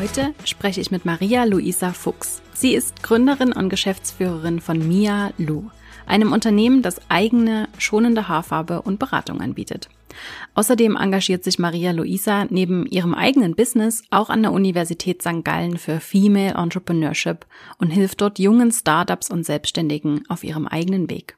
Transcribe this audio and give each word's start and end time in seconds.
Heute 0.00 0.32
spreche 0.46 0.80
ich 0.80 0.90
mit 0.90 1.04
Maria 1.04 1.44
Luisa 1.44 1.92
Fuchs. 1.92 2.40
Sie 2.54 2.72
ist 2.72 3.02
Gründerin 3.02 3.52
und 3.52 3.68
Geschäftsführerin 3.68 4.58
von 4.60 4.88
Mia 4.88 5.34
Lu, 5.36 5.64
einem 6.06 6.32
Unternehmen, 6.32 6.80
das 6.80 7.02
eigene 7.10 7.68
schonende 7.76 8.26
Haarfarbe 8.26 8.80
und 8.80 8.98
Beratung 8.98 9.42
anbietet. 9.42 9.90
Außerdem 10.54 10.96
engagiert 10.96 11.44
sich 11.44 11.58
Maria 11.58 11.90
Luisa 11.90 12.46
neben 12.48 12.86
ihrem 12.86 13.12
eigenen 13.12 13.54
Business 13.54 14.02
auch 14.08 14.30
an 14.30 14.40
der 14.40 14.52
Universität 14.52 15.20
St. 15.20 15.44
Gallen 15.44 15.76
für 15.76 16.00
Female 16.00 16.54
Entrepreneurship 16.54 17.44
und 17.76 17.90
hilft 17.90 18.22
dort 18.22 18.38
jungen 18.38 18.72
Startups 18.72 19.30
und 19.30 19.44
Selbstständigen 19.44 20.24
auf 20.30 20.44
ihrem 20.44 20.66
eigenen 20.66 21.10
Weg. 21.10 21.36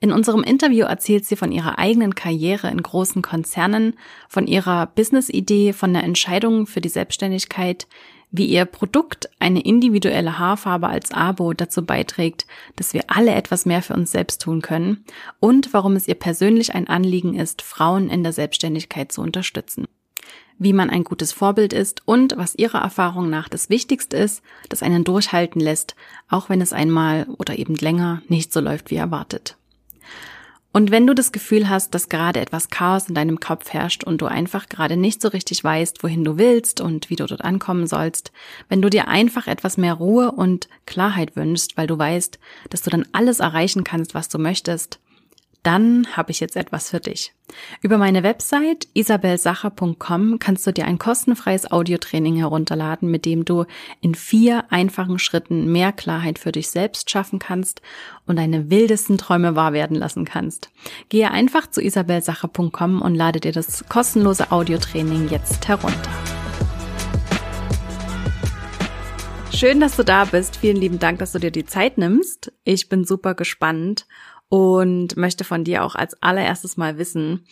In 0.00 0.12
unserem 0.12 0.42
Interview 0.42 0.84
erzählt 0.84 1.24
sie 1.24 1.36
von 1.36 1.52
ihrer 1.52 1.78
eigenen 1.78 2.14
Karriere 2.14 2.68
in 2.68 2.82
großen 2.82 3.22
Konzernen, 3.22 3.94
von 4.28 4.46
ihrer 4.46 4.86
Business-Idee, 4.86 5.72
von 5.72 5.92
der 5.92 6.04
Entscheidung 6.04 6.66
für 6.66 6.80
die 6.80 6.88
Selbstständigkeit, 6.88 7.86
wie 8.32 8.46
ihr 8.46 8.64
Produkt 8.64 9.28
eine 9.38 9.60
individuelle 9.60 10.38
Haarfarbe 10.38 10.88
als 10.88 11.12
Abo 11.12 11.52
dazu 11.52 11.84
beiträgt, 11.84 12.46
dass 12.76 12.94
wir 12.94 13.04
alle 13.08 13.34
etwas 13.34 13.66
mehr 13.66 13.82
für 13.82 13.94
uns 13.94 14.10
selbst 14.10 14.40
tun 14.40 14.62
können 14.62 15.04
und 15.38 15.72
warum 15.74 15.96
es 15.96 16.08
ihr 16.08 16.14
persönlich 16.14 16.74
ein 16.74 16.88
Anliegen 16.88 17.34
ist, 17.34 17.60
Frauen 17.60 18.08
in 18.08 18.22
der 18.22 18.32
Selbstständigkeit 18.32 19.12
zu 19.12 19.20
unterstützen. 19.20 19.86
Wie 20.58 20.72
man 20.72 20.90
ein 20.90 21.04
gutes 21.04 21.32
Vorbild 21.32 21.72
ist 21.72 22.02
und 22.06 22.36
was 22.36 22.54
ihrer 22.54 22.80
Erfahrung 22.80 23.30
nach 23.30 23.48
das 23.48 23.68
Wichtigste 23.68 24.16
ist, 24.16 24.42
das 24.68 24.82
einen 24.82 25.04
durchhalten 25.04 25.60
lässt, 25.60 25.96
auch 26.28 26.48
wenn 26.48 26.60
es 26.60 26.72
einmal 26.72 27.26
oder 27.38 27.58
eben 27.58 27.74
länger 27.74 28.22
nicht 28.28 28.52
so 28.52 28.60
läuft 28.60 28.90
wie 28.90 28.96
erwartet. 28.96 29.56
Und 30.74 30.90
wenn 30.90 31.06
du 31.06 31.14
das 31.14 31.32
Gefühl 31.32 31.68
hast, 31.68 31.94
dass 31.94 32.08
gerade 32.08 32.40
etwas 32.40 32.70
Chaos 32.70 33.06
in 33.06 33.14
deinem 33.14 33.40
Kopf 33.40 33.74
herrscht 33.74 34.04
und 34.04 34.22
du 34.22 34.26
einfach 34.26 34.70
gerade 34.70 34.96
nicht 34.96 35.20
so 35.20 35.28
richtig 35.28 35.62
weißt, 35.62 36.02
wohin 36.02 36.24
du 36.24 36.38
willst 36.38 36.80
und 36.80 37.10
wie 37.10 37.16
du 37.16 37.26
dort 37.26 37.44
ankommen 37.44 37.86
sollst, 37.86 38.32
wenn 38.70 38.80
du 38.80 38.88
dir 38.88 39.06
einfach 39.06 39.46
etwas 39.46 39.76
mehr 39.76 39.92
Ruhe 39.92 40.32
und 40.32 40.68
Klarheit 40.86 41.36
wünschst, 41.36 41.76
weil 41.76 41.86
du 41.86 41.98
weißt, 41.98 42.38
dass 42.70 42.80
du 42.80 42.88
dann 42.88 43.06
alles 43.12 43.40
erreichen 43.40 43.84
kannst, 43.84 44.14
was 44.14 44.30
du 44.30 44.38
möchtest, 44.38 44.98
dann 45.62 46.08
habe 46.16 46.32
ich 46.32 46.40
jetzt 46.40 46.56
etwas 46.56 46.90
für 46.90 46.98
dich. 46.98 47.32
Über 47.82 47.96
meine 47.96 48.22
Website 48.22 48.88
isabelsacher.com 48.94 50.38
kannst 50.40 50.66
du 50.66 50.72
dir 50.72 50.86
ein 50.86 50.98
kostenfreies 50.98 51.70
Audiotraining 51.70 52.36
herunterladen, 52.36 53.10
mit 53.10 53.24
dem 53.24 53.44
du 53.44 53.66
in 54.00 54.14
vier 54.14 54.64
einfachen 54.70 55.18
Schritten 55.18 55.70
mehr 55.70 55.92
Klarheit 55.92 56.38
für 56.40 56.50
dich 56.50 56.70
selbst 56.70 57.10
schaffen 57.10 57.38
kannst 57.38 57.80
und 58.26 58.36
deine 58.36 58.70
wildesten 58.70 59.18
Träume 59.18 59.54
wahr 59.54 59.72
werden 59.72 59.96
lassen 59.96 60.24
kannst. 60.24 60.70
Gehe 61.08 61.30
einfach 61.30 61.68
zu 61.68 61.80
isabelsacher.com 61.80 63.00
und 63.00 63.14
lade 63.14 63.38
dir 63.38 63.52
das 63.52 63.84
kostenlose 63.88 64.50
Audiotraining 64.50 65.28
jetzt 65.28 65.68
herunter. 65.68 66.10
Schön, 69.54 69.78
dass 69.78 69.94
du 69.94 70.02
da 70.02 70.24
bist. 70.24 70.56
Vielen 70.56 70.78
lieben 70.78 70.98
Dank, 70.98 71.20
dass 71.20 71.32
du 71.32 71.38
dir 71.38 71.52
die 71.52 71.66
Zeit 71.66 71.98
nimmst. 71.98 72.52
Ich 72.64 72.88
bin 72.88 73.04
super 73.04 73.34
gespannt 73.34 74.06
und 74.52 75.16
möchte 75.16 75.44
von 75.44 75.64
dir 75.64 75.82
auch 75.82 75.94
als 75.94 76.22
allererstes 76.22 76.76
mal 76.76 76.98
wissen, 76.98 77.46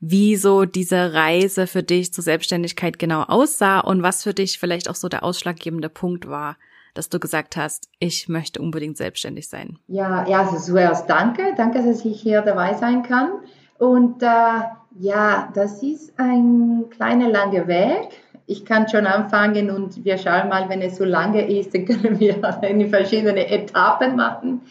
wie 0.00 0.36
so 0.36 0.64
diese 0.64 1.12
Reise 1.12 1.66
für 1.66 1.82
dich 1.82 2.14
zur 2.14 2.24
Selbstständigkeit 2.24 2.98
genau 2.98 3.24
aussah 3.24 3.80
und 3.80 4.02
was 4.02 4.22
für 4.22 4.32
dich 4.32 4.58
vielleicht 4.58 4.88
auch 4.88 4.94
so 4.94 5.10
der 5.10 5.22
ausschlaggebende 5.22 5.90
Punkt 5.90 6.30
war, 6.30 6.56
dass 6.94 7.10
du 7.10 7.20
gesagt 7.20 7.58
hast, 7.58 7.90
ich 7.98 8.30
möchte 8.30 8.62
unbedingt 8.62 8.96
selbstständig 8.96 9.50
sein. 9.50 9.78
Ja, 9.86 10.26
ja, 10.26 10.46
also 10.46 10.56
zuerst 10.56 11.10
danke, 11.10 11.52
danke, 11.58 11.82
dass 11.82 12.02
ich 12.06 12.22
hier 12.22 12.40
dabei 12.40 12.72
sein 12.72 13.02
kann. 13.02 13.32
Und 13.76 14.22
äh, 14.22 14.60
ja, 14.98 15.52
das 15.52 15.82
ist 15.82 16.18
ein 16.18 16.86
kleiner 16.88 17.28
langer 17.28 17.68
Weg. 17.68 18.08
Ich 18.46 18.64
kann 18.64 18.88
schon 18.88 19.06
anfangen 19.06 19.68
und 19.68 20.06
wir 20.06 20.16
schauen 20.16 20.48
mal, 20.48 20.70
wenn 20.70 20.80
es 20.80 20.96
so 20.96 21.04
lange 21.04 21.46
ist, 21.50 21.74
dann 21.74 21.84
können 21.84 22.18
wir 22.18 22.40
in 22.62 22.88
verschiedene 22.88 23.46
Etappen 23.46 24.16
machen. 24.16 24.62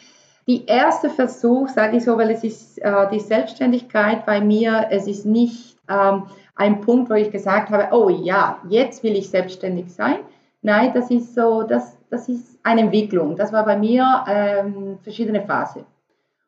Die 0.47 0.65
erste 0.65 1.09
Versuch, 1.09 1.69
sage 1.69 1.97
ich 1.97 2.03
so, 2.03 2.17
weil 2.17 2.29
es 2.29 2.43
ist 2.43 2.77
äh, 2.79 3.09
die 3.11 3.19
Selbstständigkeit 3.19 4.25
bei 4.25 4.41
mir, 4.41 4.87
es 4.91 5.07
ist 5.07 5.25
nicht 5.25 5.77
ähm, 5.89 6.23
ein 6.55 6.81
Punkt, 6.81 7.09
wo 7.09 7.15
ich 7.15 7.31
gesagt 7.31 7.69
habe, 7.69 7.95
oh 7.95 8.09
ja, 8.09 8.59
jetzt 8.69 9.03
will 9.03 9.15
ich 9.15 9.29
selbstständig 9.29 9.91
sein. 9.91 10.17
Nein, 10.61 10.91
das 10.93 11.11
ist 11.11 11.35
so, 11.35 11.63
das, 11.63 11.97
das 12.09 12.29
ist 12.29 12.59
eine 12.63 12.81
Entwicklung. 12.81 13.35
Das 13.35 13.51
war 13.53 13.65
bei 13.65 13.77
mir 13.77 14.23
ähm, 14.27 14.97
verschiedene 15.01 15.41
Phasen. 15.41 15.85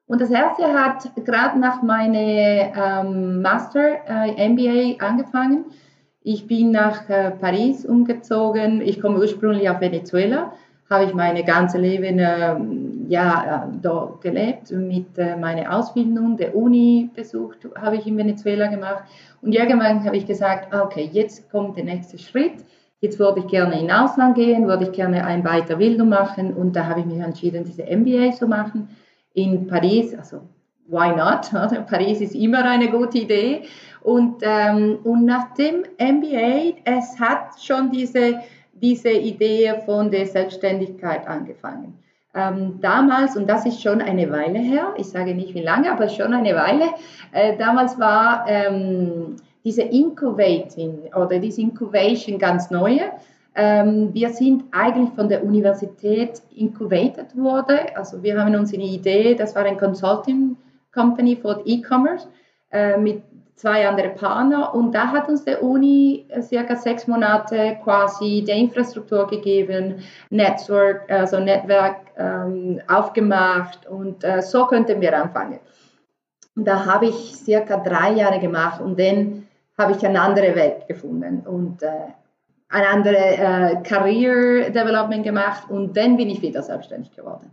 Und 0.07 0.21
das 0.21 0.29
erste 0.29 0.73
hat 0.73 1.11
gerade 1.25 1.59
nach 1.59 1.81
meinem 1.83 2.71
ähm, 2.75 3.41
Master 3.41 3.97
äh, 4.07 4.49
MBA 4.49 5.05
angefangen. 5.05 5.65
Ich 6.21 6.47
bin 6.47 6.71
nach 6.71 7.09
äh, 7.09 7.31
Paris 7.31 7.85
umgezogen. 7.85 8.81
Ich 8.81 9.01
komme 9.01 9.19
ursprünglich 9.19 9.69
aus 9.69 9.81
Venezuela, 9.81 10.53
habe 10.89 11.05
ich 11.05 11.13
meine 11.13 11.43
ganze 11.43 11.77
Leben 11.77 12.19
ähm, 12.19 13.05
ja, 13.09 13.69
da 13.81 14.13
gelebt 14.21 14.71
mit 14.71 15.17
äh, 15.17 15.35
meiner 15.35 15.75
Ausbildung, 15.75 16.37
der 16.37 16.55
Uni 16.55 17.09
besucht 17.15 17.67
habe 17.79 17.97
ich 17.97 18.05
in 18.05 18.17
Venezuela 18.17 18.67
gemacht. 18.67 19.03
Und 19.41 19.53
irgendwann 19.53 20.03
habe 20.03 20.17
ich 20.17 20.25
gesagt, 20.25 20.73
ah, 20.73 20.83
okay, 20.83 21.09
jetzt 21.11 21.49
kommt 21.51 21.77
der 21.77 21.85
nächste 21.85 22.17
Schritt. 22.17 22.63
Jetzt 22.99 23.19
würde 23.19 23.41
ich 23.41 23.47
gerne 23.47 23.79
in 23.79 23.91
Ausland 23.91 24.35
gehen, 24.35 24.67
würde 24.67 24.85
ich 24.85 24.91
gerne 24.91 25.23
eine 25.23 25.43
Weiterbildung 25.43 26.09
machen. 26.09 26.53
Und 26.53 26.75
da 26.75 26.85
habe 26.87 27.01
ich 27.01 27.05
mich 27.05 27.19
entschieden, 27.19 27.63
diese 27.63 27.83
MBA 27.83 28.33
zu 28.33 28.47
machen 28.47 28.89
in 29.33 29.67
Paris. 29.67 30.15
Also, 30.15 30.41
why 30.87 31.09
not? 31.15 31.51
Paris 31.87 32.21
ist 32.21 32.33
immer 32.33 32.65
eine 32.65 32.89
gute 32.89 33.19
Idee. 33.19 33.61
Und, 34.01 34.41
ähm, 34.41 34.99
und 35.03 35.25
nach 35.25 35.53
dem 35.53 35.83
MBA, 35.99 36.77
es 36.85 37.19
hat 37.19 37.61
schon 37.61 37.91
diese, 37.91 38.39
diese 38.81 39.11
Idee 39.11 39.81
von 39.85 40.11
der 40.11 40.25
Selbstständigkeit 40.25 41.27
angefangen 41.27 41.97
ähm, 42.37 42.79
damals, 42.81 43.35
und 43.35 43.47
das 43.49 43.65
ist 43.65 43.81
schon 43.81 44.01
eine 44.01 44.29
Weile 44.29 44.59
her, 44.59 44.93
ich 44.97 45.07
sage 45.07 45.33
nicht 45.33 45.53
wie 45.55 45.63
lange, 45.63 45.91
aber 45.91 46.07
schon 46.07 46.33
eine 46.33 46.55
Weile, 46.55 46.85
äh, 47.31 47.57
damals 47.57 47.99
war 47.99 48.45
ähm, 48.47 49.37
diese 49.63 49.81
Incubating 49.81 51.09
oder 51.15 51.39
diese 51.39 51.61
Incubation 51.61 52.37
ganz 52.37 52.69
neue. 52.69 53.11
Ähm, 53.55 54.13
wir 54.13 54.29
sind 54.29 54.65
eigentlich 54.71 55.09
von 55.15 55.27
der 55.27 55.43
Universität 55.43 56.43
incubated 56.55 57.35
worden. 57.35 57.79
Also 57.95 58.21
wir 58.21 58.39
haben 58.39 58.55
uns 58.55 58.71
eine 58.71 58.83
Idee, 58.83 59.33
das 59.33 59.55
war 59.55 59.65
ein 59.65 59.77
Consulting 59.77 60.55
Company 60.93 61.35
für 61.35 61.61
E-Commerce 61.65 62.27
äh, 62.71 62.97
mit 62.97 63.23
zwei 63.57 63.87
andere 63.87 64.09
Partner 64.09 64.73
und 64.73 64.93
da 64.93 65.07
hat 65.07 65.27
uns 65.27 65.43
der 65.43 65.61
Uni 65.61 66.25
äh, 66.29 66.41
circa 66.41 66.75
sechs 66.75 67.07
Monate 67.07 67.77
quasi 67.83 68.43
die 68.47 68.51
Infrastruktur 68.51 69.27
gegeben, 69.27 70.03
Network, 70.29 71.11
also 71.11 71.39
Netzwerk 71.39 71.97
ähm, 72.17 72.79
aufgemacht 72.87 73.87
und 73.87 74.23
äh, 74.23 74.41
so 74.41 74.67
könnten 74.67 75.01
wir 75.01 75.17
anfangen. 75.17 75.59
Da 76.55 76.85
habe 76.85 77.07
ich 77.07 77.35
circa 77.35 77.77
drei 77.77 78.13
Jahre 78.13 78.39
gemacht 78.39 78.79
und 78.79 78.99
dann 78.99 79.47
habe 79.77 79.91
ich 79.93 80.05
eine 80.05 80.21
andere 80.21 80.55
Welt 80.55 80.87
gefunden 80.87 81.41
und 81.45 81.81
äh, 81.81 81.89
ein 82.69 82.83
anderes 82.83 83.39
äh, 83.39 83.75
Career 83.83 84.69
Development 84.69 85.23
gemacht 85.23 85.69
und 85.69 85.97
dann 85.97 86.15
bin 86.15 86.29
ich 86.29 86.41
wieder 86.41 86.61
selbstständig 86.61 87.15
geworden. 87.15 87.51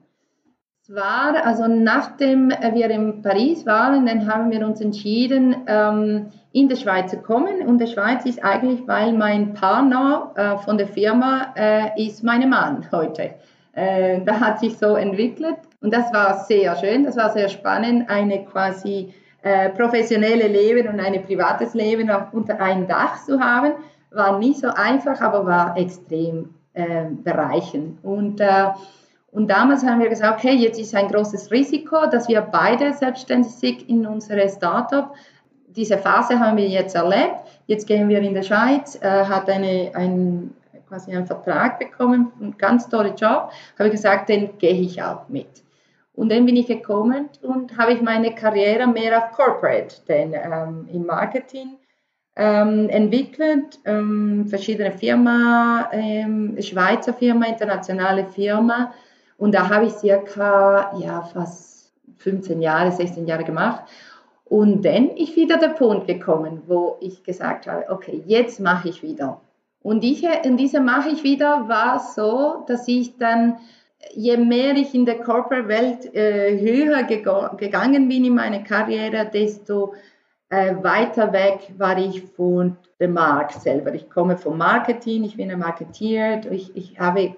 War, 0.89 1.47
also 1.47 1.67
nachdem 1.67 2.51
wir 2.51 2.91
in 2.91 3.23
Paris 3.23 3.65
waren, 3.65 4.05
dann 4.05 4.31
haben 4.31 4.51
wir 4.51 4.67
uns 4.67 4.83
entschieden, 4.83 5.57
ähm, 5.67 6.27
in 6.53 6.69
die 6.69 6.77
Schweiz 6.77 7.11
zu 7.11 7.17
kommen. 7.17 7.67
Und 7.67 7.81
die 7.81 7.87
Schweiz 7.87 8.27
ist 8.27 8.45
eigentlich, 8.45 8.87
weil 8.87 9.15
mein 9.15 9.55
Partner 9.55 10.33
äh, 10.35 10.59
von 10.59 10.77
der 10.77 10.87
Firma 10.87 11.55
äh, 11.57 12.07
ist 12.07 12.23
mein 12.23 12.51
Mann 12.51 12.87
heute. 12.93 13.31
Äh, 13.73 14.21
da 14.27 14.39
hat 14.39 14.61
sich 14.61 14.77
so 14.77 14.95
entwickelt 14.97 15.57
und 15.81 15.93
das 15.93 16.13
war 16.13 16.45
sehr 16.45 16.77
schön, 16.77 17.05
das 17.05 17.17
war 17.17 17.31
sehr 17.31 17.49
spannend, 17.49 18.11
eine 18.11 18.45
quasi 18.45 19.15
professionelle 19.77 20.49
Leben 20.49 20.89
und 20.89 21.01
ein 21.01 21.23
privates 21.23 21.75
Leben 21.75 22.11
unter 22.33 22.59
einem 22.59 22.87
Dach 22.87 23.23
zu 23.27 23.39
haben. 23.39 23.73
War 24.11 24.39
nicht 24.39 24.59
so 24.59 24.69
einfach, 24.69 25.21
aber 25.21 25.45
war 25.45 25.77
extrem 25.77 26.55
bereichend. 27.23 28.03
Und 28.03 28.41
und 29.35 29.49
damals 29.49 29.85
haben 29.85 30.01
wir 30.01 30.09
gesagt, 30.09 30.39
okay, 30.39 30.55
jetzt 30.55 30.79
ist 30.79 30.95
ein 30.95 31.09
großes 31.09 31.51
Risiko, 31.51 32.07
dass 32.07 32.29
wir 32.29 32.41
beide 32.41 32.93
selbstständig 32.93 33.51
sind 33.51 33.89
in 33.89 34.07
unserem 34.07 34.49
Startup. 34.49 35.13
Diese 35.67 35.99
Phase 35.99 36.39
haben 36.39 36.57
wir 36.57 36.69
jetzt 36.69 36.95
erlebt. 36.95 37.41
Jetzt 37.67 37.89
gehen 37.89 38.09
wir 38.09 38.21
in 38.21 38.33
die 38.33 38.43
Schweiz, 38.45 38.97
äh, 39.03 39.25
hat 39.25 39.51
eine, 39.51 39.91
ein, 39.95 40.55
quasi 40.89 41.11
einen 41.11 41.27
Vertrag 41.27 41.81
bekommen, 41.81 42.31
einen 42.41 42.57
ganz 42.57 42.89
tollen 42.89 43.17
Job. 43.17 43.51
Habe 43.77 43.87
ich 43.87 43.91
gesagt, 43.91 44.29
den 44.29 44.57
gehe 44.59 44.71
ich 44.71 45.03
auch 45.03 45.29
mit. 45.29 45.65
Und 46.13 46.31
dann 46.31 46.47
bin 46.47 46.55
ich 46.55 46.69
gekommen 46.69 47.29
und 47.43 47.77
habe 47.77 47.95
ich 47.95 48.03
meine 48.03 48.37
Karriere 48.37 48.87
mehr 48.87 49.19
auf 49.19 49.33
Corporate, 49.33 49.97
denn 50.07 50.33
ähm, 50.33 50.89
im 50.93 51.07
Marketing 51.07 51.79
ähm, 52.37 52.89
entwickelt, 52.89 53.81
ähm, 53.85 54.47
verschiedene 54.47 54.93
Firmen, 54.93 55.87
ähm, 55.91 56.57
Schweizer 56.63 57.15
Firma, 57.15 57.47
internationale 57.47 58.27
Firma 58.27 58.95
und 59.39 59.55
da 59.55 59.69
habe 59.69 59.87
ich 59.87 59.93
circa, 59.93 60.97
ja, 60.99 61.23
fast 61.23 61.93
15 62.19 62.61
Jahre, 62.61 62.93
16 62.93 63.27
Jahre 63.27 63.45
gemacht. 63.45 63.85
Und 64.45 64.85
dann 64.85 65.11
ist 65.11 65.37
wieder 65.37 65.59
der 65.59 65.69
Punkt 65.69 66.07
gekommen, 66.07 66.63
wo 66.67 66.97
ich 67.01 67.23
gesagt 67.25 67.67
habe, 67.67 67.87
okay, 67.89 68.23
jetzt 68.27 68.61
mache 68.61 68.89
ich 68.91 69.03
wieder. 69.03 69.41
Und 69.83 70.05
ich, 70.05 70.25
in 70.45 70.57
dieser 70.57 70.81
mache 70.81 71.11
ich 71.11 71.25
wieder 71.25 71.69
war 71.69 71.99
so, 71.99 72.65
dass 72.67 72.87
ich 72.89 73.17
dann, 73.19 73.59
je 74.15 74.37
mehr 74.37 74.75
ich 74.77 74.95
in 74.95 75.05
der 75.05 75.21
Corporate-Welt 75.21 76.15
äh, 76.15 76.59
höher 76.59 77.03
geg 77.03 77.27
gegangen 77.59 78.09
bin 78.09 78.25
in 78.25 78.35
meiner 78.35 78.61
Karriere, 78.61 79.29
desto 79.33 79.95
äh, 80.49 80.75
weiter 80.83 81.33
weg 81.33 81.73
war 81.77 81.99
ich 81.99 82.23
von 82.23 82.77
dem 83.01 83.15
Markt 83.15 83.61
selber. 83.61 83.93
Ich 83.95 84.09
komme 84.09 84.39
vom 84.39 84.57
Marketing, 84.57 85.25
ich 85.25 85.37
bin 85.37 85.51
ein 85.51 85.59
Marketeer, 85.59 86.41
ich, 86.51 86.75
ich 86.77 86.99
habe 86.99 87.35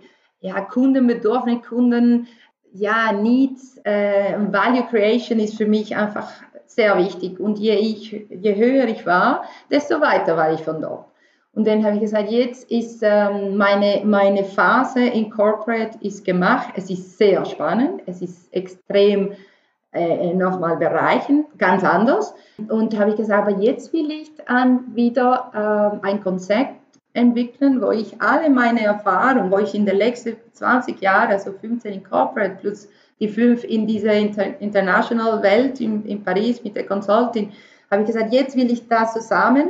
ja, 0.47 0.61
Kundenbedürfnisse, 0.61 1.61
Kunden, 1.61 2.29
ja, 2.73 3.13
Needs, 3.13 3.81
äh, 3.85 4.35
Value 4.51 4.85
Creation 4.85 5.39
ist 5.39 5.57
für 5.57 5.67
mich 5.67 5.97
einfach 5.97 6.29
sehr 6.67 6.97
wichtig. 6.99 7.41
Und 7.41 7.59
je, 7.59 7.75
ich, 7.75 8.13
je 8.13 8.55
höher 8.55 8.87
ich 8.87 9.07
war, 9.07 9.45
desto 9.71 10.01
weiter 10.01 10.37
war 10.37 10.53
ich 10.53 10.61
von 10.61 10.81
dort. 10.81 11.07
Und 11.55 11.67
dann 11.67 11.83
habe 11.85 11.95
ich 11.95 12.03
gesagt, 12.03 12.31
jetzt 12.31 12.71
ist 12.71 13.01
ähm, 13.03 13.57
meine, 13.57 14.03
meine 14.05 14.45
Phase 14.45 15.01
in 15.01 15.31
Corporate 15.31 15.97
ist 16.03 16.25
gemacht. 16.25 16.69
Es 16.77 16.91
ist 16.91 17.17
sehr 17.17 17.45
spannend. 17.47 18.03
Es 18.05 18.21
ist 18.21 18.53
extrem 18.53 19.33
äh, 19.93 20.35
nochmal 20.35 20.77
bereichend, 20.77 21.47
ganz 21.59 21.83
anders. 21.83 22.35
Und 22.69 22.99
habe 22.99 23.11
ich 23.11 23.17
gesagt, 23.17 23.49
aber 23.49 23.59
jetzt 23.59 23.95
will 23.95 24.11
ich 24.11 24.31
dann 24.47 24.95
wieder 24.95 25.51
äh, 26.03 26.07
ein 26.07 26.23
Konzept 26.23 26.75
entwickeln, 27.17 27.81
wo 27.81 27.91
ich 27.91 28.21
alle 28.21 28.51
meine 28.51 28.83
Erfahrungen, 28.83 29.51
wo 29.51 29.59
ich 29.59 29.75
in 29.75 29.87
den 29.87 29.97
letzten 29.97 30.37
20 30.53 31.01
Jahren, 31.01 31.31
also 31.31 31.53
15 31.53 31.93
in 31.93 32.05
Corporate 32.05 32.57
plus 32.61 32.89
die 33.19 33.29
fünf 33.29 33.65
in 33.65 33.87
dieser 33.87 34.13
Inter 34.13 34.61
International 34.61 35.43
Welt 35.43 35.81
in, 35.81 36.05
in 36.05 36.23
Paris 36.23 36.63
mit 36.63 36.77
der 36.77 36.87
Consulting, 36.87 37.53
habe 37.91 38.03
ich 38.03 38.09
gesagt, 38.09 38.33
jetzt 38.33 38.57
will 38.57 38.71
ich 38.71 38.87
das 38.89 39.15
zusammen 39.15 39.69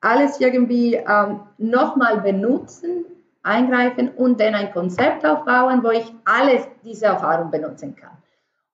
alles 0.00 0.38
irgendwie 0.38 0.94
ähm, 0.94 1.40
nochmal 1.58 2.20
benutzen, 2.20 3.06
eingreifen 3.42 4.10
und 4.10 4.38
dann 4.38 4.54
ein 4.54 4.70
Konzept 4.70 5.24
aufbauen, 5.24 5.82
wo 5.82 5.90
ich 5.90 6.12
alles 6.24 6.68
diese 6.84 7.06
Erfahrung 7.06 7.50
benutzen 7.50 7.96
kann. 7.96 8.16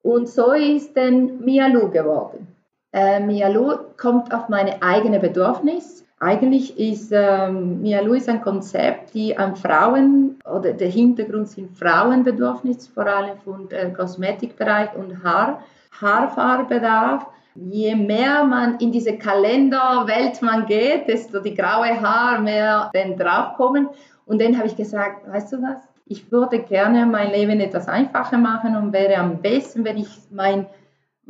Und 0.03 0.29
so 0.29 0.53
ist 0.53 0.97
dann 0.97 1.41
Mialu 1.41 1.91
geworden. 1.91 2.49
Äh, 2.93 3.21
Mialu 3.21 3.77
kommt 3.97 4.35
auf 4.35 4.49
meine 4.49 4.83
eigene 4.83 5.21
Bedürfnis 5.21 6.01
eigentlich 6.23 6.79
ist 6.79 7.13
ähm, 7.13 7.81
Mia 7.81 8.03
Louis 8.03 8.29
ein 8.29 8.43
Konzept, 8.43 9.15
die 9.15 9.39
an 9.39 9.57
Frauen 9.57 10.39
oder 10.45 10.75
der 10.75 10.91
Hintergrund 10.91 11.49
sind 11.49 11.79
Frauenbedürfnisse, 11.79 12.91
vor 12.93 13.07
allem 13.07 13.39
von 13.39 13.71
äh, 13.71 13.91
Kosmetikbereich 13.91 14.95
und 14.97 15.25
Haar, 15.25 15.63
Haarfarbedarf. 15.99 17.27
Je 17.55 17.95
mehr 17.95 18.45
man 18.45 18.77
in 18.81 18.93
diese 18.93 19.17
Kalenderwelt 19.17 20.43
man 20.43 20.67
geht, 20.67 21.09
desto 21.09 21.41
die 21.41 21.55
graue 21.55 21.99
Haar 22.01 22.39
mehr 22.39 22.91
dann 22.93 23.17
draufkommen. 23.17 23.89
Und 24.27 24.43
dann 24.43 24.59
habe 24.59 24.67
ich 24.67 24.77
gesagt, 24.77 25.27
weißt 25.27 25.55
du 25.55 25.63
was? 25.63 25.89
Ich 26.05 26.31
würde 26.31 26.59
gerne 26.59 27.07
mein 27.07 27.31
Leben 27.31 27.61
etwas 27.61 27.89
einfacher 27.89 28.37
machen 28.37 28.77
und 28.77 28.93
wäre 28.93 29.17
am 29.17 29.41
besten, 29.41 29.87
wenn 29.87 29.97
ich 29.97 30.09
mein 30.31 30.67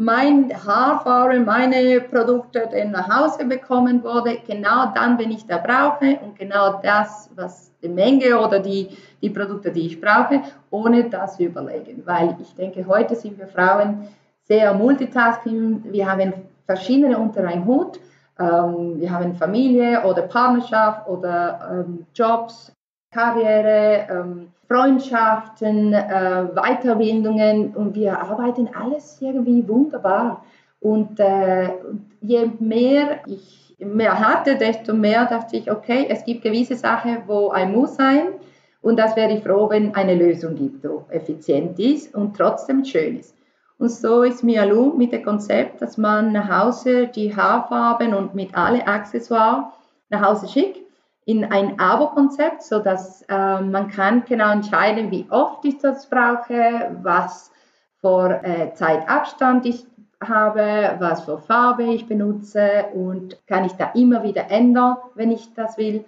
mein 0.01 0.51
Haarfarbe, 0.65 1.41
meine 1.41 2.01
Produkte 2.01 2.67
nach 2.91 3.07
Hause 3.15 3.45
bekommen 3.45 4.03
wurde, 4.03 4.39
genau 4.47 4.93
dann, 4.95 5.19
wenn 5.19 5.31
ich 5.31 5.45
da 5.47 5.59
brauche 5.59 6.19
und 6.25 6.39
genau 6.39 6.81
das, 6.83 7.29
was 7.35 7.71
die 7.83 7.89
Menge 7.91 8.41
oder 8.41 8.61
die, 8.61 8.89
die 9.21 9.29
Produkte, 9.29 9.71
die 9.71 9.89
ich 9.89 10.01
brauche, 10.01 10.41
ohne 10.71 11.11
das 11.11 11.39
überlegen. 11.39 12.03
Weil 12.07 12.35
ich 12.41 12.55
denke, 12.55 12.87
heute 12.87 13.15
sind 13.15 13.39
wir 13.39 13.47
Frauen 13.47 14.09
sehr 14.45 14.73
multitasking, 14.73 15.83
wir 15.93 16.11
haben 16.11 16.33
verschiedene 16.65 17.19
unter 17.19 17.47
einem 17.47 17.67
Hut, 17.67 18.01
ähm, 18.39 18.99
wir 18.99 19.11
haben 19.11 19.35
Familie 19.35 20.03
oder 20.05 20.23
Partnerschaft 20.23 21.07
oder 21.11 21.85
ähm, 21.87 22.07
Jobs, 22.15 22.73
Karriere, 23.13 24.07
ähm, 24.11 24.49
Freundschaften, 24.71 25.93
äh, 25.93 26.47
Weiterbildungen 26.55 27.75
und 27.75 27.97
wir 27.97 28.21
arbeiten 28.21 28.69
alles 28.73 29.19
irgendwie 29.21 29.67
wunderbar. 29.67 30.45
Und 30.81 31.19
äh, 31.19 31.71
je 32.21 32.51
mehr 32.61 33.19
ich 33.27 33.75
mehr 33.81 34.19
hatte, 34.19 34.57
desto 34.57 34.95
mehr 34.95 35.27
dachte 35.27 35.57
ich, 35.57 35.71
okay, 35.71 36.07
es 36.09 36.25
gibt 36.25 36.43
gewisse 36.43 36.77
Sachen, 36.77 37.23
wo 37.27 37.49
ein 37.49 37.73
Muss 37.73 37.97
sein 37.97 38.29
und 38.83 38.99
das 38.99 39.17
wäre 39.17 39.33
ich 39.33 39.43
froh, 39.43 39.69
wenn 39.71 39.95
eine 39.95 40.15
Lösung 40.15 40.55
gibt, 40.55 40.85
die 40.85 41.15
effizient 41.15 41.79
ist 41.79 42.15
und 42.15 42.37
trotzdem 42.37 42.85
schön 42.85 43.19
ist. 43.19 43.35
Und 43.79 43.91
so 43.91 44.23
ist 44.23 44.45
Mialu 44.45 44.93
mit 44.97 45.13
dem 45.13 45.25
Konzept, 45.25 45.81
dass 45.83 45.97
man 45.97 46.33
nach 46.33 46.49
Hause 46.49 47.09
die 47.09 47.35
Haarfarben 47.35 48.15
und 48.15 48.35
mit 48.35 48.55
alle 48.55 48.87
Accessoires 48.87 49.65
nach 50.11 50.23
Hause 50.23 50.47
schickt 50.47 50.90
in 51.31 51.45
ein 51.45 51.79
Abo-Konzept, 51.79 52.65
sodass 52.65 53.23
äh, 53.29 53.61
man 53.61 53.89
kann 53.89 54.25
genau 54.25 54.51
entscheiden, 54.51 55.13
wie 55.13 55.27
oft 55.31 55.65
ich 55.65 55.79
das 55.79 56.11
brauche, 56.11 56.97
was 57.03 57.53
für 58.01 58.41
äh, 58.43 58.75
Zeitabstand 58.75 59.65
ich 59.65 59.87
habe, 60.21 60.97
was 60.99 61.23
für 61.23 61.39
Farbe 61.39 61.85
ich 61.85 62.07
benutze 62.07 62.87
und 62.95 63.39
kann 63.47 63.65
ich 63.65 63.73
da 63.75 63.93
immer 63.95 64.25
wieder 64.25 64.51
ändern, 64.51 64.97
wenn 65.15 65.31
ich 65.31 65.55
das 65.55 65.79
will. 65.79 66.05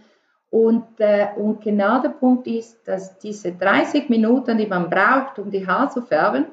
Und, 0.51 0.99
äh, 0.99 1.29
und 1.37 1.63
genau 1.63 2.03
der 2.03 2.09
Punkt 2.09 2.49
ist, 2.49 2.87
dass 2.89 3.17
diese 3.21 3.53
30 3.53 4.09
Minuten, 4.09 4.59
die 4.59 4.67
man 4.67 4.91
braucht, 4.91 5.39
um 5.39 5.53
die 5.53 5.65
Haare 5.65 5.91
zu 5.91 6.03
färben, 6.03 6.47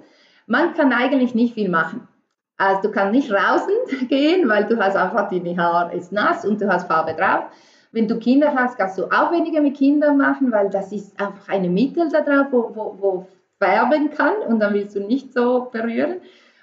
man 0.46 0.76
kann 0.76 0.94
eigentlich 0.94 1.34
nicht 1.34 1.56
viel 1.56 1.70
machen. 1.70 2.08
Also 2.56 2.84
du 2.84 2.92
kannst 2.92 3.14
nicht 3.14 3.32
draußen 3.32 4.08
gehen, 4.08 4.48
weil 4.48 4.66
du 4.66 4.78
hast 4.78 4.96
einfach, 4.96 5.28
die 5.30 5.60
Haare 5.60 5.96
ist 5.96 6.12
nass 6.12 6.46
und 6.46 6.62
du 6.62 6.72
hast 6.72 6.88
Farbe 6.88 7.16
drauf. 7.16 7.46
Wenn 7.92 8.08
du 8.08 8.20
Kinder 8.20 8.54
hast, 8.54 8.78
kannst 8.78 8.98
du 8.98 9.06
auch 9.06 9.32
weniger 9.32 9.62
mit 9.62 9.78
Kindern 9.78 10.18
machen, 10.18 10.52
weil 10.52 10.70
das 10.70 10.92
ist 10.92 11.20
einfach 11.20 11.50
eine 11.50 11.70
Mittel 11.70 12.10
da 12.12 12.22
drauf, 12.22 12.48
wo, 12.52 12.72
wo, 12.76 12.96
wo 13.00 13.28
färben 13.58 14.12
kann 14.12 14.34
und 14.48 14.60
dann 14.60 14.74
willst 14.74 14.96
du 14.96 15.02
nicht 15.02 15.34
so 15.34 15.70
berühren. 15.72 16.18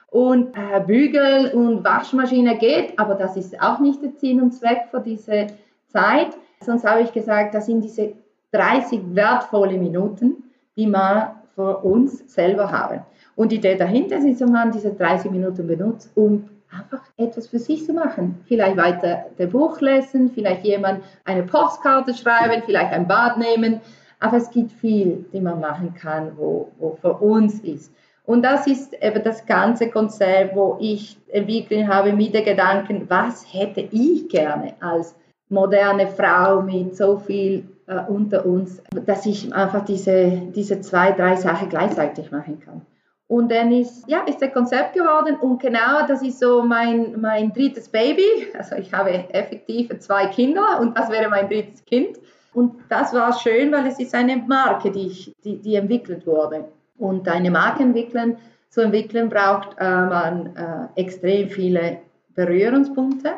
Und 0.08 0.56
äh, 0.56 0.80
Bügel 0.80 1.52
und 1.52 1.84
Waschmaschine 1.84 2.56
geht, 2.56 2.98
aber 2.98 3.16
das 3.16 3.36
ist 3.36 3.60
auch 3.60 3.80
nicht 3.80 4.02
der 4.02 4.12
Sinn 4.12 4.40
und 4.40 4.52
Zweck 4.52 4.86
für 4.90 5.00
diese 5.00 5.48
Zeit. 5.88 6.28
Sonst 6.60 6.84
habe 6.84 7.02
ich 7.02 7.12
gesagt, 7.12 7.54
das 7.54 7.66
sind 7.66 7.82
diese 7.82 8.12
30 8.52 9.00
wertvolle 9.14 9.76
Minuten, 9.76 10.44
die 10.76 10.86
wir 10.86 11.34
für 11.54 11.78
uns 11.78 12.32
selber 12.32 12.70
haben. 12.70 13.00
Und 13.34 13.52
die 13.52 13.56
Idee 13.56 13.76
dahinter 13.76 14.18
ist, 14.18 14.40
dass 14.40 14.48
man 14.48 14.70
diese 14.70 14.92
30 14.92 15.30
Minuten 15.30 15.66
benutzt, 15.66 16.10
um 16.14 16.48
einfach 16.70 17.02
etwas 17.16 17.48
für 17.48 17.58
sich 17.58 17.84
zu 17.84 17.92
machen. 17.92 18.42
Vielleicht 18.46 18.76
weiter 18.76 19.26
ein 19.38 19.50
Buch 19.50 19.80
lesen, 19.80 20.30
vielleicht 20.34 20.64
jemand 20.64 21.02
eine 21.24 21.42
Postkarte 21.42 22.14
schreiben, 22.14 22.62
vielleicht 22.64 22.92
ein 22.92 23.06
Bad 23.06 23.38
nehmen. 23.38 23.80
Aber 24.18 24.36
es 24.36 24.50
gibt 24.50 24.72
viel, 24.72 25.26
die 25.32 25.40
man 25.40 25.60
machen 25.60 25.94
kann, 25.94 26.32
wo, 26.36 26.72
wo 26.78 26.96
für 27.00 27.14
uns 27.14 27.60
ist. 27.60 27.92
Und 28.24 28.42
das 28.42 28.66
ist 28.66 28.92
eben 29.00 29.22
das 29.22 29.46
ganze 29.46 29.88
Konzept, 29.88 30.56
wo 30.56 30.76
ich 30.80 31.16
entwickelt 31.28 31.86
habe 31.86 32.12
mit 32.12 32.34
den 32.34 32.44
Gedanken, 32.44 33.08
was 33.08 33.46
hätte 33.52 33.82
ich 33.92 34.28
gerne 34.28 34.74
als 34.80 35.14
moderne 35.48 36.08
Frau 36.08 36.60
mit 36.60 36.96
so 36.96 37.18
viel 37.18 37.68
äh, 37.86 38.00
unter 38.08 38.44
uns, 38.44 38.82
dass 39.06 39.26
ich 39.26 39.54
einfach 39.54 39.84
diese, 39.84 40.42
diese 40.54 40.80
zwei, 40.80 41.12
drei 41.12 41.36
Sachen 41.36 41.68
gleichzeitig 41.68 42.32
machen 42.32 42.58
kann. 42.58 42.82
Und 43.28 43.50
dann 43.50 43.72
ist, 43.72 44.08
ja, 44.08 44.20
ist 44.20 44.40
das 44.40 44.52
Konzept 44.52 44.94
geworden 44.94 45.36
und 45.40 45.60
genau 45.60 46.06
das 46.06 46.22
ist 46.22 46.38
so 46.38 46.62
mein, 46.62 47.20
mein 47.20 47.52
drittes 47.52 47.88
Baby. 47.88 48.46
Also 48.56 48.76
ich 48.76 48.92
habe 48.92 49.10
effektiv 49.32 49.98
zwei 49.98 50.26
Kinder 50.26 50.78
und 50.80 50.96
das 50.96 51.10
wäre 51.10 51.28
mein 51.28 51.48
drittes 51.48 51.84
Kind. 51.84 52.18
Und 52.54 52.76
das 52.88 53.12
war 53.12 53.36
schön, 53.38 53.72
weil 53.72 53.86
es 53.86 53.98
ist 53.98 54.14
eine 54.14 54.36
Marke, 54.36 54.90
die, 54.92 55.08
ich, 55.08 55.34
die, 55.44 55.60
die 55.60 55.74
entwickelt 55.74 56.26
wurde. 56.26 56.66
Und 56.98 57.28
eine 57.28 57.50
Marke 57.50 57.82
entwickeln, 57.82 58.38
zu 58.70 58.80
entwickeln 58.82 59.28
braucht 59.28 59.76
äh, 59.78 59.84
man 59.84 60.54
äh, 60.56 61.00
extrem 61.00 61.50
viele 61.50 61.98
Berührungspunkte. 62.34 63.32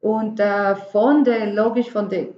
Und 0.00 0.38
äh, 0.38 0.76
von 0.76 1.24
der, 1.24 1.52
logisch 1.52 1.90
von 1.90 2.08
der 2.08 2.28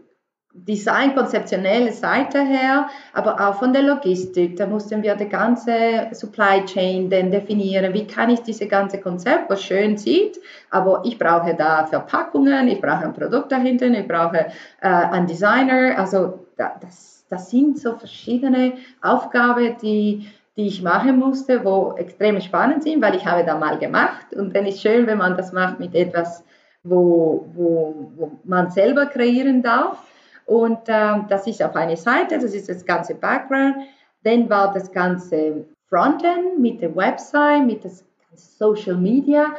Design-konzeptionelle 0.64 1.92
Seite 1.92 2.40
her, 2.40 2.88
aber 3.12 3.40
auch 3.40 3.54
von 3.54 3.72
der 3.72 3.82
Logistik. 3.82 4.56
Da 4.56 4.66
mussten 4.66 5.02
wir 5.02 5.14
die 5.14 5.28
ganze 5.28 6.08
Supply 6.12 6.64
Chain 6.64 7.10
dann 7.10 7.30
definieren. 7.30 7.92
Wie 7.92 8.06
kann 8.06 8.30
ich 8.30 8.40
diese 8.40 8.66
ganze 8.66 9.00
Konzept, 9.00 9.50
was 9.50 9.62
schön 9.62 9.96
sieht, 9.96 10.38
aber 10.70 11.02
ich 11.04 11.18
brauche 11.18 11.54
da 11.54 11.86
Verpackungen, 11.86 12.68
ich 12.68 12.80
brauche 12.80 13.04
ein 13.04 13.12
Produkt 13.12 13.52
dahinter, 13.52 13.86
ich 13.86 14.08
brauche 14.08 14.46
äh, 14.80 14.88
einen 14.88 15.26
Designer. 15.26 15.98
Also 15.98 16.46
das, 16.56 17.24
das 17.28 17.50
sind 17.50 17.78
so 17.78 17.96
verschiedene 17.96 18.72
Aufgaben, 19.02 19.76
die 19.82 20.26
die 20.56 20.68
ich 20.68 20.82
machen 20.82 21.18
musste, 21.18 21.64
wo 21.64 21.94
extrem 21.98 22.40
spannend 22.40 22.82
sind, 22.82 23.02
weil 23.02 23.14
ich 23.14 23.26
habe 23.26 23.44
da 23.44 23.58
mal 23.58 23.78
gemacht 23.78 24.32
und 24.34 24.56
dann 24.56 24.64
ist 24.64 24.80
schön, 24.80 25.06
wenn 25.06 25.18
man 25.18 25.36
das 25.36 25.52
macht 25.52 25.78
mit 25.78 25.94
etwas, 25.94 26.44
wo, 26.82 27.46
wo, 27.54 28.10
wo 28.16 28.32
man 28.44 28.70
selber 28.70 29.06
kreieren 29.06 29.62
darf. 29.62 29.98
Und 30.46 30.78
ähm, 30.86 31.26
das 31.28 31.46
ist 31.46 31.62
auf 31.62 31.74
einer 31.74 31.96
Seite, 31.96 32.38
das 32.38 32.54
ist 32.54 32.68
das 32.68 32.84
ganze 32.84 33.14
Background. 33.14 33.76
Dann 34.22 34.48
war 34.48 34.72
das 34.72 34.90
ganze 34.90 35.64
Frontend 35.88 36.58
mit 36.58 36.80
der 36.80 36.94
Website, 36.96 37.64
mit 37.64 37.84
das 37.84 38.04
Social 38.34 38.96
Media, 38.96 39.54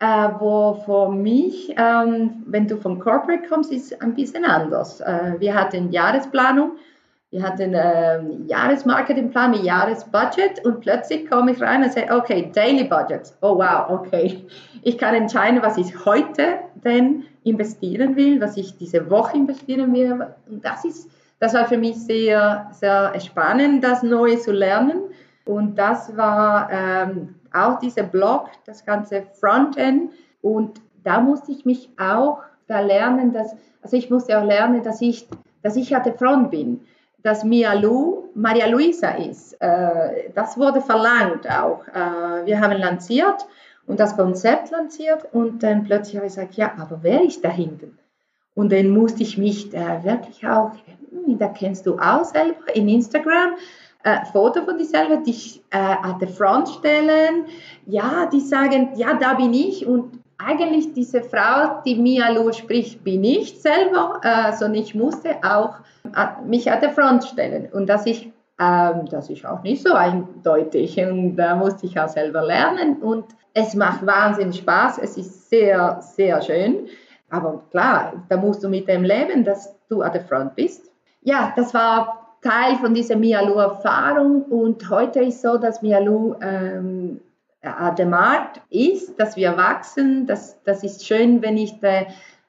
äh, 0.00 0.28
wo 0.38 0.74
für 0.84 1.10
mich, 1.10 1.74
ähm, 1.76 2.42
wenn 2.46 2.66
du 2.66 2.76
vom 2.76 2.98
Corporate 2.98 3.48
kommst, 3.48 3.72
ist 3.72 4.00
ein 4.02 4.14
bisschen 4.14 4.44
anders. 4.44 5.00
Äh, 5.00 5.34
wir 5.38 5.54
hatten 5.54 5.90
Jahresplanung, 5.90 6.72
wir 7.30 7.42
hatten 7.42 7.74
einen 7.74 8.46
Jahresmarketingplan 8.46 9.64
Jahresbudget 9.64 10.64
und 10.66 10.80
plötzlich 10.80 11.30
komme 11.30 11.52
ich 11.52 11.62
rein 11.62 11.82
und 11.82 11.92
sage, 11.92 12.14
okay, 12.14 12.50
Daily 12.52 12.84
Budget. 12.84 13.32
Oh 13.40 13.56
wow, 13.56 13.88
okay. 13.88 14.44
Ich 14.82 14.98
kann 14.98 15.14
entscheiden, 15.14 15.62
was 15.62 15.78
ich 15.78 16.04
heute 16.04 16.58
denn 16.84 17.24
investieren 17.44 18.16
will, 18.16 18.40
was 18.40 18.56
ich 18.56 18.76
diese 18.76 19.10
Woche 19.10 19.36
investieren 19.36 19.92
will. 19.92 20.26
Und 20.48 20.64
das 20.64 20.84
ist, 20.84 21.10
das 21.38 21.54
war 21.54 21.66
für 21.66 21.78
mich 21.78 21.96
sehr, 21.96 22.70
sehr 22.72 23.18
spannend, 23.20 23.82
das 23.82 24.02
Neue 24.02 24.38
zu 24.38 24.52
lernen. 24.52 25.02
Und 25.44 25.76
das 25.76 26.16
war 26.16 26.70
ähm, 26.70 27.34
auch 27.52 27.78
dieser 27.78 28.04
Blog, 28.04 28.48
das 28.64 28.84
ganze 28.84 29.22
Frontend. 29.40 30.12
Und 30.40 30.80
da 31.02 31.20
musste 31.20 31.52
ich 31.52 31.64
mich 31.64 31.90
auch 31.98 32.38
da 32.68 32.80
lernen, 32.80 33.32
dass, 33.32 33.56
also 33.82 33.96
ich 33.96 34.08
musste 34.08 34.38
auch 34.38 34.44
lernen, 34.44 34.82
dass 34.82 35.00
ich, 35.00 35.28
dass 35.62 35.76
ich 35.76 35.88
der 35.88 36.14
Front 36.14 36.50
bin, 36.50 36.80
dass 37.22 37.44
Mia 37.44 37.72
Lu 37.74 38.22
Maria 38.34 38.66
Luisa 38.66 39.10
ist. 39.10 39.60
Äh, 39.60 40.30
das 40.34 40.56
wurde 40.56 40.80
verlangt 40.80 41.48
auch. 41.50 41.86
Äh, 41.88 42.46
wir 42.46 42.60
haben 42.60 42.78
lanciert 42.78 43.46
und 43.92 44.00
das 44.00 44.16
Konzept 44.16 44.70
lanciert 44.70 45.26
und 45.32 45.62
dann 45.62 45.84
plötzlich 45.84 46.16
habe 46.16 46.26
ich 46.26 46.34
gesagt, 46.34 46.54
ja, 46.54 46.72
aber 46.78 47.00
wer 47.02 47.22
ist 47.22 47.44
da 47.44 47.50
hinten? 47.50 47.98
Und 48.54 48.72
dann 48.72 48.88
musste 48.88 49.22
ich 49.22 49.36
mich 49.36 49.68
da 49.68 50.02
wirklich 50.02 50.46
auch, 50.46 50.70
hm, 51.10 51.36
da 51.36 51.48
kennst 51.48 51.84
du 51.84 51.98
auch 51.98 52.24
selber 52.24 52.74
in 52.74 52.88
Instagram, 52.88 53.50
äh, 54.02 54.24
Foto 54.32 54.62
von 54.64 54.78
dir 54.78 54.86
selber, 54.86 55.18
dich 55.18 55.62
äh, 55.68 55.76
an 55.76 56.18
der 56.20 56.28
Front 56.28 56.70
stellen. 56.70 57.44
Ja, 57.84 58.30
die 58.32 58.40
sagen, 58.40 58.92
ja, 58.96 59.12
da 59.12 59.34
bin 59.34 59.52
ich. 59.52 59.86
Und 59.86 60.18
eigentlich 60.38 60.94
diese 60.94 61.22
Frau, 61.22 61.82
die 61.84 61.96
Mia 61.96 62.30
Lu 62.30 62.50
spricht, 62.50 63.04
bin 63.04 63.22
ich 63.24 63.60
selber, 63.60 64.22
äh, 64.22 64.56
sondern 64.56 64.82
ich 64.82 64.94
musste 64.94 65.36
auch 65.42 65.74
äh, 66.16 66.42
mich 66.46 66.72
an 66.72 66.80
der 66.80 66.92
Front 66.92 67.24
stellen. 67.24 67.68
Und 67.70 67.88
dass 67.90 68.06
ich 68.06 68.32
ähm, 68.62 69.06
das 69.06 69.28
ist 69.30 69.44
auch 69.44 69.62
nicht 69.62 69.82
so 69.82 69.92
eindeutig. 69.94 70.98
Und 70.98 71.36
da 71.36 71.56
musste 71.56 71.86
ich 71.86 71.98
auch 71.98 72.08
selber 72.08 72.42
lernen. 72.42 73.02
Und 73.02 73.26
es 73.54 73.74
macht 73.74 74.06
wahnsinnig 74.06 74.58
Spaß, 74.58 74.98
es 74.98 75.16
ist 75.16 75.50
sehr, 75.50 75.98
sehr 76.00 76.40
schön, 76.40 76.88
aber 77.28 77.62
klar, 77.70 78.24
da 78.28 78.36
musst 78.36 78.62
du 78.62 78.68
mit 78.68 78.88
dem 78.88 79.04
leben, 79.04 79.44
dass 79.44 79.74
du 79.88 80.02
an 80.02 80.12
der 80.12 80.22
Front 80.22 80.54
bist. 80.54 80.90
Ja, 81.22 81.52
das 81.56 81.72
war 81.72 82.36
Teil 82.42 82.76
von 82.76 82.92
dieser 82.92 83.16
Mialu-Erfahrung. 83.16 84.42
Und 84.44 84.88
heute 84.90 85.20
ist 85.20 85.40
so, 85.40 85.56
dass 85.56 85.80
Mialu 85.80 86.34
ähm, 86.42 87.20
an 87.62 87.96
dem 87.96 88.10
Markt 88.10 88.60
ist, 88.68 89.18
dass 89.18 89.36
wir 89.36 89.56
wachsen, 89.56 90.26
das, 90.26 90.62
das 90.64 90.82
ist 90.82 91.06
schön, 91.06 91.40
wenn 91.40 91.56
ich 91.56 91.78
de, 91.80 92.06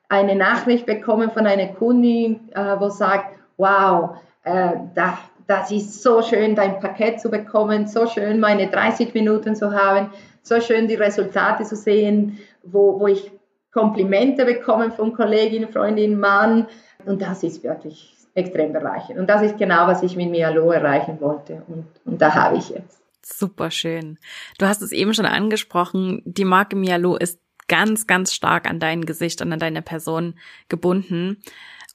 eine 0.10 0.36
Nachricht 0.36 0.86
bekomme 0.86 1.30
von 1.30 1.48
einer 1.48 1.68
Kundin, 1.68 2.50
äh, 2.54 2.80
wo 2.80 2.90
sagt, 2.90 3.38
wow, 3.58 4.18
äh, 4.44 4.72
da 4.96 5.18
das 5.48 5.72
ist 5.72 6.02
so 6.02 6.22
schön, 6.22 6.56
dein 6.56 6.80
Paket 6.80 7.20
zu 7.20 7.30
bekommen, 7.30 7.88
so 7.88 8.08
schön, 8.08 8.40
meine 8.40 8.70
30 8.70 9.14
Minuten 9.14 9.56
zu 9.56 9.72
haben, 9.74 10.10
so 10.42 10.60
schön 10.62 10.88
die 10.88 10.96
Resultate 10.96 11.64
zu 11.64 11.76
sehen, 11.76 12.40
wo, 12.64 13.00
wo 13.00 13.08
ich 13.08 13.32
Komplimente 13.72 14.46
bekomme 14.46 14.92
von 14.92 15.14
Kolleginnen, 15.14 15.68
Freundinnen, 15.72 16.20
Mann. 16.20 16.68
Und 17.06 17.22
das 17.22 17.42
ist 17.42 17.64
wirklich 17.64 18.14
extrem 18.36 18.72
bereichernd. 18.72 19.20
Und 19.20 19.28
das 19.28 19.42
ist 19.42 19.58
genau, 19.58 19.88
was 19.88 20.04
ich 20.04 20.16
mit 20.16 20.30
Mialo 20.30 20.72
erreichen 20.72 21.20
wollte. 21.20 21.64
Und, 21.68 21.88
und 22.06 22.22
da 22.22 22.34
habe 22.34 22.58
ich 22.58 22.70
jetzt. 22.70 23.02
Super 23.24 23.72
schön. 23.72 24.20
Du 24.60 24.68
hast 24.68 24.82
es 24.82 24.92
eben 24.92 25.14
schon 25.14 25.26
angesprochen, 25.26 26.22
die 26.26 26.46
Marke 26.46 26.76
Mialo 26.76 27.16
ist 27.16 27.40
ganz, 27.68 28.06
ganz 28.06 28.34
stark 28.34 28.70
an 28.70 28.80
dein 28.80 29.06
Gesicht 29.06 29.42
und 29.42 29.52
an 29.52 29.60
deine 29.60 29.82
Person 29.82 30.36
gebunden. 30.68 31.42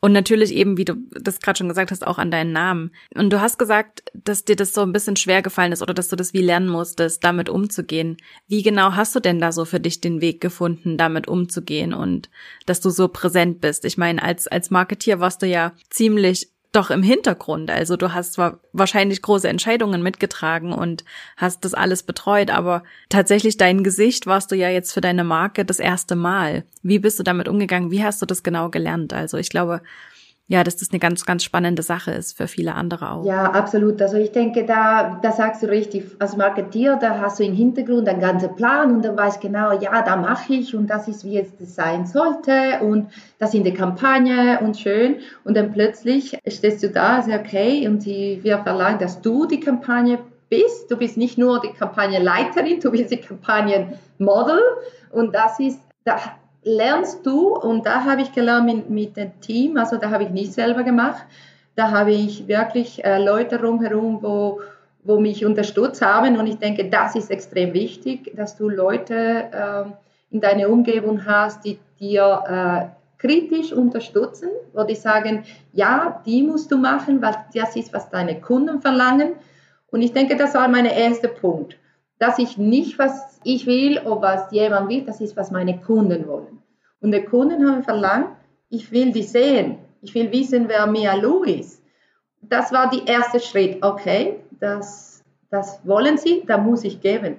Und 0.01 0.13
natürlich 0.13 0.55
eben, 0.55 0.77
wie 0.77 0.85
du 0.85 0.95
das 1.11 1.41
gerade 1.41 1.59
schon 1.59 1.69
gesagt 1.69 1.91
hast, 1.91 2.07
auch 2.07 2.19
an 2.19 2.31
deinen 2.31 2.53
Namen. 2.53 2.93
Und 3.15 3.33
du 3.33 3.41
hast 3.41 3.59
gesagt, 3.59 4.05
dass 4.15 4.45
dir 4.45 4.55
das 4.55 4.73
so 4.73 4.83
ein 4.83 4.93
bisschen 4.93 5.17
schwer 5.17 5.43
gefallen 5.43 5.73
ist 5.73 5.83
oder 5.83 5.93
dass 5.93 6.09
du 6.09 6.15
das 6.15 6.33
wie 6.33 6.43
lernen 6.43 6.69
musstest, 6.69 7.25
damit 7.25 7.49
umzugehen. 7.49 8.17
Wie 8.47 8.63
genau 8.63 8.93
hast 8.93 9.17
du 9.17 9.21
denn 9.21 9.41
da 9.41 9.51
so 9.51 9.65
für 9.65 9.81
dich 9.81 10.01
den 10.01 10.21
Weg 10.21 10.41
gefunden, 10.41 10.99
damit 10.99 11.27
umzugehen 11.27 11.95
und 11.95 12.31
dass 12.67 12.81
du 12.81 12.91
so 12.91 13.09
präsent 13.09 13.61
bist? 13.61 13.85
Ich 13.85 13.99
meine, 13.99 14.23
als, 14.23 14.47
als 14.47 14.71
Marketier 14.71 15.19
warst 15.19 15.43
du 15.43 15.47
ja 15.47 15.73
ziemlich 15.91 16.49
doch 16.73 16.91
im 16.91 17.03
Hintergrund. 17.03 17.71
Also 17.71 17.97
du 17.97 18.13
hast 18.13 18.35
zwar 18.35 18.61
wahrscheinlich 18.73 19.23
große 19.23 19.49
Entscheidungen 19.49 20.03
mitgetragen 20.03 20.73
und 20.73 21.05
hast 21.37 21.65
das 21.65 21.75
alles 21.75 22.03
betreut, 22.03 22.51
aber 22.51 22.83
tatsächlich 23.09 23.57
dein 23.57 23.83
Gesicht 23.83 24.27
warst 24.27 24.53
du 24.53 24.57
ja 24.57 24.69
jetzt 24.69 24.93
für 24.93 25.01
deine 25.01 25.25
Marke 25.25 25.65
das 25.65 25.79
erste 25.79 26.15
Mal. 26.15 26.65
Wie 26.83 26.99
bist 26.99 27.19
du 27.19 27.23
damit 27.23 27.49
umgegangen? 27.49 27.91
Wie 27.91 28.05
hast 28.05 28.21
du 28.21 28.27
das 28.27 28.43
genau 28.43 28.69
gelernt? 28.69 29.13
Also 29.13 29.39
ich 29.39 29.49
glaube, 29.49 29.81
ja, 30.51 30.65
dass 30.65 30.77
das 30.77 30.91
eine 30.91 30.99
ganz, 30.99 31.27
ganz 31.27 31.45
spannende 31.45 31.83
Sache 31.83 32.11
ist 32.13 32.37
für 32.37 32.49
viele 32.49 32.75
andere 32.75 33.13
auch. 33.13 33.25
Ja, 33.27 33.51
absolut. 33.53 34.01
Also 34.01 34.17
ich 34.17 34.33
denke, 34.33 34.65
da, 34.65 35.21
da 35.21 35.31
sagst 35.31 35.63
du 35.63 35.69
richtig, 35.69 36.05
als 36.19 36.39
Marketier, 36.39 36.97
da 36.97 37.21
hast 37.21 37.39
du 37.39 37.45
im 37.45 37.53
Hintergrund 37.53 38.09
einen 38.09 38.21
ganzen 38.21 38.57
Plan 38.57 38.95
und 38.95 39.05
dann 39.05 39.17
weißt 39.17 39.43
genau, 39.43 39.79
ja, 39.79 40.01
da 40.01 40.17
mache 40.17 40.55
ich 40.55 40.75
und 40.75 40.87
das 40.89 41.07
ist, 41.07 41.23
wie 41.25 41.39
es 41.39 41.75
sein 41.75 42.07
sollte 42.07 42.81
und 42.81 43.11
das 43.39 43.53
in 43.53 43.63
der 43.63 43.75
Kampagne 43.75 44.59
und 44.61 44.79
schön. 44.79 45.17
Und 45.45 45.55
dann 45.55 45.71
plötzlich 45.71 46.39
stehst 46.47 46.83
du 46.83 46.89
da, 46.89 47.21
sagst, 47.21 47.47
okay, 47.47 47.87
und 47.87 48.07
die, 48.07 48.41
wir 48.43 48.59
verlangen, 48.61 48.99
dass 48.99 49.21
du 49.21 49.45
die 49.45 49.61
Kampagne 49.61 50.19
bist. 50.49 50.91
Du 50.91 50.97
bist 50.97 51.19
nicht 51.19 51.37
nur 51.37 51.61
die 51.61 51.75
Kampagnenleiterin, 51.75 52.81
du 52.81 52.91
bist 52.91 53.11
die 53.11 53.19
Kampagnenmodel 53.19 54.61
und 55.11 55.35
das 55.35 55.61
ist, 55.61 55.79
da, 56.05 56.17
lernst 56.63 57.25
du, 57.25 57.57
und 57.57 57.87
da 57.87 58.05
habe 58.05 58.23
ich 58.23 58.33
gelernt 58.33 58.67
mit, 58.67 58.91
mit 58.91 59.17
dem 59.17 59.41
Team, 59.41 59.77
also 59.77 59.97
da 59.97 60.11
habe 60.11 60.25
ich 60.25 60.31
nicht 60.31 60.53
selber 60.53 60.83
gemacht, 60.83 61.25
da 61.77 61.91
habe 61.91 62.13
ich 62.13 62.49
wirklich 62.49 63.05
äh, 63.05 63.23
Leute 63.23 63.61
rumherum, 63.61 64.23
wo, 64.23 64.61
wo 65.05 65.21
mich 65.21 65.45
unterstützt 65.45 66.03
haben 66.03 66.39
und 66.39 66.47
ich 66.47 66.59
denke, 66.59 66.89
das 66.89 67.15
ist 67.15 67.31
extrem 67.31 67.73
wichtig, 67.73 68.33
dass 68.37 68.57
du 68.57 68.69
Leute 68.69 69.15
äh, 69.15 70.35
in 70.35 70.41
deiner 70.41 70.69
Umgebung 70.69 71.25
hast, 71.25 71.65
die 71.65 71.79
dir 72.01 72.43
äh, 72.47 73.21
kritisch 73.21 73.73
unterstützen, 73.73 74.51
wo 74.73 74.83
die 74.85 74.95
sagen, 74.95 75.45
ja, 75.73 76.23
die 76.27 76.43
musst 76.43 76.71
du 76.71 76.77
machen, 76.77 77.23
weil 77.23 77.37
das 77.55 77.77
ist, 77.77 77.93
was 77.93 78.11
deine 78.11 78.41
Kunden 78.41 78.81
verlangen. 78.81 79.33
Und 79.91 80.03
ich 80.03 80.13
denke, 80.13 80.37
das 80.37 80.55
war 80.55 80.69
mein 80.69 80.87
erster 80.87 81.29
Punkt 81.29 81.77
dass 82.19 82.39
ich 82.39 82.59
nicht, 82.59 82.99
was 82.99 83.38
ich 83.49 83.67
will 83.67 83.99
oder 84.01 84.21
was 84.21 84.53
jemand 84.53 84.91
will, 84.91 85.03
das 85.03 85.23
ist, 85.23 85.35
was 85.35 85.51
meine 85.51 85.81
Kunden 85.81 86.27
wollen. 86.29 86.59
Und 87.01 87.13
die 87.13 87.23
Kunden 87.23 87.67
haben 87.67 87.83
verlangt, 87.83 88.37
ich 88.69 88.93
will 88.93 89.11
die 89.11 89.23
sehen. 89.23 89.79
Ich 90.03 90.15
will 90.15 90.31
wissen, 90.31 90.69
wer 90.69 90.87
Mia 90.87 91.15
Lou 91.15 91.45
ist. 91.45 91.83
Das 92.43 92.73
war 92.73 92.91
der 92.91 93.07
erste 93.07 93.41
Schritt. 93.41 93.83
Okay, 93.83 94.41
das, 94.61 95.25
das 95.51 95.81
wollen 95.85 96.19
sie, 96.19 96.45
da 96.47 96.59
muss 96.59 96.85
ich 96.85 97.01
geben. 97.01 97.37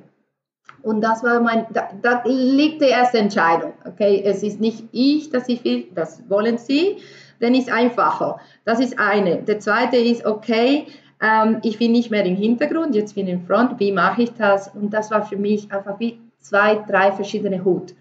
Und 0.82 1.02
das 1.02 1.24
war 1.24 1.40
mein, 1.42 1.68
da, 1.72 1.90
da, 2.02 2.24
liegt 2.26 2.82
die 2.82 2.88
erste 2.88 3.20
Entscheidung. 3.20 3.74
Okay, 3.86 4.24
es 4.26 4.42
ist 4.42 4.60
nicht 4.60 4.86
ich, 4.92 5.30
dass 5.30 5.48
ich 5.48 5.64
will, 5.64 5.90
das 5.94 6.28
wollen 6.28 6.58
sie, 6.58 6.98
dann 7.40 7.54
ist 7.54 7.72
einfacher. 7.72 8.40
Das 8.66 8.80
ist 8.80 8.98
eine. 8.98 9.44
Der 9.44 9.60
zweite 9.60 9.98
ist, 9.98 10.26
okay, 10.26 10.88
ähm, 11.22 11.60
ich 11.64 11.78
bin 11.78 11.92
nicht 11.92 12.12
mehr 12.12 12.26
im 12.26 12.36
Hintergrund, 12.36 12.96
jetzt 12.96 13.16
bin 13.16 13.28
ich 13.28 13.34
im 13.34 13.46
Front, 13.46 13.80
wie 13.80 13.92
mache 13.92 14.24
ich 14.24 14.34
das? 14.34 14.70
Und 14.70 14.94
das 14.94 15.12
war 15.12 15.26
für 15.26 15.38
mich 15.38 15.72
einfach 15.72 16.00
wie 16.00 16.20
zwei, 16.40 16.76
drei 16.88 17.12
verschiedene 17.12 17.64
Hut. 17.64 17.94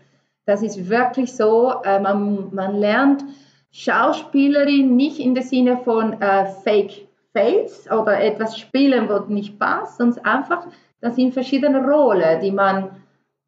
Das 0.46 0.62
ist 0.62 0.88
wirklich 0.88 1.34
so, 1.34 1.74
äh, 1.84 2.00
man, 2.00 2.54
man 2.54 2.76
lernt 2.76 3.24
Schauspielerin 3.70 4.96
nicht 4.96 5.18
in 5.18 5.34
der 5.34 5.44
Sinne 5.44 5.76
von 5.78 6.20
äh, 6.20 6.46
Fake 6.64 7.06
Face 7.32 7.90
oder 7.90 8.20
etwas 8.20 8.58
spielen, 8.58 9.08
wo 9.08 9.18
nicht 9.32 9.58
passt, 9.58 9.98
sondern 9.98 10.24
einfach, 10.24 10.66
das 11.00 11.16
sind 11.16 11.34
verschiedene 11.34 11.84
Rollen, 11.84 12.40
die 12.40 12.50
man, 12.50 12.90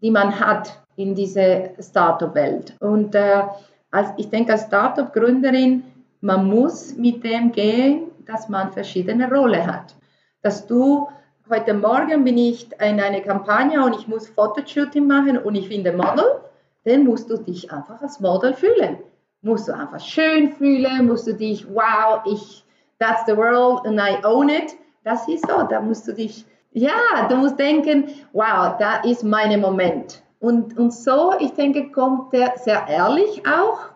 die 0.02 0.10
man 0.10 0.38
hat 0.38 0.78
in 0.96 1.14
dieser 1.14 1.70
Startup-Welt. 1.80 2.76
Und 2.80 3.14
äh, 3.14 3.44
als, 3.90 4.10
ich 4.18 4.28
denke, 4.28 4.52
als 4.52 4.66
Startup-Gründerin, 4.66 5.84
man 6.20 6.46
muss 6.46 6.94
mit 6.96 7.24
dem 7.24 7.50
gehen, 7.50 8.10
dass 8.30 8.49
man 8.49 8.72
verschiedene 8.72 9.28
Rollen 9.28 9.66
hat. 9.66 9.94
Dass 10.42 10.66
du, 10.66 11.08
heute 11.49 11.75
Morgen 11.75 12.25
bin 12.25 12.38
ich 12.38 12.70
in 12.72 13.00
einer 13.00 13.20
Kampagne 13.20 13.84
und 13.84 13.96
ich 13.96 14.06
muss 14.06 14.28
Fotoshooting 14.28 15.06
machen 15.06 15.37
und 15.38 15.56
ich 15.56 15.68
finde 15.68 15.92
Model, 15.92 16.40
dann 16.84 17.04
musst 17.04 17.28
du 17.28 17.37
dich 17.37 17.70
einfach 17.72 18.00
als 18.00 18.20
Model 18.20 18.54
fühlen. 18.54 18.99
Musst 19.42 19.68
du 19.68 19.72
einfach 19.72 20.00
schön 20.00 20.52
fühlen, 20.52 21.06
musst 21.06 21.26
du 21.26 21.34
dich, 21.34 21.66
wow, 21.75 22.20
ich, 22.25 22.64
that's 22.99 23.25
the 23.26 23.37
world 23.37 23.84
and 23.87 23.99
I 23.99 24.25
own 24.25 24.49
it. 24.49 24.76
Das 25.02 25.26
ist 25.28 25.46
so, 25.49 25.62
da 25.68 25.80
musst 25.80 26.06
du 26.06 26.12
dich, 26.12 26.44
ja, 26.72 27.26
du 27.28 27.37
musst 27.37 27.58
denken, 27.58 28.10
wow, 28.32 28.76
da 28.78 29.00
ist 29.02 29.25
mein 29.25 29.60
Moment. 29.60 30.22
Und, 30.38 30.78
und 30.78 30.92
so, 30.94 31.34
ich 31.40 31.52
denke, 31.52 31.90
kommt 31.90 32.32
der 32.32 32.52
sehr 32.56 32.87
ehrlich 32.87 33.42
auch 33.46 33.89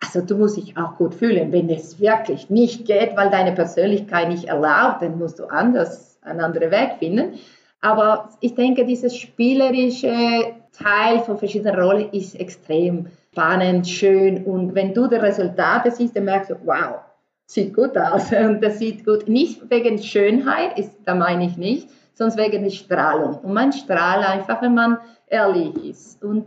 also 0.00 0.20
du 0.20 0.36
musst 0.36 0.56
dich 0.56 0.76
auch 0.76 0.96
gut 0.96 1.14
fühlen. 1.14 1.52
Wenn 1.52 1.70
es 1.70 1.98
wirklich 2.00 2.50
nicht 2.50 2.86
geht, 2.86 3.16
weil 3.16 3.30
deine 3.30 3.52
Persönlichkeit 3.52 4.28
nicht 4.28 4.44
erlaubt, 4.44 5.02
dann 5.02 5.18
musst 5.18 5.38
du 5.38 5.46
anders 5.46 6.18
einen 6.22 6.40
anderen 6.40 6.70
Weg 6.70 6.96
finden. 6.98 7.38
Aber 7.80 8.30
ich 8.40 8.54
denke, 8.54 8.84
dieses 8.84 9.16
spielerische 9.16 10.54
Teil 10.72 11.20
von 11.20 11.38
verschiedenen 11.38 11.78
Rollen 11.78 12.10
ist 12.12 12.38
extrem 12.38 13.06
spannend, 13.36 13.86
schön. 13.86 14.44
Und 14.44 14.74
wenn 14.74 14.94
du 14.94 15.06
die 15.08 15.16
Resultate 15.16 15.90
siehst, 15.90 16.16
dann 16.16 16.24
merkst 16.24 16.50
du, 16.50 16.54
wow, 16.64 17.00
sieht 17.46 17.74
gut 17.74 17.96
aus. 17.96 18.32
Und 18.32 18.62
das 18.62 18.78
sieht 18.78 19.04
gut, 19.04 19.28
nicht 19.28 19.70
wegen 19.70 20.02
Schönheit, 20.02 20.78
ist, 20.78 20.92
da 21.04 21.14
meine 21.14 21.44
ich 21.44 21.58
nicht, 21.58 21.90
sondern 22.14 22.38
wegen 22.38 22.64
der 22.64 22.70
Strahlung. 22.70 23.36
Und 23.40 23.52
man 23.52 23.72
strahlt 23.72 24.26
einfach, 24.26 24.62
wenn 24.62 24.74
man 24.74 24.98
ehrlich 25.26 25.76
ist. 25.84 26.24
Und 26.24 26.46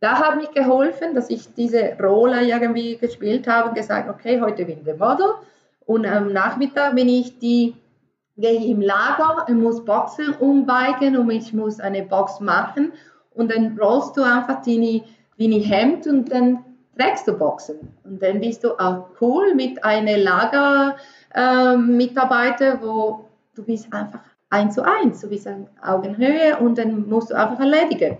da 0.00 0.18
hat 0.18 0.36
mich 0.36 0.50
geholfen, 0.52 1.14
dass 1.14 1.30
ich 1.30 1.54
diese 1.54 1.96
Rolle 2.00 2.44
irgendwie 2.44 2.96
gespielt 2.96 3.48
habe 3.48 3.70
und 3.70 3.74
gesagt, 3.74 4.08
okay, 4.08 4.40
heute 4.40 4.64
bin 4.64 4.78
ich 4.78 4.84
der 4.84 4.96
Model. 4.96 5.26
Und 5.86 6.06
am 6.06 6.32
Nachmittag 6.32 6.94
bin 6.94 7.08
ich 7.08 7.36
die, 7.38 7.74
gehe 8.36 8.52
ich 8.52 8.68
im 8.68 8.80
Lager 8.80 9.48
und 9.48 9.60
muss 9.62 9.84
Boxen 9.84 10.34
umweigen 10.34 11.16
und 11.16 11.28
ich 11.30 11.52
muss 11.52 11.80
eine 11.80 12.04
Box 12.04 12.38
machen. 12.40 12.92
Und 13.34 13.52
dann 13.52 13.76
rollst 13.78 14.16
du 14.16 14.22
einfach 14.22 14.62
deine, 14.62 15.02
deine 15.38 15.56
Hemd 15.56 16.06
und 16.06 16.30
dann 16.30 16.64
trägst 16.96 17.26
du 17.26 17.32
Boxen. 17.32 17.76
Und 18.04 18.22
dann 18.22 18.38
bist 18.40 18.62
du 18.64 18.78
auch 18.78 19.06
cool 19.20 19.54
mit 19.54 19.84
einem 19.84 20.22
Lagermitarbeiter, 20.22 22.74
äh, 22.74 22.82
wo 22.82 23.24
du 23.54 23.64
bist 23.64 23.92
einfach 23.92 24.20
eins 24.50 24.74
zu 24.74 24.84
eins, 24.84 25.20
du 25.20 25.28
bist 25.28 25.48
auf 25.48 25.54
Augenhöhe 25.82 26.58
und 26.58 26.78
dann 26.78 27.08
musst 27.08 27.30
du 27.30 27.34
einfach 27.34 27.60
erledigen. 27.60 28.18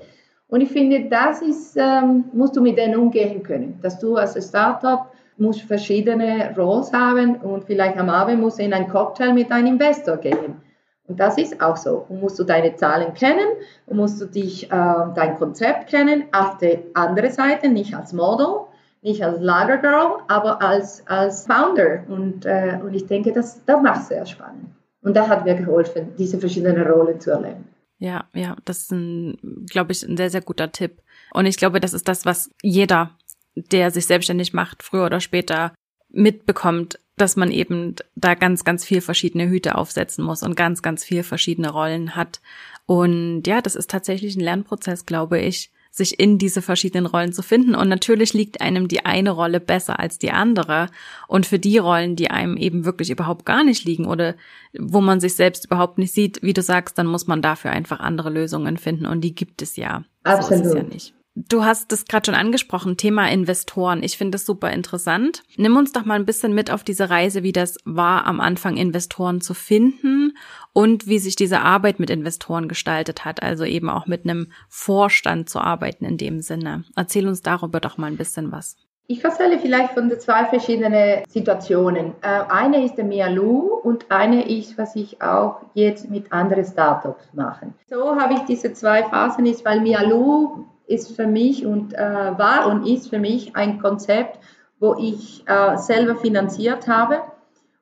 Und 0.49 0.63
ich 0.63 0.71
finde, 0.71 1.09
das 1.11 1.43
ist, 1.43 1.77
ähm, 1.77 2.25
musst 2.33 2.57
du 2.57 2.63
mit 2.63 2.79
denen 2.79 2.97
umgehen 2.97 3.43
können, 3.43 3.79
dass 3.83 3.99
du 3.99 4.17
als 4.17 4.35
Startup 4.49 5.07
musst 5.37 5.63
verschiedene 5.63 6.55
Roles 6.57 6.93
haben 6.93 7.37
und 7.37 7.65
vielleicht 7.65 7.97
am 7.97 8.09
Abend 8.09 8.41
musst 8.41 8.59
du 8.59 8.65
in 8.65 8.73
einen 8.73 8.89
Cocktail 8.89 9.33
mit 9.33 9.53
einem 9.53 9.75
Investor 9.75 10.17
gehen. 10.17 10.61
Und 11.07 11.21
das 11.21 11.39
ist 11.39 11.61
auch 11.61 11.77
so. 11.77 12.05
Und 12.09 12.21
musst 12.21 12.39
du 12.39 12.45
deine 12.45 12.75
Zahlen 12.77 13.15
kennen 13.15 13.47
und 13.87 13.97
musst 13.97 14.21
du 14.21 14.27
dich, 14.27 14.65
äh, 14.65 14.69
dein 15.15 15.37
Konzept 15.37 15.89
kennen, 15.89 16.25
auf 16.33 16.59
der 16.59 16.81
anderen 16.95 17.31
Seite, 17.31 17.69
nicht 17.69 17.95
als 17.95 18.13
Model, 18.13 18.67
nicht 19.01 19.25
als 19.25 19.41
Lagergirl, 19.41 20.19
aber 20.29 20.61
als, 20.61 21.03
als 21.07 21.47
Founder. 21.47 22.05
Und, 22.09 22.45
äh, 22.45 22.79
und 22.83 22.93
ich 22.95 23.07
denke, 23.07 23.33
das, 23.33 23.65
das 23.65 23.81
macht 23.81 24.05
sehr 24.05 24.27
spannend. 24.27 24.67
Und 25.03 25.17
da 25.17 25.29
hat 25.29 25.45
mir 25.45 25.55
geholfen, 25.55 26.15
diese 26.19 26.39
verschiedenen 26.39 26.83
Rollen 26.83 27.21
zu 27.21 27.31
erleben. 27.31 27.69
Ja, 27.99 28.29
ja, 28.33 28.57
das 28.65 28.83
ist 28.83 28.93
ein, 28.93 29.67
glaube 29.67 29.93
ich, 29.93 30.03
ein 30.03 30.17
sehr, 30.17 30.31
sehr 30.31 30.41
guter 30.41 30.71
Tipp. 30.71 31.03
Und 31.33 31.47
ich 31.47 31.57
glaube, 31.57 31.81
das 31.81 31.93
ist 31.93 32.09
das, 32.09 32.25
was 32.25 32.51
jeder, 32.63 33.17
der 33.55 33.91
sich 33.91 34.07
selbstständig 34.07 34.53
macht, 34.53 34.83
früher 34.83 35.07
oder 35.07 35.21
später 35.21 35.75
mitbekommt, 36.09 37.01
dass 37.17 37.37
man 37.37 37.51
eben 37.51 37.97
da 38.15 38.35
ganz, 38.35 38.65
ganz 38.65 38.85
viel 38.85 39.01
verschiedene 39.01 39.49
Hüte 39.49 39.75
aufsetzen 39.75 40.25
muss 40.25 40.43
und 40.43 40.55
ganz, 40.55 40.83
ganz 40.83 41.05
viel 41.05 41.25
verschiedene 41.25 41.71
Rollen 41.71 42.15
hat. 42.15 42.41
Und 42.87 43.43
ja, 43.47 43.61
das 43.61 43.75
ist 43.75 43.91
tatsächlich 43.91 44.37
ein 44.37 44.41
Lernprozess, 44.41 45.05
glaube 45.05 45.41
ich, 45.41 45.73
sich 45.91 46.19
in 46.21 46.39
diese 46.39 46.63
verschiedenen 46.63 47.07
Rollen 47.07 47.33
zu 47.33 47.43
finden. 47.43 47.75
Und 47.75 47.89
natürlich 47.89 48.33
liegt 48.33 48.61
einem 48.61 48.89
die 48.89 49.05
eine 49.05 49.31
Rolle 49.31 49.61
besser 49.61 49.99
als 49.99 50.19
die 50.19 50.31
andere. 50.31 50.89
Und 51.27 51.47
für 51.47 51.59
die 51.59 51.79
Rollen, 51.79 52.17
die 52.17 52.31
einem 52.31 52.57
eben 52.57 52.85
wirklich 52.85 53.11
überhaupt 53.11 53.45
gar 53.45 53.65
nicht 53.65 53.85
liegen 53.85 54.07
oder 54.07 54.35
wo 54.79 55.01
man 55.01 55.21
sich 55.21 55.35
selbst 55.35 55.67
überhaupt 55.67 55.99
nicht 55.99 56.13
sieht, 56.13 56.43
wie 56.43 56.55
du 56.55 56.63
sagst, 56.63 56.99
dann 56.99 57.07
muss 57.07 57.27
man 57.27 57.43
dafür 57.43 57.71
einfach 57.71 58.01
andere 58.01 58.31
Lösungen 58.31 58.77
finden. 58.77 59.07
Und 59.07 59.23
die 59.23 59.35
gibt 59.35 59.63
es 59.63 59.77
ja. 59.77 60.05
Absolut. 60.25 60.65
So 60.65 60.77
ja 60.77 60.83
nicht. 60.83 61.15
Du 61.47 61.65
hast 61.65 61.93
es 61.93 62.07
gerade 62.07 62.27
schon 62.27 62.35
angesprochen, 62.35 62.97
Thema 62.97 63.31
Investoren. 63.31 64.03
Ich 64.03 64.19
finde 64.19 64.33
das 64.33 64.45
super 64.45 64.73
interessant. 64.73 65.45
Nimm 65.57 65.77
uns 65.77 65.93
doch 65.93 66.05
mal 66.05 66.15
ein 66.15 66.27
bisschen 66.27 66.53
mit 66.53 66.73
auf 66.73 66.83
diese 66.83 67.11
Reise, 67.11 67.45
wie 67.45 67.53
das 67.53 67.77
war, 67.85 68.27
am 68.27 68.41
Anfang 68.41 68.77
Investoren 68.77 69.41
zu 69.41 69.55
finden 69.55 70.37
und 70.73 71.07
wie 71.07 71.21
sich 71.21 71.37
diese 71.37 71.61
Arbeit 71.61 72.01
mit 72.01 72.11
Investoren 72.11 72.67
gestaltet 72.67 73.25
hat, 73.25 73.41
also 73.41 73.65
eben 73.65 73.89
auch 73.89 74.07
mit 74.07 74.25
einem 74.25 74.51
Vorstand 74.69 75.49
zu 75.49 75.61
arbeiten 75.61 76.05
in 76.05 76.17
dem 76.17 76.41
Sinne. 76.41 76.85
Erzähl 76.97 77.29
uns 77.29 77.41
darüber 77.41 77.79
doch 77.79 77.99
mal 77.99 78.09
ein 78.09 78.17
bisschen 78.17 78.51
was. 78.51 78.77
Ich 79.07 79.23
erzähle 79.23 79.61
vielleicht 79.61 79.93
von 79.93 80.09
den 80.09 80.19
zwei 80.19 80.45
verschiedenen 80.45 81.23
Situationen. 81.29 82.15
Äh, 82.21 82.43
eine 82.51 82.85
ist 82.85 82.97
der 82.97 83.05
Mialu 83.05 83.75
und 83.83 84.11
eine 84.11 84.51
ist, 84.51 84.77
was 84.77 84.97
ich 84.97 85.23
auch 85.23 85.61
jetzt 85.75 86.11
mit 86.11 86.33
anderen 86.33 86.65
Startups 86.65 87.33
mache. 87.33 87.69
So 87.89 88.17
habe 88.17 88.35
ich 88.35 88.41
diese 88.41 88.73
zwei 88.73 89.05
Phasen, 89.05 89.47
ist, 89.47 89.65
weil 89.65 89.81
Mialu 89.81 90.67
ist 90.89 91.15
für 91.15 91.27
mich 91.27 91.65
und 91.65 91.95
äh, 91.95 91.99
war 91.99 92.67
und 92.67 92.87
ist 92.87 93.11
für 93.11 93.19
mich 93.19 93.55
ein 93.55 93.79
Konzept, 93.81 94.39
wo 94.81 94.97
ich 94.99 95.45
äh, 95.47 95.77
selber 95.77 96.17
finanziert 96.17 96.89
habe 96.89 97.23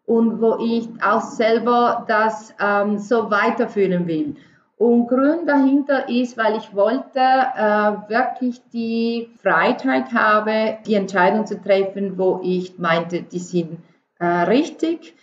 und 0.04 0.40
wo 0.40 0.58
ich 0.60 0.88
auch 1.02 1.22
selber 1.22 2.04
das 2.08 2.54
ähm, 2.60 2.98
so 2.98 3.30
weiterführen 3.30 4.06
will. 4.06 4.36
Und 4.78 5.08
Grund 5.08 5.48
dahinter 5.48 6.08
ist, 6.08 6.36
weil 6.36 6.56
ich 6.56 6.74
wollte 6.74 7.18
äh, 7.18 8.10
wirklich 8.10 8.60
die 8.72 9.30
Freiheit 9.42 10.12
haben, 10.12 10.76
die 10.86 10.94
Entscheidung 10.94 11.46
zu 11.46 11.60
treffen, 11.60 12.18
wo 12.18 12.40
ich 12.42 12.78
meinte, 12.78 13.22
die 13.22 13.38
sind 13.38 13.78
äh, 14.18 14.26
richtig, 14.26 15.14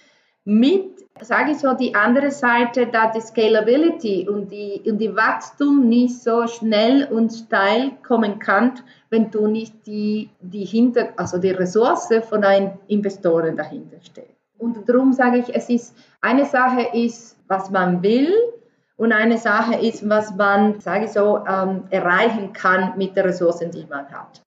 mit 0.45 0.93
sage 1.21 1.51
ich 1.51 1.59
so, 1.59 1.73
die 1.73 1.93
andere 1.95 2.31
Seite, 2.31 2.87
da 2.87 3.11
die 3.11 3.21
Scalability 3.21 4.27
und 4.27 4.51
die, 4.51 4.81
und 4.85 4.97
die 4.97 5.15
Wachstum 5.15 5.87
nicht 5.87 6.21
so 6.21 6.47
schnell 6.47 7.07
und 7.11 7.31
steil 7.31 7.91
kommen 8.05 8.39
kann, 8.39 8.73
wenn 9.09 9.29
du 9.29 9.47
nicht 9.47 9.85
die, 9.85 10.29
die 10.41 10.65
hinter, 10.65 11.09
also 11.17 11.37
die 11.37 11.51
Ressource 11.51 12.09
von 12.27 12.43
einem 12.43 12.71
Investoren 12.87 13.55
dahinter 13.55 13.97
steht. 14.01 14.35
Und 14.57 14.87
darum 14.87 15.13
sage 15.13 15.37
ich, 15.39 15.53
es 15.53 15.69
ist, 15.69 15.95
eine 16.21 16.45
Sache 16.45 16.87
ist, 16.93 17.37
was 17.47 17.69
man 17.69 18.01
will 18.01 18.33
und 18.97 19.11
eine 19.11 19.37
Sache 19.37 19.75
ist, 19.75 20.07
was 20.07 20.35
man, 20.35 20.79
sage 20.79 21.05
ich 21.05 21.11
so, 21.11 21.43
ähm, 21.47 21.83
erreichen 21.89 22.53
kann 22.53 22.97
mit 22.97 23.15
den 23.15 23.25
Ressourcen, 23.25 23.71
die 23.71 23.85
man 23.89 24.07
hat. 24.09 24.41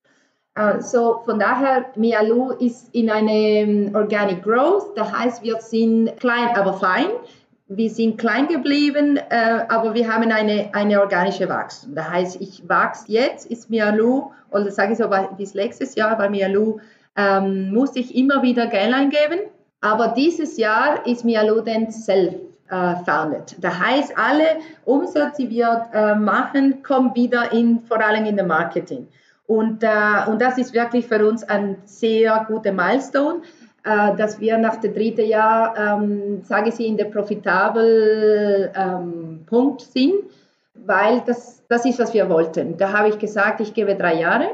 Uh, 0.57 0.81
so 0.81 1.21
von 1.25 1.37
daher, 1.37 1.85
Mialu 1.95 2.53
ist 2.53 2.89
in 2.93 3.11
einem 3.11 3.93
Organic 3.93 4.41
Growth, 4.41 4.97
das 4.97 5.11
heißt, 5.11 5.43
wir 5.43 5.61
sind 5.61 6.17
klein, 6.19 6.49
aber 6.55 6.73
fein. 6.73 7.05
Wir 7.67 7.89
sind 7.89 8.17
klein 8.17 8.47
geblieben, 8.47 9.17
äh, 9.29 9.65
aber 9.67 9.93
wir 9.93 10.11
haben 10.11 10.31
eine, 10.31 10.69
eine 10.73 11.01
organische 11.01 11.47
Wachstum. 11.49 11.93
Das 11.93 12.09
heißt, 12.09 12.41
ich 12.41 12.63
wachse 12.67 13.11
jetzt, 13.11 13.51
ist 13.51 13.69
Mialu, 13.69 14.31
oder 14.51 14.71
sage 14.71 14.93
ich 14.93 14.97
so, 14.97 15.09
bis 15.37 15.53
letztes 15.53 15.93
Jahr 15.95 16.17
bei 16.17 16.29
Mialu, 16.29 16.79
ähm, 17.17 17.73
musste 17.73 17.99
ich 17.99 18.15
immer 18.15 18.41
wieder 18.41 18.67
Geld 18.67 18.93
eingeben. 18.93 19.41
Aber 19.81 20.07
dieses 20.07 20.57
Jahr 20.57 21.05
ist 21.05 21.25
Mialu 21.25 21.61
dann 21.61 21.91
self-founded. 21.91 23.53
Äh, 23.53 23.61
das 23.61 23.79
heißt, 23.79 24.17
alle 24.17 24.47
Umsätze, 24.85 25.43
die 25.43 25.49
wir 25.49 25.87
äh, 25.93 26.15
machen, 26.15 26.81
kommen 26.83 27.13
wieder 27.15 27.51
in, 27.51 27.81
vor 27.81 27.99
allem 27.99 28.25
in 28.25 28.37
den 28.37 28.47
Marketing. 28.47 29.07
Und, 29.47 29.81
äh, 29.81 30.29
und 30.29 30.41
das 30.41 30.57
ist 30.57 30.73
wirklich 30.73 31.07
für 31.07 31.25
uns 31.25 31.43
ein 31.43 31.77
sehr 31.85 32.45
guter 32.47 32.71
Milestone. 32.71 33.41
äh, 33.87 34.15
dass 34.17 34.39
wir 34.41 34.57
nach 34.57 34.77
dem 34.77 34.93
dritten 34.93 35.25
Jahr, 35.25 35.73
ähm, 35.77 36.41
sage 36.43 36.69
ich, 36.69 36.79
in 36.79 36.97
der 36.97 37.05
profitabel 37.05 38.69
ähm, 38.75 39.45
Punkt 39.45 39.81
sind, 39.81 40.15
weil 40.73 41.21
das, 41.25 41.63
das 41.69 41.85
ist, 41.85 41.97
was 41.97 42.13
wir 42.13 42.29
wollten. 42.29 42.75
Da 42.75 42.91
habe 42.91 43.07
ich 43.09 43.17
gesagt, 43.17 43.61
ich 43.61 43.73
gebe 43.73 43.95
drei 43.95 44.15
Jahre, 44.15 44.49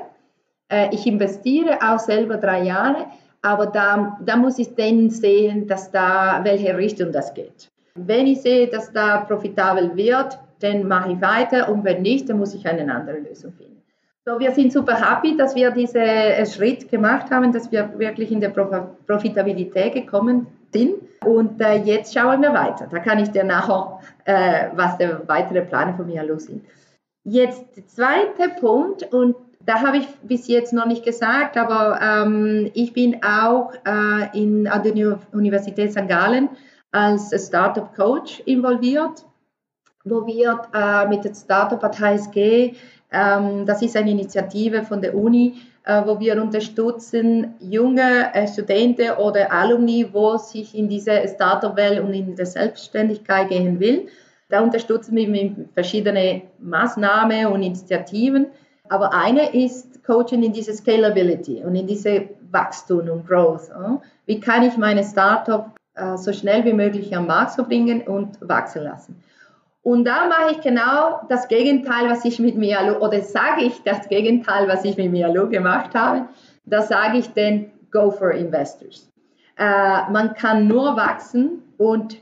äh, 0.70 0.90
ich 0.92 1.08
investiere 1.08 1.80
auch 1.82 1.98
selber 1.98 2.38
drei 2.38 2.62
Jahre, 2.62 3.08
aber 3.42 3.66
da, 3.66 4.20
da 4.24 4.36
muss 4.38 4.60
ich 4.60 4.76
dann 4.76 5.10
sehen, 5.10 5.68
dass 5.68 5.90
da, 5.90 6.42
welche 6.44 6.78
Richtung 6.78 7.12
das 7.12 7.34
geht. 7.34 7.70
Wenn 7.96 8.28
ich 8.28 8.42
sehe, 8.42 8.68
dass 8.68 8.92
da 8.92 9.18
profitabel 9.18 9.96
wird, 9.96 10.38
dann 10.60 10.88
mache 10.88 11.14
ich 11.14 11.22
weiter 11.22 11.70
und 11.70 11.84
wenn 11.84 12.04
nicht, 12.04 12.30
dann 12.30 12.38
muss 12.38 12.54
ich 12.54 12.68
eine 12.68 12.94
andere 12.94 13.18
Lösung 13.18 13.52
finden. 13.54 13.73
So, 14.26 14.40
wir 14.40 14.54
sind 14.54 14.72
super 14.72 14.96
happy, 14.96 15.36
dass 15.36 15.54
wir 15.54 15.72
diesen 15.72 15.98
äh, 15.98 16.46
Schritt 16.46 16.90
gemacht 16.90 17.30
haben, 17.30 17.52
dass 17.52 17.70
wir 17.74 18.00
wirklich 18.00 18.32
in 18.32 18.40
der 18.40 18.50
Profitabilität 18.50 19.94
gekommen 19.94 20.48
sind. 20.72 20.96
Und 21.26 21.60
äh, 21.60 21.76
jetzt 21.84 22.14
schauen 22.14 22.42
wir 22.42 22.54
weiter. 22.54 22.88
Da 22.90 23.00
kann 23.00 23.20
ich 23.20 23.32
dir 23.32 23.44
nachher, 23.44 24.00
äh, 24.24 24.70
was 24.76 24.98
der 24.98 25.28
weitere 25.28 25.62
Pläne 25.62 25.94
von 25.96 26.08
mir 26.08 26.24
los 26.24 26.46
sind. 26.46 26.64
Jetzt 27.26 27.66
der 27.76 27.86
zweite 27.88 28.50
Punkt, 28.62 29.04
und 29.14 29.36
da 29.66 29.82
habe 29.82 29.98
ich 29.98 30.08
bis 30.22 30.48
jetzt 30.48 30.72
noch 30.72 30.86
nicht 30.86 31.04
gesagt, 31.04 31.58
aber 31.58 32.00
ähm, 32.02 32.72
ich 32.74 32.94
bin 32.94 33.22
auch 33.26 33.74
äh, 33.86 34.42
in, 34.42 34.70
an 34.70 34.84
der 34.84 35.20
Universität 35.34 35.92
St. 35.92 36.08
Gallen 36.08 36.48
als 36.94 37.34
Startup 37.46 37.94
Coach 37.94 38.42
involviert, 38.46 39.26
wo 40.06 40.26
wir 40.26 40.62
äh, 40.74 41.08
mit 41.08 41.26
der 41.26 41.34
Startup 41.34 41.84
at 41.84 42.00
HSG 42.00 42.76
das 43.14 43.82
ist 43.82 43.96
eine 43.96 44.12
Initiative 44.12 44.84
von 44.84 45.02
der 45.02 45.16
Uni, 45.16 45.62
äh, 45.86 46.02
wo 46.06 46.20
wir 46.20 46.42
unterstützen 46.42 47.56
junge 47.60 48.34
äh, 48.34 48.48
Studenten 48.48 49.12
oder 49.18 49.52
Alumni, 49.52 50.08
wo 50.12 50.38
sich 50.38 50.76
in 50.76 50.88
diese 50.90 51.28
Startup-Welt 51.28 52.00
und 52.00 52.14
in 52.14 52.36
der 52.36 52.46
Selbstständigkeit 52.46 53.50
gehen 53.50 53.80
will. 53.80 54.08
Da 54.50 54.62
unterstützen 54.62 55.16
wir 55.16 55.28
mit 55.28 55.54
verschiedenen 55.74 56.44
Maßnahmen 56.60 57.48
und 57.48 57.64
Initiativen. 57.64 58.48
Aber 58.90 59.14
eine 59.14 59.54
ist 59.54 60.04
Coaching 60.06 60.44
in 60.44 60.54
diese 60.54 60.74
Scalability 60.74 61.64
und 61.64 61.76
in 61.76 61.88
diese 61.88 62.30
Wachstum 62.52 63.10
und 63.10 63.28
Growth. 63.28 63.70
Wie 64.26 64.40
kann 64.40 64.64
ich 64.64 64.78
meine 64.78 65.04
Startup 65.04 65.72
äh, 65.96 66.18
so 66.18 66.32
schnell 66.34 66.64
wie 66.66 66.74
möglich 66.74 67.16
am 67.16 67.28
Markt 67.28 67.54
so 67.54 67.64
bringen 67.64 68.02
und 68.02 68.38
wachsen 68.42 68.84
lassen? 68.84 69.24
Und 69.84 70.06
da 70.06 70.28
mache 70.28 70.52
ich 70.52 70.62
genau 70.62 71.22
das 71.28 71.50
Gegenteil, 71.50 72.10
was 72.10 72.24
ich 72.24 72.40
mit 72.40 72.56
Mialu, 72.56 72.96
oder 73.00 73.22
sage 73.22 73.64
ich 73.64 73.84
das 73.84 74.08
Gegenteil, 74.08 74.68
was 74.68 74.86
ich 74.86 74.96
mit 74.96 75.12
Mialu 75.12 75.50
gemacht 75.50 75.94
habe. 75.94 76.30
Da 76.66 76.82
sage 76.82 77.18
ich 77.18 77.34
den 77.34 77.72
Go 77.92 78.10
for 78.10 78.32
Investors. 78.32 79.12
Äh, 79.58 80.10
man 80.10 80.34
kann 80.36 80.68
nur 80.68 80.96
wachsen 80.96 81.62
und 81.78 82.18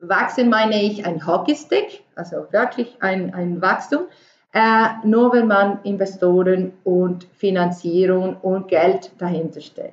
wachsen 0.00 0.48
meine 0.48 0.82
ich 0.82 1.06
ein 1.06 1.24
Hockeystick, 1.26 2.02
also 2.16 2.46
wirklich 2.50 2.96
ein, 3.00 3.32
ein 3.34 3.60
Wachstum, 3.60 4.06
äh, 4.52 4.88
nur 5.04 5.32
wenn 5.34 5.46
man 5.46 5.80
Investoren 5.84 6.72
und 6.82 7.24
Finanzierung 7.34 8.36
und 8.38 8.68
Geld 8.68 9.12
dahinter 9.18 9.60
steht. 9.60 9.92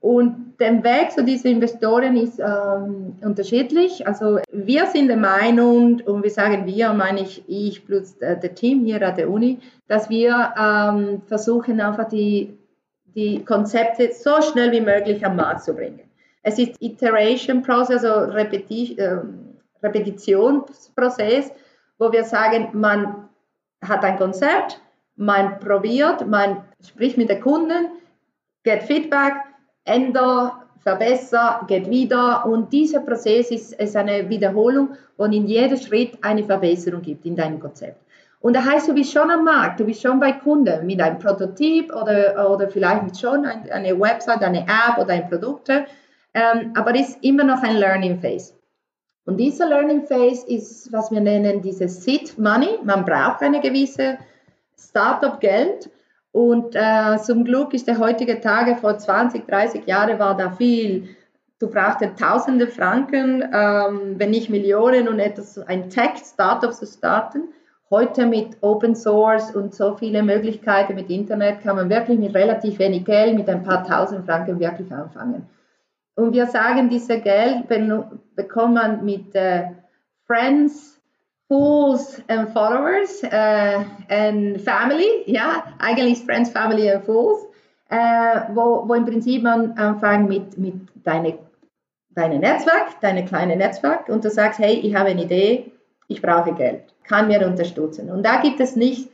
Und 0.00 0.54
der 0.60 0.82
Weg 0.84 1.12
zu 1.12 1.24
diesen 1.24 1.52
Investoren 1.52 2.16
ist 2.16 2.38
ähm, 2.38 3.16
unterschiedlich. 3.22 4.06
Also 4.06 4.38
wir 4.52 4.86
sind 4.86 5.08
der 5.08 5.16
Meinung, 5.16 6.00
und 6.00 6.22
wir 6.22 6.30
sagen 6.30 6.66
wir, 6.66 6.92
meine 6.92 7.20
ich 7.20 7.42
ich 7.46 7.84
plus 7.84 8.16
äh, 8.18 8.38
der 8.38 8.54
Team 8.54 8.84
hier 8.84 9.06
an 9.06 9.16
der 9.16 9.30
Uni, 9.30 9.58
dass 9.88 10.08
wir 10.08 10.52
ähm, 10.58 11.22
versuchen 11.26 11.80
einfach 11.80 12.08
die, 12.08 12.56
die 13.14 13.44
Konzepte 13.44 14.12
so 14.12 14.40
schnell 14.42 14.70
wie 14.72 14.80
möglich 14.80 15.24
am 15.24 15.36
Markt 15.36 15.64
zu 15.64 15.74
bringen. 15.74 16.00
Es 16.42 16.58
ist 16.58 16.80
Iteration 16.80 17.62
Process, 17.62 18.04
also 18.04 18.32
Repeti 18.32 18.96
äh, 18.98 19.18
Repetitionsprozess, 19.82 21.50
wo 21.98 22.12
wir 22.12 22.24
sagen, 22.24 22.68
man 22.72 23.28
hat 23.82 24.04
ein 24.04 24.16
Konzept, 24.16 24.80
man 25.16 25.58
probiert, 25.60 26.26
man 26.26 26.62
spricht 26.86 27.16
mit 27.16 27.28
den 27.30 27.40
Kunden, 27.40 27.88
get 28.64 28.82
Feedback, 28.82 29.34
änder, 29.86 30.62
verbessere, 30.80 31.60
geht 31.66 31.90
wieder. 31.90 32.44
Und 32.46 32.72
dieser 32.72 33.00
Prozess 33.00 33.50
ist, 33.50 33.72
ist 33.72 33.96
eine 33.96 34.28
Wiederholung 34.28 34.90
und 35.16 35.32
in 35.32 35.46
jedem 35.46 35.78
Schritt 35.78 36.18
eine 36.22 36.44
Verbesserung 36.44 37.02
gibt 37.02 37.26
in 37.26 37.34
deinem 37.34 37.58
Konzept. 37.58 38.00
Und 38.40 38.54
das 38.54 38.64
heißt, 38.64 38.88
du 38.88 38.94
bist 38.94 39.12
schon 39.12 39.30
am 39.30 39.44
Markt, 39.44 39.80
du 39.80 39.84
bist 39.84 40.02
schon 40.02 40.20
bei 40.20 40.32
Kunden 40.32 40.86
mit 40.86 41.00
einem 41.00 41.18
Prototyp 41.18 41.92
oder, 41.92 42.50
oder 42.52 42.68
vielleicht 42.68 43.18
schon 43.18 43.44
eine 43.44 43.98
Website, 43.98 44.42
eine 44.42 44.60
App 44.60 44.98
oder 44.98 45.14
ein 45.14 45.28
Produkt. 45.28 45.68
Ähm, 45.68 46.72
aber 46.76 46.94
es 46.94 47.08
ist 47.08 47.24
immer 47.24 47.44
noch 47.44 47.62
ein 47.62 47.76
Learning 47.76 48.20
Phase. 48.20 48.52
Und 49.24 49.38
dieser 49.38 49.68
Learning 49.68 50.06
Phase 50.06 50.46
ist, 50.46 50.92
was 50.92 51.10
wir 51.10 51.20
nennen, 51.20 51.62
dieses 51.62 52.04
Seed 52.04 52.38
Money. 52.38 52.78
Man 52.84 53.04
braucht 53.04 53.42
eine 53.42 53.60
gewisse 53.60 54.18
Startup-Geld 54.78 55.90
und 56.36 56.76
äh, 56.76 57.16
zum 57.22 57.44
Glück 57.44 57.72
ist 57.72 57.88
der 57.88 57.98
heutige 57.98 58.42
Tage, 58.42 58.76
vor 58.76 58.98
20, 58.98 59.46
30 59.46 59.86
Jahren 59.86 60.18
war 60.18 60.36
da 60.36 60.50
viel. 60.50 61.08
Du 61.58 61.70
brauchtest 61.70 62.18
tausende 62.18 62.66
Franken, 62.66 63.42
ähm, 63.42 64.16
wenn 64.18 64.32
nicht 64.32 64.50
Millionen, 64.50 65.08
um 65.08 65.18
etwas, 65.18 65.56
ein 65.56 65.88
Tech-Startup 65.88 66.74
zu 66.74 66.84
starten. 66.84 67.44
Heute 67.88 68.26
mit 68.26 68.58
Open 68.60 68.94
Source 68.94 69.56
und 69.56 69.74
so 69.74 69.96
viele 69.96 70.22
Möglichkeiten 70.22 70.94
mit 70.94 71.08
Internet 71.08 71.62
kann 71.62 71.76
man 71.76 71.88
wirklich 71.88 72.18
mit 72.18 72.34
relativ 72.34 72.78
wenig 72.80 73.06
Geld, 73.06 73.34
mit 73.34 73.48
ein 73.48 73.62
paar 73.62 73.82
tausend 73.84 74.26
Franken 74.26 74.60
wirklich 74.60 74.92
anfangen. 74.92 75.46
Und 76.16 76.34
wir 76.34 76.44
sagen, 76.48 76.90
dieses 76.90 77.22
Geld 77.22 77.66
bekommt 77.66 78.74
man 78.74 79.02
mit 79.06 79.34
äh, 79.34 79.68
Friends, 80.26 80.95
Fools 81.48 82.20
and 82.28 82.52
Followers 82.52 83.22
äh, 83.22 83.84
and 84.08 84.60
Family, 84.60 85.22
ja, 85.26 85.64
eigentlich 85.78 86.24
Friends, 86.24 86.50
Family 86.50 86.90
and 86.90 87.04
Fools, 87.04 87.46
äh, 87.88 88.40
wo, 88.52 88.88
wo 88.88 88.94
im 88.94 89.04
Prinzip 89.04 89.42
man 89.42 89.72
anfängt 89.78 90.28
mit, 90.28 90.58
mit 90.58 90.74
deinem 91.04 91.38
deine 92.16 92.38
Netzwerk, 92.38 93.00
deine 93.00 93.24
kleine 93.24 93.56
Netzwerk 93.56 94.08
und 94.08 94.24
du 94.24 94.30
sagst, 94.30 94.58
hey, 94.58 94.74
ich 94.74 94.94
habe 94.96 95.10
eine 95.10 95.22
Idee, 95.22 95.70
ich 96.08 96.22
brauche 96.22 96.54
Geld, 96.54 96.82
kann 97.04 97.28
mir 97.28 97.46
unterstützen. 97.46 98.10
Und 98.10 98.24
da 98.24 98.40
gibt 98.40 98.58
es 98.58 98.74
nicht 98.74 99.10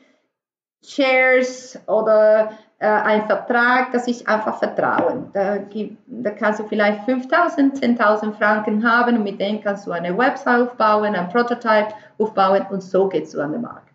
Shares 0.85 1.79
oder 1.87 2.53
äh, 2.83 2.87
ein 2.87 3.27
Vertrag, 3.27 3.93
das 3.93 4.09
ist 4.09 4.27
einfach 4.27 4.59
Vertrauen. 4.59 5.31
Da, 5.33 5.59
da 6.07 6.31
kannst 6.31 6.59
du 6.59 6.65
vielleicht 6.65 7.09
5.000, 7.09 7.81
10.000 7.81 8.33
Franken 8.33 8.85
haben 8.85 9.19
und 9.19 9.23
mit 9.23 9.41
denen 9.41 9.63
kannst 9.63 9.87
du 9.87 9.93
eine 9.93 10.19
Website 10.19 10.63
aufbauen, 10.63 11.15
ein 11.15 11.29
Prototype 11.29 11.95
aufbauen 12.19 12.67
und 12.71 12.83
so 12.83 13.09
gehst 13.09 13.35
du 13.35 13.41
an 13.41 13.53
den 13.53 13.63
Markt. 13.63 13.95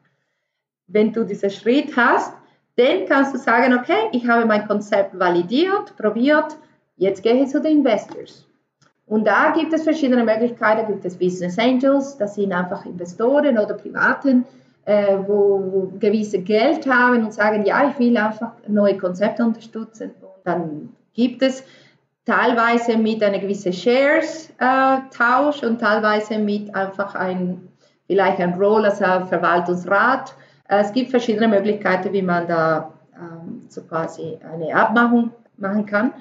Wenn 0.87 1.11
du 1.11 1.25
diesen 1.25 1.49
Schritt 1.49 1.97
hast, 1.97 2.31
dann 2.77 3.05
kannst 3.09 3.33
du 3.33 3.37
sagen, 3.37 3.77
okay, 3.77 4.07
ich 4.13 4.25
habe 4.25 4.45
mein 4.45 4.65
Konzept 4.65 5.19
validiert, 5.19 5.97
probiert, 5.97 6.55
jetzt 6.95 7.23
gehe 7.23 7.43
ich 7.43 7.49
zu 7.49 7.59
den 7.59 7.79
Investors. 7.79 8.47
Und 9.05 9.27
da 9.27 9.51
gibt 9.51 9.73
es 9.73 9.83
verschiedene 9.83 10.23
Möglichkeiten, 10.23 10.81
da 10.81 10.87
gibt 10.87 11.03
es 11.03 11.17
Business 11.17 11.59
Angels, 11.59 12.17
das 12.17 12.35
sind 12.35 12.53
einfach 12.53 12.85
Investoren 12.85 13.57
oder 13.57 13.73
Privaten, 13.73 14.45
äh, 14.87 15.17
wo, 15.27 15.61
wo 15.69 15.91
gewisse 15.99 16.39
Geld 16.39 16.87
haben 16.87 17.25
und 17.25 17.33
sagen, 17.33 17.65
ja, 17.65 17.89
ich 17.89 17.99
will 17.99 18.15
einfach 18.15 18.53
neue 18.69 18.97
Konzepte 18.97 19.43
unterstützen. 19.43 20.11
Und 20.21 20.45
dann 20.45 20.89
gibt 21.13 21.41
es 21.41 21.61
teilweise 22.23 22.97
mit 22.97 23.21
einer 23.21 23.39
gewissen 23.39 23.73
Shares-Tausch 23.73 25.61
äh, 25.61 25.65
und 25.65 25.81
teilweise 25.81 26.39
mit 26.39 26.73
einfach 26.73 27.15
ein, 27.15 27.67
vielleicht 28.07 28.39
ein 28.39 28.53
Role 28.53 28.85
als 28.87 28.99
Verwaltungsrat. 28.99 30.33
Äh, 30.69 30.79
es 30.79 30.93
gibt 30.93 31.11
verschiedene 31.11 31.49
Möglichkeiten, 31.49 32.13
wie 32.13 32.21
man 32.21 32.47
da 32.47 32.93
ähm, 33.13 33.63
so 33.67 33.81
quasi 33.81 34.39
eine 34.53 34.73
Abmachung 34.73 35.31
machen 35.57 35.85
kann. 35.85 36.13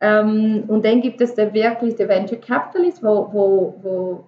Ähm, 0.00 0.64
und 0.68 0.82
dann 0.82 1.02
gibt 1.02 1.20
es 1.20 1.34
der 1.34 1.52
wirklich 1.52 1.96
der 1.96 2.08
Venture 2.08 2.40
Capitalist, 2.40 3.02
wo, 3.02 3.28
wo, 3.30 3.74
wo 3.82 4.24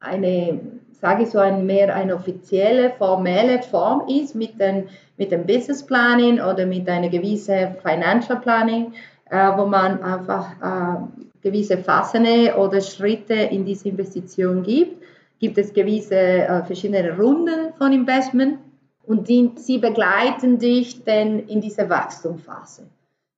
eine 0.00 0.60
sage 1.02 1.24
ich 1.24 1.30
so, 1.30 1.40
ein, 1.40 1.66
mehr 1.66 1.92
eine 1.92 2.14
offizielle, 2.14 2.90
formelle 2.90 3.60
Form 3.60 4.06
ist 4.08 4.36
mit, 4.36 4.58
den, 4.60 4.88
mit 5.18 5.32
dem 5.32 5.44
Business 5.44 5.84
Planning 5.84 6.40
oder 6.40 6.64
mit 6.64 6.88
einer 6.88 7.08
gewissen 7.08 7.74
Financial 7.82 8.38
Planning, 8.38 8.92
äh, 9.28 9.50
wo 9.56 9.66
man 9.66 10.00
einfach 10.00 10.52
äh, 10.62 11.22
gewisse 11.42 11.76
Phasen 11.78 12.24
oder 12.56 12.80
Schritte 12.80 13.34
in 13.34 13.64
diese 13.64 13.88
Investition 13.88 14.62
gibt. 14.62 15.02
Gibt 15.40 15.58
es 15.58 15.72
gewisse 15.72 16.14
äh, 16.14 16.62
verschiedene 16.62 17.16
Runden 17.18 17.74
von 17.76 17.92
Investment 17.92 18.58
und 19.04 19.28
die, 19.28 19.50
sie 19.56 19.78
begleiten 19.78 20.60
dich 20.60 21.02
dann 21.02 21.40
in 21.48 21.60
diese 21.60 21.90
Wachstumsphase. 21.90 22.86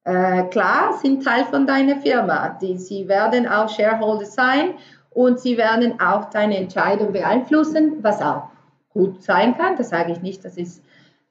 Äh, 0.04 0.42
klar, 0.50 0.98
sind 1.00 1.24
Teil 1.24 1.46
von 1.46 1.66
deiner 1.66 1.96
Firma. 1.96 2.58
Die, 2.60 2.76
sie 2.76 3.08
werden 3.08 3.48
auch 3.48 3.70
Shareholder 3.70 4.26
sein 4.26 4.74
und 5.14 5.38
sie 5.40 5.56
werden 5.56 6.00
auch 6.00 6.30
deine 6.30 6.58
Entscheidung 6.58 7.12
beeinflussen, 7.12 8.02
was 8.02 8.20
auch 8.20 8.48
gut 8.92 9.22
sein 9.22 9.56
kann. 9.56 9.76
Das 9.76 9.90
sage 9.90 10.12
ich 10.12 10.20
nicht, 10.20 10.44
das 10.44 10.56
ist 10.56 10.82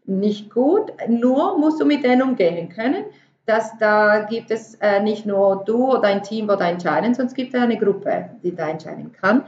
nicht 0.06 0.50
gut. 0.50 0.92
Nur 1.08 1.58
musst 1.58 1.80
du 1.80 1.86
mit 1.86 2.04
denen 2.04 2.22
umgehen 2.22 2.70
können. 2.70 3.06
dass 3.46 3.78
da 3.78 4.22
gibt 4.22 4.52
es 4.52 4.76
äh, 4.76 5.02
nicht 5.02 5.26
nur 5.26 5.64
du 5.66 5.92
oder 5.98 6.04
ein 6.04 6.24
Team, 6.24 6.48
da 6.48 6.66
entscheiden, 6.66 7.12
es 7.12 7.34
gibt 7.34 7.54
eine 7.54 7.78
Gruppe, 7.78 8.30
die 8.42 8.56
da 8.56 8.70
entscheiden 8.70 9.12
kann. 9.12 9.44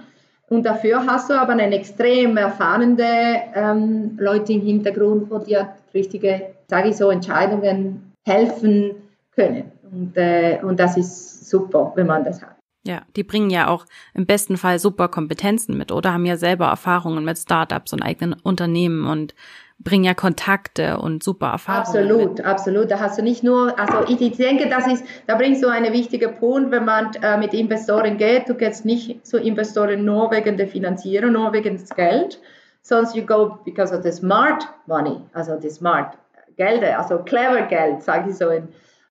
Und 0.50 0.66
dafür 0.66 1.06
hast 1.06 1.30
du 1.30 1.34
aber 1.34 1.54
einen 1.54 1.72
extrem 1.72 2.36
erfahrene 2.36 3.44
ähm, 3.56 4.18
Leute 4.20 4.52
im 4.52 4.62
Hintergrund, 4.62 5.32
wo 5.32 5.38
dir 5.38 5.70
richtige, 5.94 6.56
sage 6.68 6.90
ich 6.90 6.98
so, 6.98 7.10
Entscheidungen 7.10 8.12
helfen 8.26 8.96
können. 9.34 9.72
Und, 9.90 10.18
äh, 10.18 10.60
und 10.62 10.78
das 10.78 10.98
ist 10.98 11.50
super, 11.50 11.94
wenn 11.96 12.08
man 12.08 12.26
das 12.26 12.42
hat. 12.42 12.55
Ja, 12.86 13.02
die 13.16 13.24
bringen 13.24 13.50
ja 13.50 13.68
auch 13.68 13.86
im 14.14 14.28
besten 14.28 14.58
Fall 14.58 14.78
super 14.78 15.08
Kompetenzen 15.08 15.76
mit 15.76 15.92
oder 15.92 16.14
haben 16.14 16.26
ja 16.26 16.38
selber 16.38 16.68
Erfahrungen 16.68 17.26
mit 17.26 17.38
Startups 17.38 17.94
und 17.94 18.04
eigenen 18.04 18.34
Unternehmen 18.34 19.08
und 19.08 19.34
bringen 19.80 20.04
ja 20.04 20.14
Kontakte 20.14 21.00
und 21.00 21.24
super 21.24 21.48
Erfahrungen. 21.48 21.82
Absolut, 21.82 22.38
mit. 22.38 22.46
absolut. 22.46 22.92
Da 22.92 23.00
hast 23.00 23.18
du 23.18 23.24
nicht 23.24 23.44
nur, 23.44 23.78
also 23.78 24.06
ich, 24.08 24.38
denke, 24.38 24.70
das 24.70 24.88
ist, 24.88 25.04
da 25.28 25.36
bringst 25.36 25.64
du 25.64 25.68
einen 25.68 25.92
wichtigen 25.94 26.36
Punkt, 26.36 26.72
wenn 26.72 26.86
man 26.86 27.12
äh, 27.22 27.38
mit 27.38 27.54
Investoren 27.54 28.18
geht. 28.18 28.48
Du 28.48 28.54
gehst 28.54 28.86
nicht 28.86 29.26
zu 29.26 29.38
Investoren 29.38 30.06
nur 30.06 30.32
wegen 30.32 30.56
der 30.56 30.68
Finanzierung, 30.68 31.34
nur 31.34 31.52
wegen 31.54 31.78
des 31.78 31.90
Geld, 31.90 32.40
sondern 32.82 33.16
you 33.16 33.26
go 33.26 33.58
because 33.66 33.94
of 33.94 34.04
the 34.04 34.12
smart 34.12 34.68
money, 34.86 35.20
also 35.34 35.58
die 35.58 35.70
smart 35.70 36.18
Gelder, 36.56 37.00
also 37.00 37.18
clever 37.18 37.64
Geld, 37.64 38.02
sage 38.02 38.30
ich 38.30 38.38
so. 38.38 38.50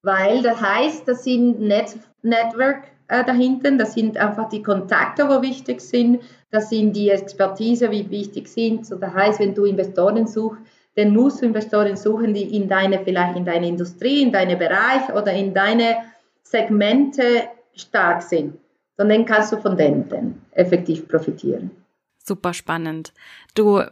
Weil 0.02 0.42
das 0.42 0.60
heißt, 0.60 1.06
das 1.08 1.24
sind 1.24 1.60
Net 1.60 1.96
Network 2.22 2.84
äh, 3.08 3.24
dahinter. 3.24 3.72
Das 3.72 3.94
sind 3.94 4.16
einfach 4.16 4.48
die 4.48 4.62
Kontakte, 4.62 5.28
die 5.28 5.48
wichtig 5.48 5.80
sind. 5.80 6.22
Das 6.50 6.70
sind 6.70 6.94
die 6.94 7.10
Expertise, 7.10 7.90
wie 7.90 8.08
wichtig 8.10 8.48
sind. 8.48 8.86
So, 8.86 8.96
das 8.96 9.12
heißt, 9.12 9.40
wenn 9.40 9.54
du 9.54 9.64
Investoren 9.64 10.26
suchst, 10.26 10.60
dann 10.96 11.12
musst 11.12 11.42
du 11.42 11.46
Investoren 11.46 11.96
suchen, 11.96 12.34
die 12.34 12.56
in 12.56 12.68
deine, 12.68 13.00
vielleicht 13.00 13.36
in 13.36 13.44
deine 13.44 13.68
Industrie, 13.68 14.22
in 14.22 14.32
deine 14.32 14.56
Bereich 14.56 15.12
oder 15.12 15.32
in 15.32 15.52
deine 15.52 15.96
Segmente 16.42 17.48
stark 17.74 18.22
sind. 18.22 18.56
Und 18.96 19.08
dann 19.08 19.24
kannst 19.24 19.52
du 19.52 19.56
von 19.56 19.76
denen 19.76 20.40
effektiv 20.52 21.08
profitieren. 21.08 21.70
Super 22.18 22.54
spannend. 22.54 23.12
Du, 23.54 23.82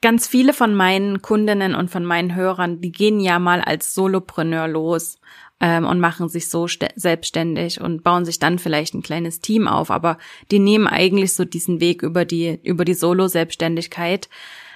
ganz 0.00 0.26
viele 0.26 0.52
von 0.52 0.74
meinen 0.74 1.22
Kundinnen 1.22 1.74
und 1.74 1.90
von 1.90 2.04
meinen 2.04 2.34
Hörern, 2.34 2.80
die 2.80 2.92
gehen 2.92 3.20
ja 3.20 3.38
mal 3.38 3.60
als 3.60 3.94
Solopreneur 3.94 4.66
los 4.66 5.18
ähm, 5.60 5.84
und 5.86 6.00
machen 6.00 6.28
sich 6.28 6.48
so 6.48 6.66
selbstständig 6.96 7.80
und 7.80 8.02
bauen 8.02 8.24
sich 8.24 8.38
dann 8.38 8.58
vielleicht 8.58 8.94
ein 8.94 9.02
kleines 9.02 9.40
Team 9.40 9.68
auf, 9.68 9.90
aber 9.90 10.18
die 10.50 10.58
nehmen 10.58 10.86
eigentlich 10.86 11.34
so 11.34 11.44
diesen 11.44 11.80
Weg 11.80 12.02
über 12.02 12.24
die, 12.24 12.60
über 12.62 12.84
die 12.84 12.94
Solo-Selbstständigkeit. 12.94 14.28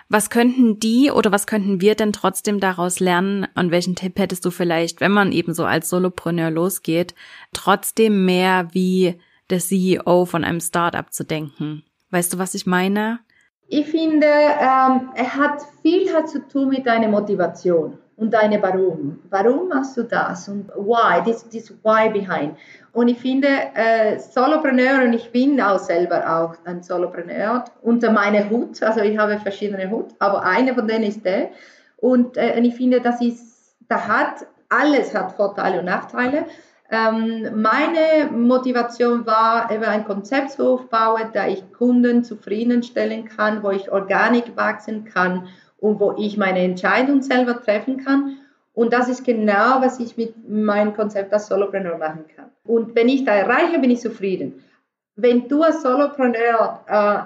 Was 0.09 0.31
könnten 0.31 0.81
die 0.81 1.11
oder 1.11 1.33
was 1.33 1.47
könnten 1.47 1.83
wir 1.83 1.95
denn 1.95 2.15
trotzdem 2.15 2.61
daraus 2.61 2.99
lernen? 2.99 3.47
Und 3.55 3.71
welchen 3.71 3.95
Tipp 3.95 4.19
hättest 4.19 4.45
du 4.45 4.51
vielleicht, 4.51 5.03
wenn 5.03 5.13
man 5.13 5.33
eben 5.33 5.53
so 5.53 5.67
als 5.67 5.91
Solopreneur 5.91 6.51
losgeht, 6.51 7.15
trotzdem 7.53 8.25
mehr 8.25 8.69
wie 8.73 9.21
der 9.51 9.59
CEO 9.59 10.25
von 10.25 10.45
einem 10.45 10.61
Startup 10.61 11.13
zu 11.13 11.25
denken? 11.25 11.83
Weißt 12.11 12.33
du, 12.33 12.39
was 12.39 12.55
ich 12.55 12.65
meine? 12.65 13.19
Ich 13.67 13.87
finde, 13.87 14.27
ähm, 14.27 15.11
er 15.15 15.37
hat 15.37 15.61
viel 15.83 16.11
hat 16.15 16.31
zu 16.31 16.49
tun 16.49 16.71
mit 16.71 16.87
deiner 16.87 17.09
Motivation 17.09 17.99
und 18.19 18.35
deine 18.35 18.61
Warum. 18.61 19.21
Warum 19.31 19.69
machst 19.69 19.97
du 19.97 20.03
das 20.03 20.49
und 20.49 20.69
why, 20.75 21.23
this, 21.25 21.49
this 21.49 21.73
why 21.83 22.11
behind. 22.11 22.57
Und 22.93 23.09
ich 23.09 23.19
finde, 23.19 23.49
äh, 23.75 24.19
Solopreneur, 24.19 25.05
und 25.05 25.13
ich 25.13 25.31
bin 25.31 25.61
auch 25.61 25.79
selber 25.79 26.29
auch 26.29 26.55
ein 26.65 26.83
Solopreneur, 26.83 27.65
unter 27.83 28.11
meiner 28.11 28.51
Hut, 28.51 28.83
also 28.83 29.01
ich 29.01 29.17
habe 29.17 29.39
verschiedene 29.39 29.89
Hut, 29.89 30.09
aber 30.19 30.43
eine 30.43 30.75
von 30.75 30.89
denen 30.89 31.05
ist 31.05 31.25
der. 31.25 31.51
Und, 31.97 32.37
äh, 32.37 32.55
und 32.57 32.65
ich 32.65 32.75
finde, 32.75 33.01
das 33.01 33.21
ist, 33.21 33.77
da 33.89 34.07
hat, 34.07 34.47
alles 34.69 35.15
hat 35.15 35.33
Vorteile 35.33 35.79
und 35.79 35.85
Nachteile. 35.85 36.47
Ähm, 36.91 37.63
meine 37.63 38.31
Motivation 38.33 39.27
war, 39.27 39.71
eben 39.71 39.85
ein 39.85 40.05
Konzept 40.05 40.53
zu 40.53 40.67
aufbauen, 40.67 41.31
da 41.35 41.47
ich 41.47 41.73
Kunden 41.73 42.25
zufriedenstellen 42.25 43.27
kann, 43.27 43.63
wo 43.63 43.71
ich 43.71 43.93
Organik 43.93 44.57
wachsen 44.57 45.05
kann 45.05 45.49
und 45.79 46.01
wo 46.01 46.15
ich 46.19 46.37
meine 46.37 46.61
Entscheidung 46.61 47.23
selber 47.23 47.63
treffen 47.63 48.05
kann. 48.05 48.39
Und 48.75 48.93
das 48.93 49.09
ist 49.09 49.25
genau, 49.25 49.81
was 49.81 49.99
ich 49.99 50.17
mit 50.17 50.49
meinem 50.49 50.95
Konzept 50.95 51.33
als 51.33 51.49
Solopreneur 51.49 51.99
machen 51.99 52.25
kann. 52.35 52.47
Und 52.65 52.95
wenn 52.95 53.09
ich 53.09 53.25
da 53.25 53.33
erreiche, 53.33 53.79
bin 53.79 53.91
ich 53.91 54.01
zufrieden. 54.01 54.63
Wenn 55.17 55.49
du 55.49 55.63
als 55.63 55.83
Solopreneur 55.83 56.85
äh, 56.87 57.19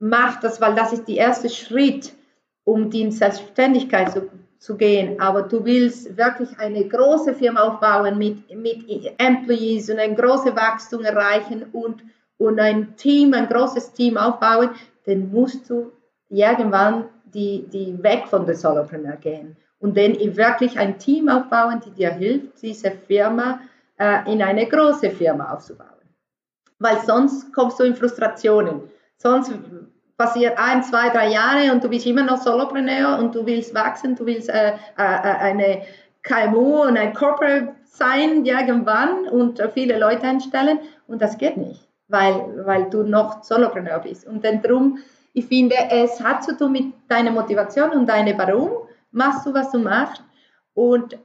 machst 0.00 0.42
das, 0.42 0.60
weil 0.60 0.74
das 0.74 0.92
ist 0.92 1.06
der 1.06 1.16
erste 1.16 1.48
Schritt, 1.48 2.12
um 2.64 2.90
die 2.90 3.10
Selbstständigkeit 3.10 4.12
zu, 4.12 4.28
zu 4.58 4.76
gehen, 4.76 5.20
aber 5.20 5.42
du 5.42 5.64
willst 5.64 6.16
wirklich 6.16 6.58
eine 6.58 6.86
große 6.86 7.34
Firma 7.34 7.60
aufbauen 7.60 8.18
mit, 8.18 8.54
mit 8.56 8.84
Employees 9.18 9.90
und 9.90 9.98
ein 9.98 10.16
großes 10.16 10.54
Wachstum 10.54 11.04
erreichen 11.04 11.66
und, 11.72 12.02
und 12.38 12.58
ein 12.58 12.96
Team, 12.96 13.34
ein 13.34 13.48
großes 13.48 13.92
Team 13.92 14.16
aufbauen, 14.16 14.70
dann 15.06 15.30
musst 15.30 15.68
du 15.70 15.92
irgendwann 16.28 17.04
die, 17.34 17.66
die 17.72 18.02
weg 18.02 18.24
von 18.28 18.46
der 18.46 18.54
Solopreneur 18.54 19.16
gehen 19.16 19.56
und 19.80 19.96
dann 19.96 20.14
wirklich 20.36 20.78
ein 20.78 20.98
Team 20.98 21.28
aufbauen, 21.28 21.80
die 21.84 21.90
dir 21.90 22.10
hilft, 22.10 22.62
diese 22.62 22.92
Firma 22.92 23.60
äh, 23.98 24.32
in 24.32 24.42
eine 24.42 24.66
große 24.66 25.10
Firma 25.10 25.52
aufzubauen. 25.52 25.88
Weil 26.78 27.00
sonst 27.00 27.52
kommst 27.52 27.80
du 27.80 27.84
in 27.84 27.96
Frustrationen. 27.96 28.82
Sonst 29.16 29.52
passiert 30.16 30.56
ein, 30.56 30.82
zwei, 30.82 31.08
drei 31.08 31.30
Jahre 31.30 31.72
und 31.72 31.82
du 31.82 31.88
bist 31.88 32.06
immer 32.06 32.22
noch 32.22 32.38
Solopreneur 32.38 33.18
und 33.18 33.34
du 33.34 33.44
willst 33.44 33.74
wachsen, 33.74 34.14
du 34.14 34.24
willst 34.24 34.48
äh, 34.48 34.74
äh, 34.96 35.02
eine 35.02 35.82
KMU 36.22 36.82
und 36.82 36.96
ein 36.96 37.12
Corporate 37.12 37.74
sein 37.84 38.44
irgendwann 38.44 39.28
und 39.28 39.60
viele 39.74 39.98
Leute 39.98 40.22
einstellen 40.22 40.78
und 41.08 41.20
das 41.20 41.38
geht 41.38 41.56
nicht, 41.56 41.88
weil, 42.08 42.64
weil 42.64 42.88
du 42.88 43.02
noch 43.02 43.42
Solopreneur 43.42 43.98
bist. 43.98 44.26
Und 44.26 44.44
dann 44.44 44.62
drum 44.62 44.98
ich 45.34 45.46
finde, 45.46 45.76
es 45.90 46.20
hat 46.22 46.44
zu 46.44 46.56
tun 46.56 46.72
mit 46.72 46.92
deiner 47.08 47.30
Motivation 47.30 47.90
und 47.90 48.06
deinem 48.06 48.36
Warum 48.38 48.70
machst 49.10 49.46
du, 49.46 49.54
was 49.54 49.70
du 49.70 49.78
machst. 49.78 50.22
Und 50.74 51.18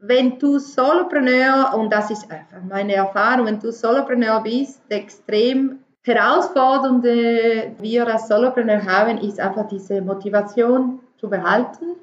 wenn 0.00 0.38
du 0.38 0.58
Solopreneur, 0.58 1.74
und 1.76 1.92
das 1.92 2.10
ist 2.10 2.30
einfach 2.30 2.62
meine 2.68 2.94
Erfahrung, 2.94 3.46
wenn 3.46 3.60
du 3.60 3.70
Solopreneur 3.70 4.42
bist, 4.42 4.82
extrem 4.88 5.78
herausfordernde 6.02 7.76
wir 7.78 8.06
als 8.08 8.26
Solopreneur 8.26 8.84
haben, 8.84 9.18
ist 9.18 9.38
einfach 9.38 9.68
diese 9.68 10.02
Motivation 10.02 11.00
zu 11.18 11.30
behalten, 11.30 11.94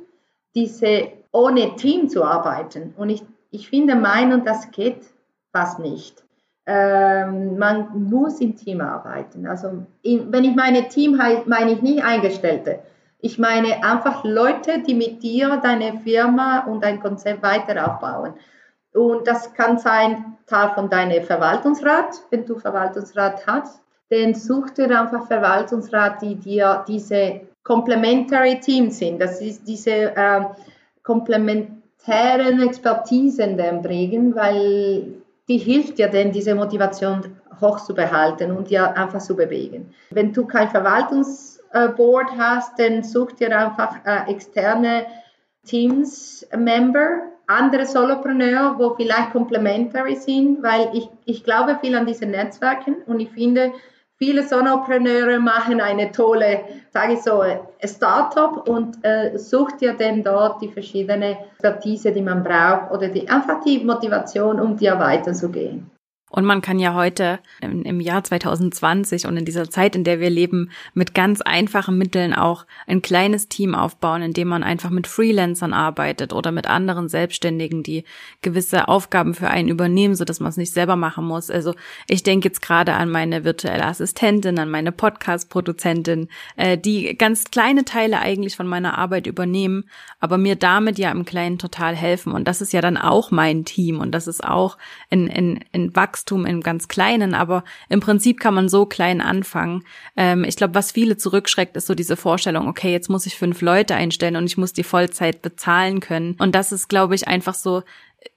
diese 0.56 1.10
ohne 1.34 1.76
Team 1.76 2.08
zu 2.08 2.24
arbeiten. 2.24 2.94
Und 2.96 3.10
ich, 3.10 3.24
ich 3.52 3.68
finde, 3.68 3.96
mein 3.96 4.32
und 4.32 4.48
das 4.48 4.72
geht 4.72 5.02
fast 5.52 5.80
nicht 5.80 6.24
ähm, 6.72 7.58
man 7.58 7.88
muss 8.10 8.40
im 8.40 8.56
Team 8.56 8.80
arbeiten. 8.80 9.48
Also 9.48 9.88
in, 10.04 10.32
wenn 10.32 10.44
ich 10.44 10.56
meine 10.56 10.88
Team 10.88 11.20
heiße, 11.20 11.50
meine 11.50 11.72
ich 11.72 11.82
nicht 11.82 12.04
Eingestellte. 12.04 12.80
Ich 13.22 13.40
meine 13.40 13.84
einfach 13.84 14.24
Leute, 14.24 14.84
die 14.86 14.94
mit 14.94 15.24
dir 15.24 15.60
deine 15.64 16.00
Firma 16.00 16.60
und 16.60 16.84
dein 16.84 17.00
Konzept 17.00 17.42
weiter 17.42 17.92
aufbauen. 17.92 18.34
Und 18.94 19.28
das 19.28 19.52
kann 19.56 19.80
sein 19.80 20.38
Teil 20.46 20.70
von 20.76 20.92
deinem 20.92 21.24
Verwaltungsrat, 21.24 22.22
wenn 22.30 22.46
du 22.46 22.60
Verwaltungsrat 22.60 23.48
hast. 23.48 23.82
Dann 24.12 24.36
such 24.36 24.70
dir 24.70 24.90
einfach 25.00 25.26
Verwaltungsrat, 25.26 26.22
die 26.22 26.36
dir 26.36 26.86
diese 26.88 27.42
Complementary 27.64 28.60
Teams 28.60 29.00
sind. 29.00 29.20
Das 29.20 29.42
ist 29.42 29.68
diese 29.68 30.16
äh, 30.16 30.42
komplementären 31.02 32.62
Expertisen 32.62 33.58
bringen, 33.82 34.36
weil 34.36 35.19
die 35.50 35.58
hilft 35.58 35.98
dir 35.98 36.08
denn, 36.08 36.32
diese 36.32 36.56
Motivation 36.56 37.36
hoch 37.60 37.80
zu 37.82 37.94
behalten 37.94 38.56
und 38.56 38.70
dir 38.70 38.96
einfach 38.96 39.20
zu 39.20 39.36
bewegen. 39.36 39.94
Wenn 40.12 40.32
du 40.32 40.46
kein 40.46 40.70
Verwaltungsboard 40.70 42.30
hast, 42.38 42.80
dann 42.80 43.04
such 43.04 43.34
dir 43.34 43.58
einfach 43.58 43.98
äh, 44.06 44.32
externe 44.32 45.08
Teams-Member, 45.66 47.24
andere 47.48 47.86
Solopreneur, 47.86 48.76
wo 48.78 48.94
vielleicht 48.94 49.32
complementary 49.32 50.16
sind, 50.16 50.62
weil 50.62 50.90
ich, 50.94 51.10
ich 51.26 51.44
glaube 51.44 51.78
viel 51.82 51.96
an 51.96 52.06
diese 52.06 52.28
Netzwerken 52.28 52.98
und 53.08 53.20
ich 53.20 53.30
finde, 53.32 53.74
Viele 54.22 54.44
Solopreneure 54.44 55.40
machen 55.40 55.80
eine 55.80 56.12
tolle, 56.12 56.66
sage 56.92 57.14
ich 57.14 57.22
so, 57.22 57.42
Startup 57.86 58.68
und 58.68 58.98
äh, 59.06 59.38
sucht 59.38 59.80
dir 59.80 59.94
dann 59.94 60.24
dort 60.24 60.62
die 60.62 60.68
verschiedenen 60.68 61.38
Expertise, 61.54 62.12
die 62.12 62.22
man 62.22 62.44
braucht 62.44 62.92
oder 62.92 63.08
die, 63.08 63.30
einfach 63.30 63.64
die 63.64 63.80
Motivation, 63.80 64.60
um 64.60 64.76
dir 64.76 65.00
weiterzugehen. 65.00 65.90
Und 66.30 66.46
man 66.46 66.62
kann 66.62 66.80
ja 66.80 66.94
heute 66.94 67.40
im, 67.62 68.00
Jahr 68.00 68.24
2020 68.24 69.26
und 69.26 69.36
in 69.36 69.46
dieser 69.46 69.70
Zeit, 69.70 69.96
in 69.96 70.04
der 70.04 70.20
wir 70.20 70.30
leben, 70.30 70.72
mit 70.94 71.16
ganz 71.16 71.42
einfachen 71.42 71.98
Mitteln 71.98 72.34
auch 72.34 72.66
ein 72.86 73.02
kleines 73.02 73.50
Team 73.50 73.74
aufbauen, 73.74 74.22
indem 74.22 74.48
man 74.48 74.64
einfach 74.64 74.92
mit 74.92 75.08
Freelancern 75.08 75.74
arbeitet 75.74 76.32
oder 76.32 76.52
mit 76.52 76.68
anderen 76.68 77.10
Selbstständigen, 77.10 77.82
die 77.82 78.04
gewisse 78.42 78.88
Aufgaben 78.88 79.34
für 79.34 79.50
einen 79.50 79.70
übernehmen, 79.70 80.16
so 80.16 80.24
dass 80.24 80.40
man 80.40 80.50
es 80.50 80.58
nicht 80.58 80.72
selber 80.72 80.96
machen 80.96 81.26
muss. 81.26 81.50
Also 81.50 81.74
ich 82.08 82.22
denke 82.22 82.48
jetzt 82.48 82.62
gerade 82.62 82.94
an 82.94 83.10
meine 83.10 83.44
virtuelle 83.44 83.86
Assistentin, 83.86 84.60
an 84.60 84.70
meine 84.70 84.92
Podcast-Produzentin, 84.92 86.30
äh, 86.58 86.78
die 86.78 87.18
ganz 87.18 87.46
kleine 87.46 87.86
Teile 87.86 88.20
eigentlich 88.20 88.56
von 88.56 88.68
meiner 88.68 88.98
Arbeit 89.00 89.26
übernehmen, 89.26 89.86
aber 90.20 90.38
mir 90.38 90.56
damit 90.56 91.00
ja 91.00 91.10
im 91.12 91.26
Kleinen 91.26 91.58
total 91.58 91.96
helfen. 91.96 92.34
Und 92.34 92.48
das 92.48 92.62
ist 92.62 92.72
ja 92.72 92.82
dann 92.82 92.98
auch 92.98 93.32
mein 93.32 93.66
Team 93.66 94.00
und 94.00 94.12
das 94.12 94.28
ist 94.28 94.44
auch 94.44 94.78
ein, 95.10 95.30
ein, 95.30 95.66
ein 95.74 95.96
Wachstum 95.96 96.19
Wachstum 96.20 96.46
im 96.46 96.62
ganz 96.62 96.88
Kleinen, 96.88 97.34
aber 97.34 97.64
im 97.88 98.00
Prinzip 98.00 98.40
kann 98.40 98.54
man 98.54 98.68
so 98.68 98.86
klein 98.86 99.22
anfangen. 99.22 99.84
Ähm, 100.18 100.44
ich 100.44 100.58
glaube, 100.58 100.76
was 100.76 100.92
viele 100.92 101.18
zurückschreckt, 101.18 101.78
ist 101.78 101.88
so 101.88 101.96
diese 101.96 102.18
Vorstellung, 102.18 102.68
okay, 102.68 102.92
jetzt 102.92 103.10
muss 103.10 103.26
ich 103.26 103.38
fünf 103.38 103.62
Leute 103.62 103.96
einstellen 103.96 104.36
und 104.36 104.46
ich 104.46 104.58
muss 104.58 104.74
die 104.74 104.84
Vollzeit 104.84 105.42
bezahlen 105.42 106.02
können. 106.02 106.36
Und 106.40 106.56
das 106.56 106.72
ist, 106.72 106.90
glaube 106.90 107.16
ich, 107.16 107.28
einfach 107.28 107.54
so 107.54 107.84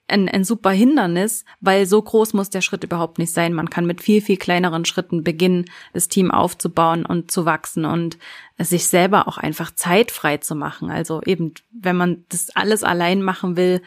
ein, 0.07 0.29
ein 0.29 0.45
super 0.45 0.69
Hindernis, 0.69 1.43
weil 1.59 1.85
so 1.85 2.01
groß 2.01 2.33
muss 2.33 2.49
der 2.49 2.61
Schritt 2.61 2.85
überhaupt 2.85 3.19
nicht 3.19 3.33
sein. 3.33 3.53
Man 3.53 3.69
kann 3.69 3.85
mit 3.85 4.01
viel, 4.01 4.21
viel 4.21 4.37
kleineren 4.37 4.85
Schritten 4.85 5.23
beginnen, 5.23 5.65
das 5.91 6.07
Team 6.07 6.31
aufzubauen 6.31 7.05
und 7.05 7.31
zu 7.31 7.45
wachsen 7.45 7.83
und 7.83 8.17
sich 8.57 8.87
selber 8.87 9.27
auch 9.27 9.37
einfach 9.37 9.71
Zeit 9.71 10.11
frei 10.11 10.37
zu 10.37 10.55
machen. 10.55 10.89
Also 10.89 11.21
eben, 11.25 11.53
wenn 11.71 11.97
man 11.97 12.23
das 12.29 12.49
alles 12.55 12.83
allein 12.83 13.21
machen 13.21 13.57
will 13.57 13.81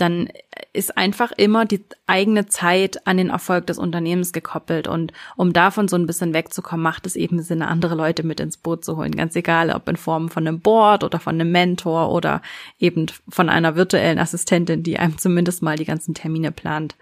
dann 0.00 0.28
ist 0.72 0.96
einfach 0.96 1.32
immer 1.32 1.64
die 1.64 1.84
eigene 2.06 2.46
Zeit 2.46 3.06
an 3.06 3.16
den 3.16 3.30
Erfolg 3.30 3.66
des 3.66 3.78
Unternehmens 3.78 4.32
gekoppelt. 4.32 4.88
Und 4.88 5.12
um 5.36 5.52
davon 5.52 5.88
so 5.88 5.96
ein 5.96 6.06
bisschen 6.06 6.32
wegzukommen, 6.32 6.82
macht 6.82 7.06
es 7.06 7.16
eben 7.16 7.42
Sinn, 7.42 7.62
andere 7.62 7.94
Leute 7.94 8.22
mit 8.22 8.40
ins 8.40 8.56
Boot 8.56 8.84
zu 8.84 8.96
holen. 8.96 9.16
Ganz 9.16 9.36
egal, 9.36 9.70
ob 9.70 9.88
in 9.88 9.96
Form 9.96 10.28
von 10.28 10.46
einem 10.46 10.60
Board 10.60 11.04
oder 11.04 11.18
von 11.18 11.34
einem 11.34 11.50
Mentor 11.52 12.10
oder 12.12 12.40
eben 12.78 13.06
von 13.28 13.48
einer 13.48 13.76
virtuellen 13.76 14.18
Assistentin, 14.18 14.82
die 14.82 14.98
einem 14.98 15.18
zumindest 15.18 15.62
mal 15.62 15.76
die 15.76 15.84
ganzen 15.84 16.14
Termine 16.14 16.52
plant. 16.52 16.96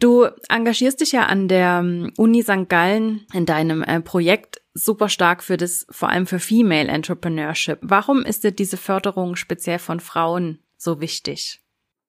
Du 0.00 0.26
engagierst 0.48 1.00
dich 1.02 1.12
ja 1.12 1.26
an 1.26 1.46
der 1.46 1.80
ähm, 1.82 2.12
Uni 2.16 2.42
St. 2.42 2.68
Gallen 2.68 3.26
in 3.34 3.44
deinem 3.44 3.82
äh, 3.82 4.00
Projekt 4.00 4.62
super 4.72 5.10
stark 5.10 5.42
für 5.42 5.58
das, 5.58 5.86
vor 5.90 6.08
allem 6.08 6.26
für 6.26 6.38
Female 6.38 6.88
Entrepreneurship. 6.88 7.78
Warum 7.82 8.22
ist 8.22 8.42
dir 8.42 8.52
diese 8.52 8.78
Förderung 8.78 9.36
speziell 9.36 9.78
von 9.78 10.00
Frauen 10.00 10.58
so 10.80 11.00
wichtig? 11.00 11.60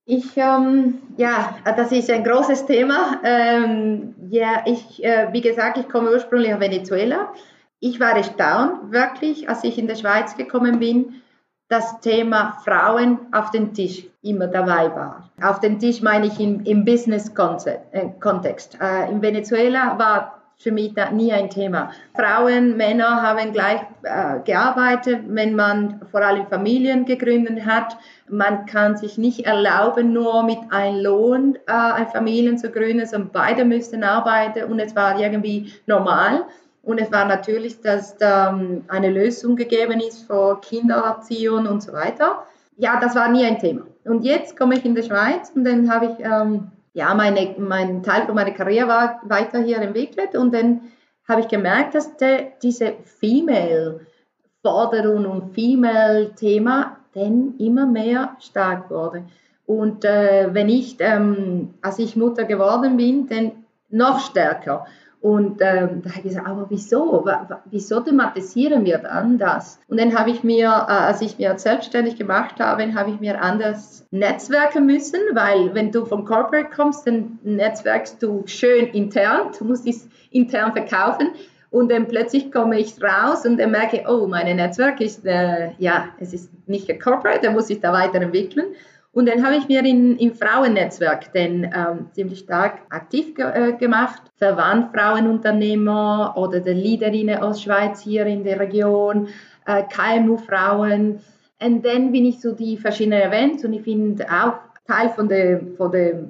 Ich, 0.05 0.36
ähm, 0.36 1.01
ja, 1.17 1.55
das 1.63 1.91
ist 1.91 2.10
ein 2.10 2.23
großes 2.23 2.65
Thema. 2.65 3.21
Ähm, 3.23 4.15
ja, 4.29 4.63
ich, 4.65 5.03
äh, 5.03 5.27
wie 5.31 5.41
gesagt, 5.41 5.77
ich 5.77 5.88
komme 5.88 6.12
ursprünglich 6.12 6.53
aus 6.53 6.60
Venezuela. 6.60 7.34
Ich 7.79 7.99
war 7.99 8.15
erstaunt, 8.15 8.91
wirklich, 8.91 9.47
als 9.47 9.63
ich 9.63 9.77
in 9.77 9.88
die 9.88 9.95
Schweiz 9.95 10.36
gekommen 10.36 10.79
bin, 10.79 11.21
das 11.69 12.01
Thema 12.01 12.57
Frauen 12.65 13.19
auf 13.31 13.51
den 13.51 13.73
Tisch 13.73 14.03
immer 14.21 14.47
dabei 14.47 14.93
war. 14.93 15.29
Auf 15.41 15.62
den 15.62 15.79
Tisch 15.79 16.01
meine 16.01 16.27
ich 16.27 16.39
im, 16.39 16.65
im 16.65 16.84
Business-Kontext. 16.84 18.77
Äh, 18.81 19.10
in 19.10 19.21
Venezuela 19.21 19.97
war 19.97 20.40
für 20.62 20.71
mich 20.71 20.93
da 20.93 21.12
nie 21.12 21.32
ein 21.32 21.50
Thema. 21.50 21.91
Frauen, 22.15 22.78
Männer 22.78 23.21
haben 23.21 23.52
gleich 23.52 23.82
äh, 24.04 24.39
gearbeitet, 24.43 25.21
wenn 25.28 25.56
man 25.56 26.02
vor 26.12 26.21
allem 26.21 26.47
Familien 26.47 27.06
gegründet 27.06 27.65
hat. 27.65 27.97
Man 28.30 28.65
kann 28.65 28.97
sich 28.97 29.17
nicht 29.17 29.45
erlauben, 29.45 30.13
nur 30.13 30.43
mit 30.43 30.60
einem 30.69 31.04
Lohn 31.04 31.56
äh, 31.67 31.71
eine 31.71 32.08
Familie 32.08 32.56
zu 32.56 32.69
gründen, 32.69 33.06
sondern 33.06 33.32
beide 33.32 33.65
müssten 33.65 34.04
arbeiten 34.04 34.71
und 34.71 34.80
es 34.80 34.95
war 34.95 35.19
irgendwie 35.19 35.74
normal. 35.88 36.45
Und 36.84 37.00
es 37.00 37.12
war 37.12 37.26
natürlich, 37.26 37.82
dass 37.82 38.17
da 38.17 38.50
ähm, 38.50 38.84
eine 38.88 39.10
Lösung 39.10 39.56
gegeben 39.56 40.00
ist 40.00 40.26
für 40.26 40.60
Kindererziehung 40.62 41.67
und 41.67 41.84
so 41.84 41.93
weiter. 41.93 42.43
Ja, 42.78 43.00
das 43.00 43.15
war 43.15 43.30
nie 43.30 43.45
ein 43.45 43.60
Thema. 43.60 43.84
Und 44.06 44.24
jetzt 44.24 44.58
komme 44.58 44.76
ich 44.76 44.86
in 44.86 44.95
die 44.95 45.04
Schweiz 45.04 45.52
und 45.54 45.63
dann 45.63 45.91
habe 45.91 46.06
ich 46.08 46.26
ähm, 46.26 46.71
ja, 46.93 47.13
meine, 47.13 47.56
mein 47.58 48.04
Teil 48.04 48.25
von 48.25 48.36
meiner 48.36 48.51
Karriere 48.51 48.88
war 48.88 49.21
weiter 49.23 49.60
hier 49.60 49.77
entwickelt 49.77 50.36
und 50.36 50.54
dann 50.54 50.91
habe 51.27 51.41
ich 51.41 51.47
gemerkt, 51.47 51.95
dass 51.95 52.15
de, 52.17 52.51
diese 52.62 52.93
Female-Forderung 53.19 55.25
und 55.25 55.54
Female-Thema 55.54 56.97
dann 57.13 57.56
immer 57.58 57.86
mehr 57.86 58.36
stark 58.39 58.89
wurde. 58.89 59.23
Und 59.65 60.04
äh, 60.04 60.49
wenn 60.51 60.67
ich, 60.69 60.97
ähm, 60.99 61.75
als 61.82 61.99
ich 61.99 62.17
Mutter 62.17 62.45
geworden 62.45 62.97
bin, 62.97 63.27
dann 63.27 63.51
noch 63.89 64.19
stärker. 64.19 64.88
Und 65.21 65.62
ähm, 65.62 66.01
da 66.01 66.10
habe 66.10 66.17
ich 66.17 66.23
gesagt, 66.23 66.47
aber 66.47 66.65
wieso? 66.69 67.23
Wieso 67.65 67.99
thematisieren 67.99 68.84
wir 68.86 68.97
dann 68.97 69.38
das? 69.38 69.79
Und 69.88 69.99
dann 69.99 70.17
habe 70.17 70.31
ich 70.31 70.43
mir, 70.43 70.65
äh, 70.65 70.91
als 70.91 71.21
ich 71.21 71.38
mir 71.38 71.57
selbstständig 71.60 72.17
gemacht 72.17 72.60
habe, 72.60 72.91
habe 72.95 73.12
ich 73.12 73.19
mir 73.19 73.39
anders 73.39 74.07
netzwerken 74.10 74.88
müssen, 74.88 75.19
weil 75.34 75.75
wenn 75.75 75.91
du 75.91 76.05
vom 76.05 76.25
Corporate 76.25 76.69
kommst, 76.75 77.05
dann 77.05 77.38
netzwerkst 77.43 78.21
du 78.23 78.43
schön 78.47 78.88
intern, 78.88 79.51
du 79.57 79.65
musst 79.65 79.88
es 79.88 80.10
intern 80.31 80.71
verkaufen. 80.73 81.27
Und 81.69 81.91
dann 81.91 82.07
plötzlich 82.07 82.51
komme 82.51 82.79
ich 82.79 82.95
raus 83.01 83.45
und 83.45 83.57
dann 83.57 83.71
merke 83.71 84.03
oh, 84.07 84.27
mein 84.27 84.55
Netzwerk 84.55 84.99
ist, 84.99 85.25
äh, 85.25 85.69
ja, 85.77 86.10
es 86.19 86.34
ist 86.34 86.49
nicht 86.67 86.88
Corporate, 86.99 87.41
da 87.43 87.51
muss 87.51 87.69
ich 87.69 87.79
da 87.79 87.93
weiterentwickeln. 87.93 88.73
Und 89.13 89.28
dann 89.28 89.45
habe 89.45 89.58
ich 89.58 89.67
mir 89.67 89.84
in, 89.84 90.17
im 90.17 90.34
Frauennetzwerk 90.34 91.34
den 91.34 91.65
ähm, 91.65 92.08
ziemlich 92.13 92.39
stark 92.39 92.80
aktiv 92.89 93.36
ge 93.36 93.45
äh, 93.45 93.74
gemacht. 93.74 94.21
Verwandt 94.38 94.95
Frauenunternehmer 94.95 96.34
oder 96.38 96.62
die 96.62 96.71
Leaderinnen 96.71 97.39
aus 97.39 97.62
Schweiz 97.62 98.02
hier 98.02 98.26
in 98.26 98.43
der 98.43 98.60
Region, 98.60 99.28
äh, 99.65 99.84
KMU-Frauen. 99.84 101.19
Und 101.62 101.86
dann 101.86 102.12
bin 102.12 102.26
ich 102.26 102.39
so 102.39 102.54
die 102.54 102.78
verschiedenen 102.78 103.21
Events 103.21 103.65
und 103.65 103.74
ich 103.74 103.84
bin 103.84 104.21
auch 104.24 104.54
Teil 104.88 105.10
von 105.10 105.28
der, 105.28 105.62
von 105.78 105.91
der 105.91 106.24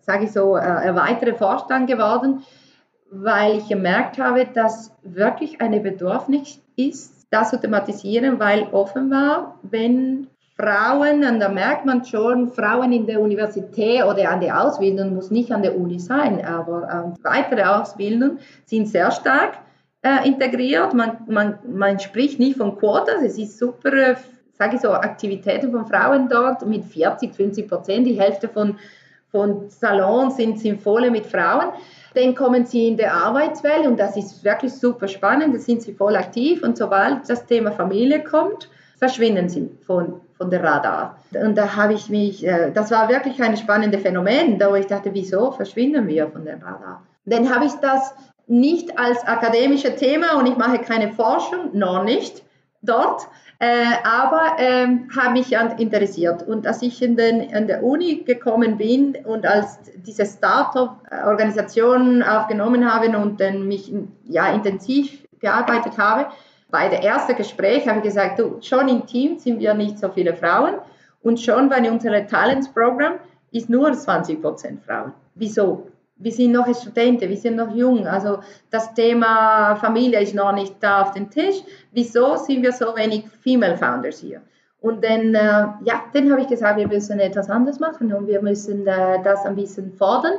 sage 0.00 0.24
ich 0.24 0.32
so, 0.32 0.56
äh, 0.56 0.60
erweiterte 0.60 1.34
Vorstand 1.34 1.88
geworden, 1.88 2.42
weil 3.10 3.58
ich 3.58 3.68
gemerkt 3.68 4.18
habe, 4.18 4.46
dass 4.46 4.96
wirklich 5.02 5.60
eine 5.60 5.80
Bedürfnis 5.80 6.60
ist, 6.76 7.26
das 7.30 7.50
zu 7.50 7.60
thematisieren, 7.60 8.38
weil 8.38 8.64
offenbar, 8.72 9.58
wenn 9.62 10.28
Frauen, 10.60 11.24
und 11.24 11.40
da 11.40 11.48
merkt 11.48 11.86
man 11.86 12.04
schon, 12.04 12.50
Frauen 12.50 12.92
in 12.92 13.06
der 13.06 13.20
Universität 13.20 14.04
oder 14.04 14.30
an 14.30 14.40
der 14.40 14.62
Ausbildung, 14.62 15.14
muss 15.14 15.30
nicht 15.30 15.50
an 15.52 15.62
der 15.62 15.78
Uni 15.78 15.98
sein, 15.98 16.44
aber 16.44 16.88
ähm, 16.92 17.14
weitere 17.22 17.62
Ausbildung 17.62 18.38
sind 18.66 18.88
sehr 18.88 19.10
stark 19.10 19.54
äh, 20.02 20.28
integriert. 20.28 20.92
Man, 20.92 21.18
man, 21.28 21.58
man 21.66 21.98
spricht 21.98 22.38
nicht 22.38 22.58
von 22.58 22.76
Quotas, 22.76 23.22
es 23.24 23.38
ist 23.38 23.58
super, 23.58 23.92
äh, 23.92 24.16
sage 24.52 24.76
ich 24.76 24.82
so, 24.82 24.90
Aktivitäten 24.90 25.70
von 25.70 25.86
Frauen 25.86 26.28
dort 26.28 26.66
mit 26.66 26.84
40, 26.84 27.34
50 27.34 27.68
Prozent, 27.68 28.06
die 28.06 28.20
Hälfte 28.20 28.46
von, 28.48 28.76
von 29.30 29.70
Salons 29.70 30.36
sind, 30.36 30.58
sind 30.58 30.82
voll 30.82 31.10
mit 31.10 31.26
Frauen. 31.26 31.70
Dann 32.14 32.34
kommen 32.34 32.66
sie 32.66 32.88
in 32.88 32.98
der 32.98 33.14
Arbeitswelt 33.14 33.86
und 33.86 33.98
das 33.98 34.16
ist 34.16 34.44
wirklich 34.44 34.74
super 34.74 35.08
spannend, 35.08 35.54
da 35.54 35.58
sind 35.58 35.80
sie 35.80 35.94
voll 35.94 36.16
aktiv 36.16 36.62
und 36.62 36.76
sobald 36.76 37.30
das 37.30 37.46
Thema 37.46 37.72
Familie 37.72 38.22
kommt, 38.22 38.68
verschwinden 38.98 39.48
sie 39.48 39.70
von, 39.86 40.20
von 40.40 40.50
der 40.50 40.64
Radar. 40.64 41.18
Und 41.34 41.58
da 41.58 41.76
habe 41.76 41.92
ich 41.92 42.08
mich, 42.08 42.46
äh, 42.46 42.70
das 42.72 42.90
war 42.90 43.10
wirklich 43.10 43.42
ein 43.42 43.58
spannendes 43.58 44.00
Phänomen, 44.00 44.58
da 44.58 44.70
wo 44.70 44.74
ich 44.74 44.86
dachte, 44.86 45.10
wieso 45.12 45.50
verschwinden 45.50 46.08
wir 46.08 46.28
von 46.28 46.46
der 46.46 46.54
Radar? 46.54 47.02
Dann 47.26 47.54
habe 47.54 47.66
ich 47.66 47.72
das 47.82 48.14
nicht 48.46 48.98
als 48.98 49.22
akademisches 49.26 49.96
Thema 49.96 50.38
und 50.38 50.46
ich 50.46 50.56
mache 50.56 50.78
keine 50.78 51.12
Forschung, 51.12 51.70
noch 51.74 52.04
nicht 52.04 52.42
dort, 52.80 53.26
äh, 53.58 53.84
aber 54.02 54.58
äh, 54.58 54.86
habe 55.14 55.32
mich 55.32 55.52
interessiert. 55.52 56.48
Und 56.48 56.66
als 56.66 56.80
ich 56.80 57.02
in, 57.02 57.16
den, 57.16 57.42
in 57.42 57.66
der 57.66 57.84
Uni 57.84 58.22
gekommen 58.24 58.78
bin 58.78 59.18
und 59.22 59.44
als 59.44 59.78
diese 60.06 60.24
Startup-Organisation 60.24 62.22
aufgenommen 62.22 62.90
habe 62.90 63.14
und 63.14 63.42
dann 63.42 63.68
mich 63.68 63.92
ja, 64.24 64.50
intensiv 64.54 65.22
gearbeitet 65.38 65.98
habe, 65.98 66.28
bei 66.70 66.88
der 66.88 67.02
ersten 67.02 67.36
Gespräch 67.36 67.88
habe 67.88 67.98
ich 67.98 68.04
gesagt, 68.04 68.38
du, 68.38 68.58
schon 68.60 68.88
im 68.88 69.06
Team 69.06 69.38
sind 69.38 69.60
wir 69.60 69.74
nicht 69.74 69.98
so 69.98 70.08
viele 70.08 70.34
Frauen 70.34 70.74
und 71.22 71.40
schon 71.40 71.68
bei 71.68 71.78
unserem 71.90 72.26
Talents-Programm 72.26 73.14
ist 73.52 73.68
nur 73.68 73.92
20 73.92 74.40
Prozent 74.40 74.82
Frauen. 74.84 75.12
Wieso? 75.34 75.88
Wir 76.16 76.32
sind 76.32 76.52
noch 76.52 76.66
Studenten, 76.74 77.28
wir 77.28 77.36
sind 77.36 77.56
noch 77.56 77.74
jung, 77.74 78.06
also 78.06 78.40
das 78.70 78.92
Thema 78.92 79.74
Familie 79.76 80.20
ist 80.20 80.34
noch 80.34 80.52
nicht 80.52 80.74
da 80.80 81.02
auf 81.02 81.12
dem 81.12 81.30
Tisch. 81.30 81.56
Wieso 81.92 82.36
sind 82.36 82.62
wir 82.62 82.72
so 82.72 82.94
wenig 82.94 83.24
Female 83.42 83.76
Founders 83.78 84.20
hier? 84.20 84.42
Und 84.82 85.04
dann, 85.04 85.34
äh, 85.34 85.66
ja, 85.84 86.04
dann 86.12 86.30
habe 86.30 86.42
ich 86.42 86.48
gesagt, 86.48 86.78
wir 86.78 86.88
müssen 86.88 87.18
etwas 87.20 87.50
anderes 87.50 87.80
machen 87.80 88.12
und 88.12 88.26
wir 88.26 88.40
müssen 88.42 88.86
äh, 88.86 89.22
das 89.22 89.44
ein 89.44 89.56
bisschen 89.56 89.92
fordern. 89.92 90.34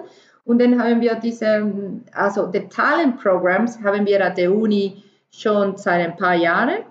Und 0.46 0.62
dann 0.62 0.82
haben 0.82 1.02
wir 1.02 1.16
diese, 1.16 1.72
also 2.14 2.48
die 2.48 2.68
Talent 2.68 3.20
Programs 3.20 3.80
haben 3.84 4.06
wir 4.06 4.26
an 4.26 4.36
der 4.36 4.54
Uni 4.54 5.04
schon 5.34 5.78
seit 5.78 6.06
ein 6.06 6.18
paar 6.18 6.36
Jahren. 6.36 6.84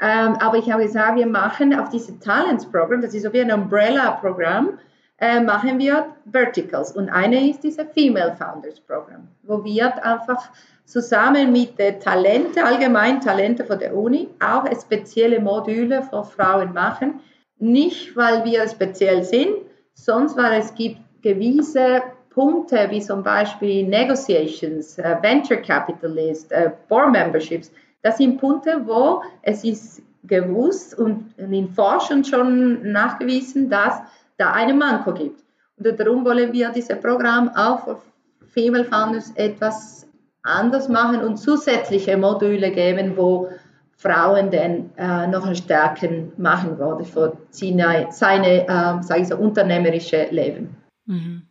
Ähm, 0.00 0.36
aber 0.40 0.58
ich 0.58 0.70
habe 0.70 0.84
gesagt, 0.84 1.16
wir 1.16 1.26
machen 1.26 1.78
auf 1.78 1.88
dieses 1.88 2.18
Talents-Programm, 2.20 3.02
das 3.02 3.14
ist 3.14 3.24
so 3.24 3.32
wie 3.32 3.40
ein 3.40 3.50
Umbrella-Programm, 3.50 4.78
äh, 5.18 5.40
machen 5.40 5.78
wir 5.78 6.14
Verticals. 6.26 6.92
Und 6.92 7.08
eine 7.08 7.50
ist 7.50 7.64
dieser 7.64 7.84
Female 7.86 8.36
Founders 8.36 8.80
Program, 8.80 9.26
wo 9.42 9.64
wir 9.64 10.04
einfach 10.04 10.50
zusammen 10.84 11.52
mit 11.52 11.78
den 11.78 11.98
Talenten, 12.00 12.62
allgemein 12.62 13.20
Talente 13.20 13.64
von 13.64 13.78
der 13.78 13.94
Uni, 13.96 14.28
auch 14.40 14.64
spezielle 14.80 15.40
Module 15.40 16.02
für 16.02 16.24
Frauen 16.24 16.72
machen. 16.72 17.20
Nicht, 17.58 18.16
weil 18.16 18.44
wir 18.44 18.68
speziell 18.68 19.24
sind, 19.24 19.50
sonst 19.94 20.36
weil 20.36 20.60
es 20.60 20.72
gibt 20.74 21.00
gewisse 21.22 22.02
Punkte 22.38 22.86
wie 22.90 23.00
zum 23.00 23.24
Beispiel 23.24 23.84
Negotiations, 23.84 24.96
uh, 25.00 25.20
Venture 25.20 25.56
Capitalist, 25.56 26.52
uh, 26.52 26.70
Board 26.88 27.10
Memberships. 27.10 27.72
Das 28.02 28.18
sind 28.18 28.38
Punkte, 28.38 28.80
wo 28.86 29.22
es 29.42 29.64
ist 29.64 30.00
gewusst 30.22 30.96
und 30.96 31.36
in 31.36 31.68
Forschung 31.68 32.22
schon 32.22 32.92
nachgewiesen, 32.92 33.68
dass 33.68 33.94
da 34.36 34.52
einen 34.52 34.78
Manko 34.78 35.12
gibt. 35.14 35.42
Und 35.78 35.98
darum 35.98 36.24
wollen 36.24 36.52
wir 36.52 36.68
dieses 36.70 37.00
Programm 37.00 37.48
auch 37.56 37.84
für 37.84 37.98
Female 38.46 38.84
Founders 38.84 39.32
etwas 39.34 40.06
anders 40.44 40.88
machen 40.88 41.20
und 41.24 41.38
zusätzliche 41.38 42.16
Module 42.16 42.70
geben, 42.70 43.16
wo 43.16 43.48
Frauen 43.96 44.52
dann 44.52 44.90
äh, 44.96 45.26
noch 45.26 45.52
stärken 45.56 46.30
machen 46.36 46.78
wollen 46.78 47.04
für 47.04 47.36
seine, 47.50 48.06
seine 48.10 48.62
äh, 48.62 49.02
sage 49.02 49.22
ich 49.22 49.28
so, 49.28 49.36
unternehmerische 49.36 50.28
Leben. 50.30 50.76
Mhm. 51.06 51.42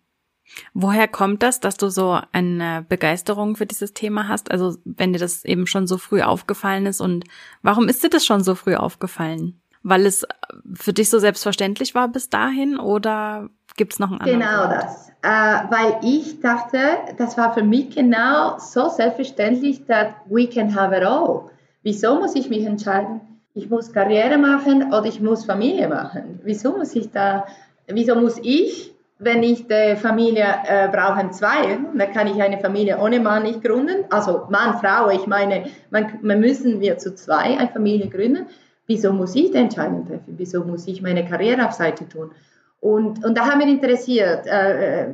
Woher 0.74 1.08
kommt 1.08 1.44
das, 1.44 1.60
dass 1.60 1.78
du 1.78 1.90
so 1.90 2.20
eine 2.32 2.86
Begeisterung 2.88 3.56
für 3.56 3.66
dieses 3.66 3.94
Thema 3.94 4.28
hast? 4.28 4.52
Also 4.52 4.78
wenn 4.86 5.14
dir 5.14 5.20
das 5.20 5.46
eben 5.46 5.68
schon 5.68 5.88
so 5.88 5.98
früh 5.98 6.22
aufgefallen 6.22 6.86
ist 6.86 7.02
und 7.02 7.26
warum 7.62 7.90
ist 7.90 8.04
dir 8.04 8.10
das 8.10 8.26
schon 8.26 8.44
so 8.44 8.56
früh 8.56 8.76
aufgefallen? 8.76 9.60
Weil 9.84 10.06
es 10.06 10.26
für 10.74 10.94
dich 10.94 11.10
so 11.10 11.20
selbstverständlich 11.20 11.96
war 11.96 12.08
bis 12.08 12.30
dahin 12.30 12.78
oder 12.78 13.50
gibt 13.78 13.94
es 13.94 14.00
noch 14.00 14.12
einen 14.12 14.22
anderen 14.22 14.40
Genau 14.40 14.68
Grund? 14.68 14.74
das, 14.74 15.10
äh, 15.22 15.72
weil 15.72 16.00
ich 16.02 16.42
dachte, 16.42 16.80
das 17.18 17.38
war 17.38 17.54
für 17.54 17.64
mich 17.64 17.96
genau 17.96 18.58
so 18.60 18.90
selbstverständlich, 18.90 19.86
dass 19.86 20.08
we 20.26 20.48
can 20.48 20.76
have 20.76 20.96
it 20.96 21.04
all. 21.04 21.52
Wieso 21.84 22.20
muss 22.20 22.36
ich 22.36 22.50
mich 22.50 22.66
entscheiden? 22.66 23.22
Ich 23.54 23.70
muss 23.70 23.94
Karriere 23.94 24.38
machen 24.38 24.94
oder 24.94 25.06
ich 25.06 25.22
muss 25.22 25.46
Familie 25.46 25.88
machen. 25.88 26.40
Wieso 26.44 26.78
muss 26.78 26.96
ich 26.96 27.12
da? 27.12 27.46
Wieso 27.88 28.16
muss 28.16 28.38
ich 28.42 28.94
wenn 29.20 29.42
ich 29.42 29.68
die 29.68 29.96
Familie 29.96 30.46
äh, 30.66 30.90
brauchen 30.90 31.34
zwei, 31.34 31.80
dann 31.96 32.14
kann 32.14 32.28
ich 32.28 32.42
eine 32.42 32.60
Familie 32.60 33.00
ohne 33.00 33.20
Mann 33.20 33.44
nicht 33.44 33.64
gründen. 33.64 34.06
Also 34.10 34.44
Mann, 34.50 34.78
Frau, 34.80 35.10
ich 35.10 35.26
meine, 35.26 35.66
man, 35.90 36.20
man 36.22 36.40
müssen 36.40 36.80
wir 36.80 36.98
zu 36.98 37.16
zwei 37.16 37.58
eine 37.58 37.70
Familie 37.70 38.10
gründen. 38.10 38.46
Wieso 38.86 39.12
muss 39.12 39.36
ich 39.36 39.52
die 39.52 39.58
Entscheidung 39.58 40.06
treffen? 40.06 40.36
Wieso 40.38 40.64
muss 40.64 40.88
ich 40.88 41.02
meine 41.02 41.26
Karriere 41.26 41.66
auf 41.66 41.74
Seite 41.74 42.08
tun? 42.08 42.32
Und, 42.80 43.26
und 43.26 43.36
da 43.36 43.50
haben 43.50 43.60
wir 43.60 43.68
interessiert, 43.68 44.46
äh, 44.46 45.08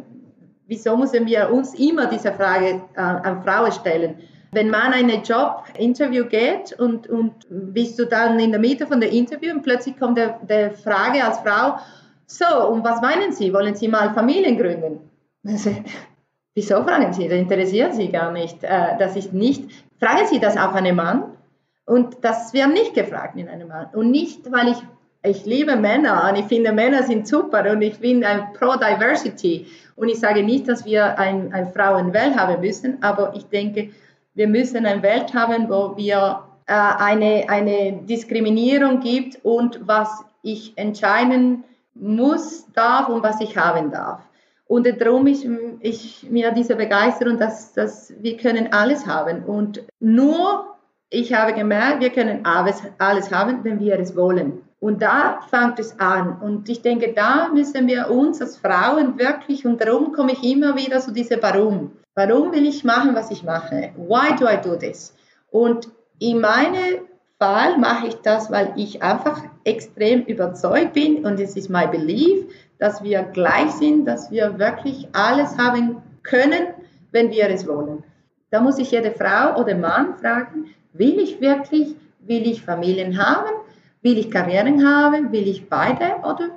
wieso 0.68 0.98
müssen 0.98 1.26
wir 1.26 1.50
uns 1.50 1.74
immer 1.74 2.08
diese 2.08 2.34
Frage 2.34 2.82
äh, 2.96 3.00
an 3.00 3.42
Frauen 3.42 3.72
stellen? 3.72 4.16
Wenn 4.52 4.70
man 4.70 4.94
eine 4.94 5.16
Job-Interview 5.24 6.26
geht 6.26 6.78
und, 6.78 7.08
und 7.08 7.34
bist 7.50 7.98
du 7.98 8.06
dann 8.06 8.40
in 8.40 8.52
der 8.52 8.60
Mitte 8.60 8.86
von 8.86 9.00
der 9.00 9.12
Interview 9.12 9.52
und 9.52 9.64
plötzlich 9.64 9.98
kommt 9.98 10.20
die 10.20 10.70
Frage 10.84 11.24
als 11.24 11.40
Frau, 11.40 11.80
so, 12.34 12.68
und 12.70 12.84
was 12.84 13.00
meinen 13.00 13.32
Sie? 13.32 13.54
Wollen 13.54 13.76
Sie 13.76 13.88
mal 13.88 14.14
Familien 14.14 14.58
gründen? 14.58 15.00
Wieso 16.56 16.84
fragen 16.84 17.14
Sie? 17.14 17.28
Das 17.28 17.38
interessiert 17.38 17.94
Sie 17.94 18.10
gar 18.10 18.32
nicht. 18.32 18.64
Äh, 18.64 18.98
das 18.98 19.16
ist 19.16 19.34
nicht. 19.34 19.70
Fragen 20.00 20.26
Sie 20.28 20.40
das 20.40 20.58
auch 20.58 20.74
einem 20.74 20.96
Mann? 20.96 21.24
Und 21.86 22.18
das 22.22 22.52
wird 22.54 22.74
nicht 22.74 22.96
gefragt 22.96 23.38
in 23.38 23.50
einem 23.50 23.68
Mann. 23.68 23.88
Und 23.94 24.10
nicht, 24.10 24.52
weil 24.52 24.70
ich, 24.70 24.78
ich 25.22 25.46
liebe 25.46 25.76
Männer 25.76 26.28
und 26.30 26.40
ich 26.40 26.46
finde 26.46 26.72
Männer 26.72 27.04
sind 27.04 27.28
super 27.28 27.70
und 27.72 27.82
ich 27.82 28.00
bin 28.00 28.24
ein 28.24 28.54
Pro-Diversity. 28.54 29.68
Und 29.96 30.10
ich 30.10 30.20
sage 30.20 30.42
nicht, 30.42 30.68
dass 30.68 30.86
wir 30.86 31.20
ein, 31.20 31.54
ein 31.54 31.72
Frauenwelt 31.72 32.36
haben 32.36 32.62
müssen, 32.62 33.04
aber 33.04 33.34
ich 33.36 33.46
denke, 33.46 33.90
wir 34.34 34.48
müssen 34.48 34.88
eine 34.88 35.04
Welt 35.04 35.36
haben, 35.36 35.70
wo 35.70 35.96
wir 35.98 36.40
äh, 36.66 36.74
eine, 36.74 37.46
eine 37.48 37.94
Diskriminierung 38.04 39.02
gibt 39.02 39.40
und 39.44 39.88
was 39.88 40.10
ich 40.42 40.76
entscheiden 40.78 41.64
muss, 41.96 42.66
darf 42.74 43.10
und 43.10 43.24
was 43.24 43.40
ich 43.42 43.58
haben 43.58 43.92
darf. 43.92 44.22
Und 44.68 44.88
darum 45.00 45.28
ist 45.28 45.46
ich, 45.82 46.28
mir 46.30 46.52
diese 46.52 46.76
Begeisterung, 46.76 47.38
dass, 47.38 47.74
dass 47.74 48.14
wir 48.20 48.38
können 48.38 48.72
alles 48.72 49.06
haben. 49.06 49.44
Und 49.44 49.84
nur, 50.00 50.78
ich 51.10 51.34
habe 51.34 51.54
gemerkt, 51.54 52.02
wir 52.02 52.10
können 52.10 52.46
alles, 52.46 52.82
alles 52.98 53.32
haben, 53.32 53.64
wenn 53.64 53.80
wir 53.80 54.00
es 54.00 54.16
wollen. 54.16 54.62
Und 54.80 55.02
da 55.02 55.40
fängt 55.50 55.80
es 55.80 56.00
an. 56.00 56.40
Und 56.42 56.68
ich 56.70 56.82
denke, 56.82 57.14
da 57.14 57.50
müssen 57.50 57.88
wir 57.88 58.10
uns 58.10 58.42
als 58.42 58.58
Frauen 58.58 59.18
wirklich, 59.18 59.66
und 59.66 59.80
darum 59.80 60.12
komme 60.12 60.34
ich 60.34 60.44
immer 60.44 60.76
wieder 60.76 61.00
zu 61.00 61.12
diesem 61.12 61.42
Warum. 61.42 61.92
Warum 62.16 62.52
will 62.52 62.66
ich 62.66 62.84
machen, 62.84 63.16
was 63.16 63.32
ich 63.32 63.44
mache? 63.44 63.92
Why 63.96 64.36
do 64.38 64.46
I 64.46 64.58
do 64.62 64.76
this? 64.76 65.16
Und 65.52 65.88
in 66.20 66.42
meinem 66.42 67.08
Fall 67.44 67.78
mache 67.78 68.08
ich 68.08 68.16
das, 68.22 68.50
weil 68.52 68.72
ich 68.78 69.04
einfach 69.04 69.44
extrem 69.66 70.22
überzeugt 70.22 70.94
bin 70.94 71.26
und 71.26 71.42
es 71.42 71.58
ist 71.58 71.70
mein 71.70 71.92
Belief, 71.92 72.46
dass 72.80 73.04
wir 73.04 73.24
gleich 73.24 73.70
sind, 73.72 74.06
dass 74.06 74.32
wir 74.32 74.60
wirklich 74.60 75.10
alles 75.12 75.58
haben 75.58 76.02
können, 76.24 76.68
wenn 77.12 77.32
wir 77.32 77.50
es 77.50 77.68
wollen. 77.68 78.02
Da 78.50 78.62
muss 78.62 78.80
ich 78.80 78.92
jede 78.92 79.12
Frau 79.12 79.60
oder 79.60 79.76
Mann 79.76 80.16
fragen, 80.20 80.68
will 80.94 81.20
ich 81.20 81.42
wirklich, 81.42 81.98
will 82.22 82.48
ich 82.48 82.62
Familien 82.62 83.22
haben, 83.22 83.52
will 84.02 84.18
ich 84.18 84.32
Karrieren 84.32 84.88
haben, 84.88 85.34
will 85.34 85.50
ich 85.50 85.68
beide 85.68 86.16
oder 86.24 86.48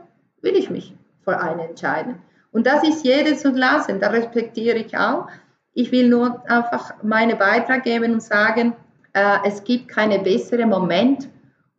will 0.40 0.54
ich 0.54 0.70
mich 0.70 0.94
für 1.24 1.36
eine 1.36 1.68
entscheiden? 1.68 2.22
Und 2.52 2.64
das 2.68 2.84
ist 2.84 3.04
jedes 3.04 3.42
zu 3.42 3.50
lassen, 3.50 3.98
da 3.98 4.10
respektiere 4.10 4.78
ich 4.78 4.96
auch. 4.96 5.26
Ich 5.74 5.90
will 5.90 6.08
nur 6.08 6.48
einfach 6.48 7.02
meinen 7.02 7.36
Beitrag 7.36 7.82
geben 7.82 8.12
und 8.12 8.22
sagen, 8.22 8.76
äh, 9.16 9.38
es 9.44 9.64
gibt 9.64 9.88
keinen 9.88 10.22
besseren 10.22 10.68
Moment, 10.68 11.28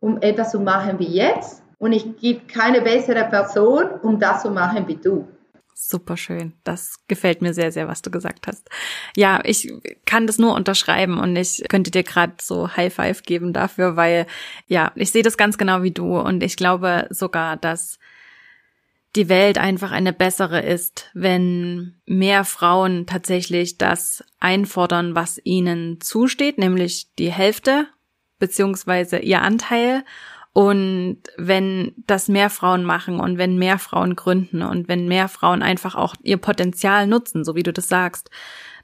um 0.00 0.20
etwas 0.20 0.50
zu 0.50 0.60
machen 0.60 0.98
wie 0.98 1.06
jetzt. 1.06 1.62
Und 1.78 1.92
es 1.92 2.04
gibt 2.20 2.48
keine 2.48 2.80
bessere 2.82 3.24
Person, 3.24 3.84
um 4.02 4.18
das 4.18 4.42
zu 4.42 4.50
machen 4.50 4.88
wie 4.88 4.96
du. 4.96 5.28
Super 5.72 6.16
schön. 6.16 6.54
Das 6.64 6.96
gefällt 7.06 7.40
mir 7.40 7.54
sehr, 7.54 7.70
sehr, 7.70 7.86
was 7.86 8.02
du 8.02 8.10
gesagt 8.10 8.48
hast. 8.48 8.68
Ja, 9.14 9.40
ich 9.44 9.72
kann 10.04 10.26
das 10.26 10.38
nur 10.38 10.56
unterschreiben 10.56 11.20
und 11.20 11.36
ich 11.36 11.62
könnte 11.68 11.92
dir 11.92 12.02
gerade 12.02 12.32
so 12.40 12.76
High 12.76 12.92
Five 12.92 13.22
geben 13.22 13.52
dafür, 13.52 13.94
weil 13.94 14.26
ja, 14.66 14.90
ich 14.96 15.12
sehe 15.12 15.22
das 15.22 15.36
ganz 15.36 15.56
genau 15.56 15.84
wie 15.84 15.92
du 15.92 16.18
und 16.18 16.42
ich 16.42 16.56
glaube 16.56 17.06
sogar, 17.10 17.56
dass 17.56 18.00
die 19.16 19.28
Welt 19.28 19.58
einfach 19.58 19.90
eine 19.90 20.12
bessere 20.12 20.60
ist, 20.60 21.10
wenn 21.14 22.00
mehr 22.06 22.44
Frauen 22.44 23.06
tatsächlich 23.06 23.78
das 23.78 24.22
einfordern, 24.38 25.14
was 25.14 25.40
ihnen 25.44 26.00
zusteht, 26.00 26.58
nämlich 26.58 27.08
die 27.18 27.32
Hälfte 27.32 27.88
beziehungsweise 28.38 29.18
ihr 29.18 29.42
Anteil. 29.42 30.04
Und 30.52 31.18
wenn 31.36 31.94
das 32.06 32.28
mehr 32.28 32.50
Frauen 32.50 32.84
machen 32.84 33.20
und 33.20 33.38
wenn 33.38 33.58
mehr 33.58 33.78
Frauen 33.78 34.16
gründen 34.16 34.62
und 34.62 34.88
wenn 34.88 35.06
mehr 35.06 35.28
Frauen 35.28 35.62
einfach 35.62 35.94
auch 35.94 36.14
ihr 36.22 36.36
Potenzial 36.36 37.06
nutzen, 37.06 37.44
so 37.44 37.54
wie 37.54 37.62
du 37.62 37.72
das 37.72 37.88
sagst, 37.88 38.30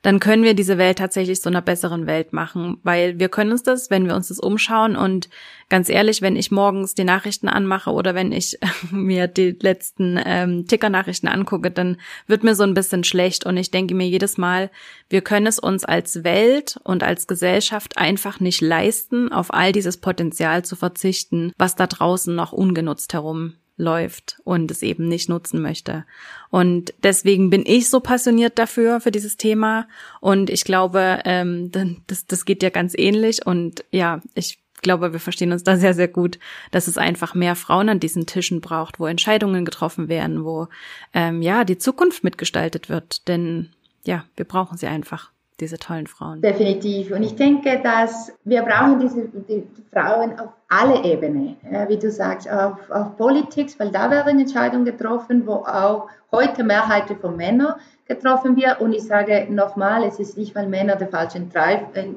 dann 0.05 0.21
können 0.21 0.43
wir 0.43 0.53
diese 0.53 0.77
Welt 0.77 0.99
tatsächlich 0.99 1.41
zu 1.41 1.49
einer 1.49 1.63
besseren 1.63 2.07
Welt 2.07 2.35
machen, 2.35 2.77
weil 2.83 3.19
wir 3.19 3.31
können 3.31 3.53
uns 3.53 3.63
das, 3.63 3.89
wenn 3.89 4.07
wir 4.07 4.15
uns 4.15 4.29
das 4.29 4.39
umschauen 4.39 4.97
und 4.97 5.31
ganz 5.71 5.89
ehrlich, 5.89 6.21
wenn 6.21 6.37
ich 6.37 6.51
morgens 6.51 6.95
die 6.95 7.05
Nachrichten 7.05 7.49
anmache 7.49 7.91
oder 7.91 8.15
wenn 8.15 8.31
ich 8.31 8.59
mir 8.91 9.29
die 9.29 9.57
letzten 9.59 10.21
ähm, 10.23 10.67
Ticker-Nachrichten 10.67 11.27
angucke, 11.27 11.71
dann 11.71 11.97
wird 12.27 12.45
mir 12.45 12.55
so 12.55 12.65
ein 12.65 12.75
bisschen 12.75 13.03
schlecht. 13.03 13.47
Und 13.47 13.57
ich 13.57 13.71
denke 13.71 13.95
mir 13.95 14.07
jedes 14.07 14.37
Mal, 14.37 14.71
wir 15.09 15.23
können 15.23 15.47
es 15.47 15.59
uns 15.59 15.87
als 15.87 16.23
Welt 16.23 16.79
und 16.85 17.03
als 17.03 17.27
Gesellschaft 17.27 17.97
einfach 17.97 18.41
nicht 18.41 18.61
leisten, 18.61 19.33
auf 19.33 19.55
all 19.55 19.73
dieses 19.73 19.97
Potenzial 19.97 20.67
zu 20.67 20.77
verzichten, 20.77 21.51
was 21.57 21.77
da 21.77 21.87
draußen 21.87 22.35
noch 22.35 22.53
ungenutzt 22.53 23.15
herum 23.15 23.55
läuft 23.77 24.41
und 24.45 24.71
es 24.71 24.83
eben 24.83 25.09
nicht 25.09 25.29
nutzen 25.29 25.61
möchte. 25.61 26.05
Und 26.51 26.95
deswegen 27.03 27.51
bin 27.51 27.65
ich 27.67 27.91
so 27.91 28.01
passioniert 28.01 28.59
dafür, 28.59 29.01
für 29.01 29.11
dieses 29.11 29.37
Thema. 29.37 29.89
Und 30.21 30.51
ich 30.51 30.65
glaube, 30.65 31.21
ähm, 31.25 31.71
das, 32.07 32.27
das 32.27 32.45
geht 32.45 32.63
ja 32.63 32.71
ganz 32.71 32.95
ähnlich. 32.97 33.45
Und 33.45 33.85
ja, 33.91 34.21
ich 34.35 34.59
glaube, 34.83 35.13
wir 35.13 35.21
verstehen 35.21 35.51
uns 35.51 35.65
da 35.65 35.77
sehr, 35.77 35.95
sehr 35.95 36.09
gut, 36.09 36.39
dass 36.71 36.87
es 36.87 36.99
einfach 36.99 37.35
mehr 37.35 37.57
Frauen 37.57 37.89
an 37.89 38.01
diesen 38.01 38.27
Tischen 38.27 38.61
braucht, 38.61 39.01
wo 39.01 39.07
Entscheidungen 39.07 39.65
getroffen 39.65 40.09
werden, 40.09 40.45
wo 40.45 40.69
ähm, 41.13 41.43
ja 41.43 41.65
die 41.65 41.79
Zukunft 41.79 42.23
mitgestaltet 42.23 42.89
wird. 42.89 43.27
Denn 43.27 43.71
ja, 44.05 44.25
wir 44.37 44.45
brauchen 44.45 44.79
sie 44.79 44.87
einfach 44.87 45.33
diese 45.61 45.79
tollen 45.79 46.07
Frauen. 46.07 46.41
Definitiv. 46.41 47.13
Und 47.13 47.23
ich 47.23 47.37
denke, 47.37 47.81
dass 47.83 48.33
wir 48.45 48.63
brauchen 48.63 48.99
diese 48.99 49.29
die 49.29 49.67
Frauen 49.93 50.39
auf 50.39 50.49
alle 50.69 51.05
Ebenen, 51.05 51.57
wie 51.89 51.97
du 51.97 52.11
sagst, 52.11 52.51
auf, 52.51 52.91
auf 52.91 53.17
Politik, 53.17 53.79
weil 53.79 53.91
da 53.91 54.11
werden 54.11 54.41
Entscheidungen 54.41 54.85
getroffen, 54.85 55.47
wo 55.47 55.55
auch 55.55 56.09
heute 56.33 56.65
Mehrheiten 56.65 57.17
von 57.19 57.37
Männern 57.37 57.75
getroffen 58.07 58.57
wird. 58.57 58.81
Und 58.81 58.93
ich 58.93 59.05
sage 59.05 59.47
nochmal, 59.49 60.03
es 60.05 60.19
ist 60.19 60.37
nicht, 60.37 60.55
weil 60.57 60.67
Männer 60.67 60.97
die 60.97 61.07
falschen 61.07 61.53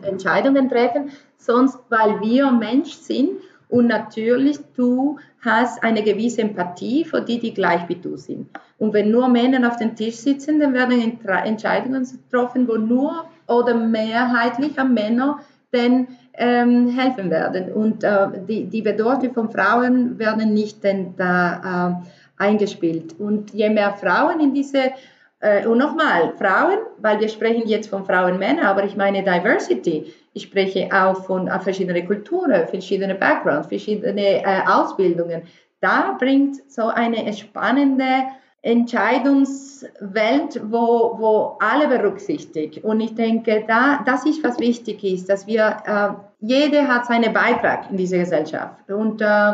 Entscheidungen 0.01 0.69
treffen, 0.69 1.11
sondern 1.37 1.75
weil 1.89 2.19
wir 2.21 2.51
Mensch 2.51 2.93
sind 2.93 3.39
Und 3.69 3.87
natürlich, 3.87 4.59
du 4.75 5.17
hast 5.41 5.83
eine 5.83 6.01
gewisse 6.01 6.41
Empathie 6.41 7.03
für 7.03 7.21
die, 7.21 7.39
die 7.39 7.53
gleich 7.53 7.87
wie 7.89 7.95
du 7.95 8.15
sind. 8.17 8.49
Und 8.77 8.93
wenn 8.93 9.11
nur 9.11 9.27
Männer 9.27 9.67
auf 9.67 9.77
dem 9.77 9.95
Tisch 9.95 10.15
sitzen, 10.15 10.59
dann 10.59 10.73
werden 10.73 11.19
Entscheidungen 11.43 12.05
getroffen, 12.05 12.67
wo 12.67 12.75
nur 12.75 13.25
oder 13.47 13.73
mehrheitlich 13.73 14.77
an 14.79 14.93
Männer 14.93 15.39
denn 15.73 16.07
ähm, 16.33 16.89
helfen 16.89 17.29
werden. 17.29 17.73
Und 17.73 18.03
äh, 18.03 18.27
die, 18.47 18.65
die 18.65 18.81
Bedürfnisse 18.81 19.33
von 19.33 19.49
Frauen 19.49 20.17
werden 20.17 20.53
nicht 20.53 20.83
denn 20.83 21.15
da 21.17 21.99
äh, 21.99 22.43
eingespielt. 22.43 23.15
Und 23.19 23.53
je 23.53 23.69
mehr 23.69 23.93
Frauen 23.93 24.39
in 24.39 24.53
diese 24.53 24.91
äh, 25.39 25.65
und 25.67 25.77
nochmal, 25.77 26.33
Frauen, 26.37 26.79
weil 26.99 27.19
wir 27.19 27.29
sprechen 27.29 27.67
jetzt 27.67 27.89
von 27.89 28.05
Frauen, 28.05 28.39
Männer, 28.39 28.69
aber 28.69 28.83
ich 28.85 28.95
meine 28.95 29.23
Diversity. 29.23 30.13
Ich 30.37 30.43
spreche 30.43 30.87
auch 30.93 31.25
von 31.25 31.47
äh, 31.47 31.59
verschiedenen 31.59 32.05
Kulturen, 32.05 32.67
verschiedene 32.67 33.15
Backgrounds, 33.15 33.69
verschiedene 33.69 34.43
äh, 34.43 34.61
Ausbildungen. 34.67 35.41
Da 35.81 36.15
bringt 36.19 36.57
so 36.71 36.89
eine 36.89 37.33
spannende 37.33 38.27
Entscheidungswelt, 38.61 40.61
wo, 40.71 41.17
wo 41.17 41.57
alle 41.59 41.87
berücksichtigt. 41.87 42.83
Und 42.83 43.01
ich 43.01 43.15
denke, 43.15 43.63
da, 43.67 44.03
das 44.05 44.27
ist, 44.27 44.43
was 44.43 44.59
wichtig 44.59 45.03
ist, 45.03 45.27
dass 45.27 45.47
wir, 45.47 45.77
äh, 45.87 46.09
jeder 46.39 46.87
hat 46.87 47.07
seinen 47.07 47.33
Beitrag 47.33 47.89
in 47.89 47.97
dieser 47.97 48.19
Gesellschaft. 48.19 48.91
Und 48.91 49.21
äh, 49.21 49.53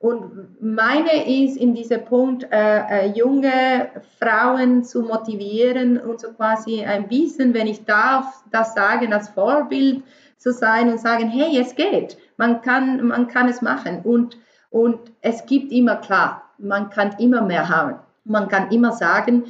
und 0.00 0.62
meine 0.62 1.26
ist 1.26 1.56
in 1.56 1.74
diesem 1.74 2.04
Punkt, 2.04 2.46
äh, 2.52 3.06
äh, 3.06 3.06
junge 3.16 3.88
Frauen 4.20 4.84
zu 4.84 5.02
motivieren 5.02 5.98
und 5.98 6.20
so 6.20 6.32
quasi 6.34 6.84
ein 6.84 7.08
bisschen, 7.08 7.52
wenn 7.52 7.66
ich 7.66 7.84
darf, 7.84 8.44
das 8.52 8.74
sagen, 8.74 9.12
als 9.12 9.28
Vorbild 9.30 10.04
zu 10.36 10.52
sein 10.52 10.88
und 10.88 11.00
sagen, 11.00 11.28
hey, 11.28 11.58
es 11.60 11.74
geht, 11.74 12.16
man 12.36 12.62
kann, 12.62 13.08
man 13.08 13.26
kann 13.26 13.48
es 13.48 13.60
machen. 13.60 14.02
Und, 14.04 14.38
und 14.70 15.00
es 15.20 15.44
gibt 15.46 15.72
immer 15.72 15.96
klar, 15.96 16.42
man 16.58 16.90
kann 16.90 17.16
immer 17.18 17.42
mehr 17.42 17.68
haben. 17.68 17.96
Man 18.24 18.46
kann 18.46 18.70
immer 18.70 18.92
sagen, 18.92 19.46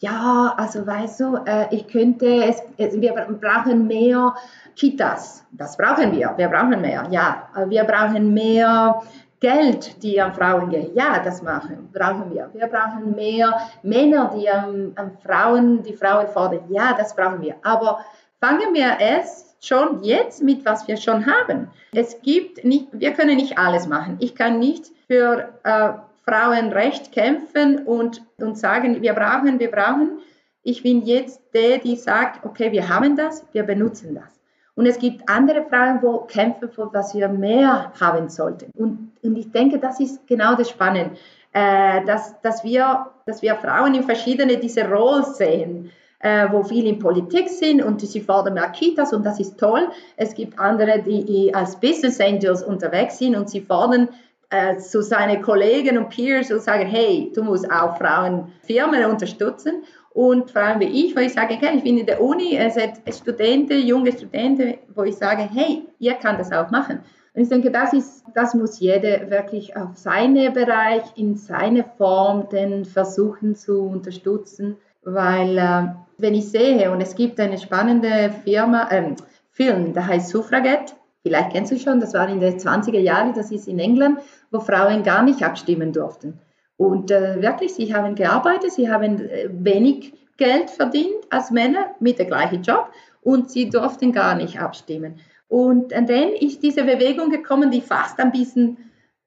ja, 0.00 0.52
also 0.58 0.86
weißt 0.86 1.20
du, 1.20 1.36
äh, 1.46 1.74
ich 1.74 1.88
könnte, 1.88 2.26
es, 2.44 2.60
wir 2.76 3.14
brauchen 3.40 3.86
mehr 3.86 4.34
Kitas. 4.74 5.42
Das 5.52 5.78
brauchen 5.78 6.12
wir. 6.12 6.34
Wir 6.36 6.48
brauchen 6.48 6.82
mehr. 6.82 7.06
Ja, 7.10 7.48
wir 7.66 7.84
brauchen 7.84 8.34
mehr 8.34 9.00
Geld, 9.40 10.02
die 10.02 10.20
an 10.20 10.34
Frauen 10.34 10.70
gehen. 10.70 10.90
Ja, 10.94 11.18
das 11.18 11.42
machen, 11.42 11.90
brauchen 11.92 12.32
wir. 12.32 12.50
Wir 12.54 12.66
brauchen 12.66 13.14
mehr 13.14 13.68
Männer, 13.82 14.32
die 14.36 14.48
an, 14.48 14.92
an 14.96 15.16
Frauen, 15.22 15.82
die 15.82 15.92
Frauen 15.92 16.26
fordern. 16.28 16.64
Ja, 16.70 16.94
das 16.96 17.14
brauchen 17.14 17.42
wir. 17.42 17.56
Aber 17.62 18.04
fangen 18.40 18.72
wir 18.72 18.98
erst 18.98 19.56
schon 19.66 20.02
jetzt 20.02 20.42
mit, 20.42 20.64
was 20.64 20.86
wir 20.88 20.96
schon 20.96 21.26
haben. 21.26 21.68
Es 21.92 22.20
gibt 22.22 22.64
nicht, 22.64 22.88
wir 22.92 23.12
können 23.12 23.36
nicht 23.36 23.58
alles 23.58 23.86
machen. 23.86 24.16
Ich 24.20 24.34
kann 24.34 24.58
nicht 24.58 24.86
für 25.06 25.48
äh, 25.64 25.90
Frauenrecht 26.24 27.12
kämpfen 27.12 27.84
und, 27.84 28.22
und 28.38 28.58
sagen, 28.58 29.02
wir 29.02 29.12
brauchen, 29.12 29.58
wir 29.58 29.70
brauchen. 29.70 30.18
Ich 30.62 30.82
bin 30.82 31.04
jetzt 31.04 31.40
der, 31.54 31.78
die 31.78 31.96
sagt, 31.96 32.44
okay, 32.44 32.72
wir 32.72 32.88
haben 32.88 33.16
das, 33.16 33.44
wir 33.52 33.62
benutzen 33.62 34.14
das. 34.14 34.35
Und 34.76 34.86
es 34.86 34.98
gibt 34.98 35.28
andere 35.28 35.64
Frauen, 35.64 36.00
wo 36.02 36.18
kämpfen, 36.20 36.70
für 36.70 36.92
was 36.92 37.14
wir 37.14 37.28
mehr 37.28 37.92
haben 37.98 38.28
sollten. 38.28 38.70
Und, 38.76 39.10
und 39.22 39.36
ich 39.36 39.50
denke, 39.50 39.78
das 39.78 39.98
ist 40.00 40.26
genau 40.26 40.54
das 40.54 40.70
Spannende, 40.70 41.16
äh, 41.52 42.04
dass, 42.04 42.40
dass, 42.42 42.62
wir, 42.62 43.06
dass 43.24 43.42
wir 43.42 43.56
Frauen 43.56 43.94
in 43.94 44.04
verschiedene 44.04 44.58
diese 44.58 44.88
Rollen 44.88 45.24
sehen. 45.24 45.90
Äh, 46.18 46.50
wo 46.50 46.62
viele 46.62 46.88
in 46.88 46.98
Politik 46.98 47.46
sind 47.50 47.82
und 47.82 48.00
sie 48.00 48.22
fordern 48.22 48.54
mehr 48.54 48.70
Kitas 48.70 49.12
und 49.12 49.24
das 49.24 49.38
ist 49.38 49.60
toll. 49.60 49.86
Es 50.16 50.34
gibt 50.34 50.58
andere, 50.58 51.02
die 51.02 51.54
als 51.54 51.78
Business 51.78 52.18
Angels 52.20 52.62
unterwegs 52.62 53.18
sind 53.18 53.36
und 53.36 53.50
sie 53.50 53.60
fordern 53.60 54.08
äh, 54.48 54.78
zu 54.78 55.02
seinen 55.02 55.42
Kollegen 55.42 55.98
und 55.98 56.08
Peers 56.08 56.50
und 56.50 56.62
sagen, 56.62 56.86
hey, 56.86 57.30
du 57.34 57.42
musst 57.42 57.70
auch 57.70 57.98
Frauenfirmen 57.98 59.04
unterstützen. 59.04 59.82
Und 60.16 60.50
Frauen 60.50 60.80
wie 60.80 61.04
ich, 61.04 61.14
wo 61.14 61.20
ich 61.20 61.34
sage, 61.34 61.56
okay, 61.56 61.76
ich 61.76 61.82
bin 61.82 61.98
in 61.98 62.06
der 62.06 62.22
Uni, 62.22 62.56
es 62.56 62.74
hat 62.74 63.02
Studenten, 63.14 63.86
junge 63.86 64.10
Studenten, 64.12 64.78
wo 64.94 65.02
ich 65.02 65.14
sage, 65.14 65.42
hey, 65.42 65.82
ihr 65.98 66.14
kann 66.14 66.38
das 66.38 66.50
auch 66.52 66.70
machen. 66.70 67.00
Und 67.34 67.42
ich 67.42 67.50
denke, 67.50 67.70
das, 67.70 67.92
ist, 67.92 68.24
das 68.34 68.54
muss 68.54 68.80
jeder 68.80 69.28
wirklich 69.28 69.76
auf 69.76 69.94
seinen 69.98 70.54
Bereich, 70.54 71.02
in 71.16 71.36
seine 71.36 71.84
Form 71.98 72.48
denn 72.48 72.86
versuchen 72.86 73.56
zu 73.56 73.82
unterstützen, 73.82 74.78
weil 75.04 75.58
äh, 75.58 75.88
wenn 76.16 76.34
ich 76.34 76.50
sehe, 76.50 76.90
und 76.90 77.02
es 77.02 77.14
gibt 77.14 77.38
eine 77.38 77.58
spannende 77.58 78.30
Firma, 78.42 78.88
äh, 78.88 79.16
Film, 79.50 79.92
der 79.92 80.06
heißt 80.06 80.30
Suffragette, 80.30 80.94
vielleicht 81.24 81.50
kennst 81.52 81.72
du 81.72 81.78
schon, 81.78 82.00
das 82.00 82.14
war 82.14 82.26
in 82.26 82.40
den 82.40 82.56
20er 82.56 83.00
Jahren, 83.00 83.34
das 83.34 83.50
ist 83.50 83.68
in 83.68 83.78
England, 83.78 84.20
wo 84.50 84.60
Frauen 84.60 85.02
gar 85.02 85.22
nicht 85.22 85.42
abstimmen 85.42 85.92
durften. 85.92 86.38
Und 86.76 87.10
äh, 87.10 87.40
wirklich, 87.40 87.74
sie 87.74 87.94
haben 87.94 88.14
gearbeitet, 88.14 88.72
sie 88.72 88.90
haben 88.90 89.20
äh, 89.20 89.48
wenig 89.50 90.12
Geld 90.36 90.70
verdient 90.70 91.24
als 91.30 91.50
Männer 91.50 91.94
mit 92.00 92.18
dem 92.18 92.26
gleichen 92.26 92.62
Job 92.62 92.90
und 93.22 93.50
sie 93.50 93.70
durften 93.70 94.12
gar 94.12 94.34
nicht 94.34 94.60
abstimmen. 94.60 95.18
Und, 95.48 95.92
dann 95.92 96.08
ist 96.08 96.62
diese 96.62 96.82
Bewegung 96.82 97.30
gekommen, 97.30 97.70
die 97.70 97.80
fast 97.80 98.18
ein 98.18 98.32
bisschen 98.32 98.76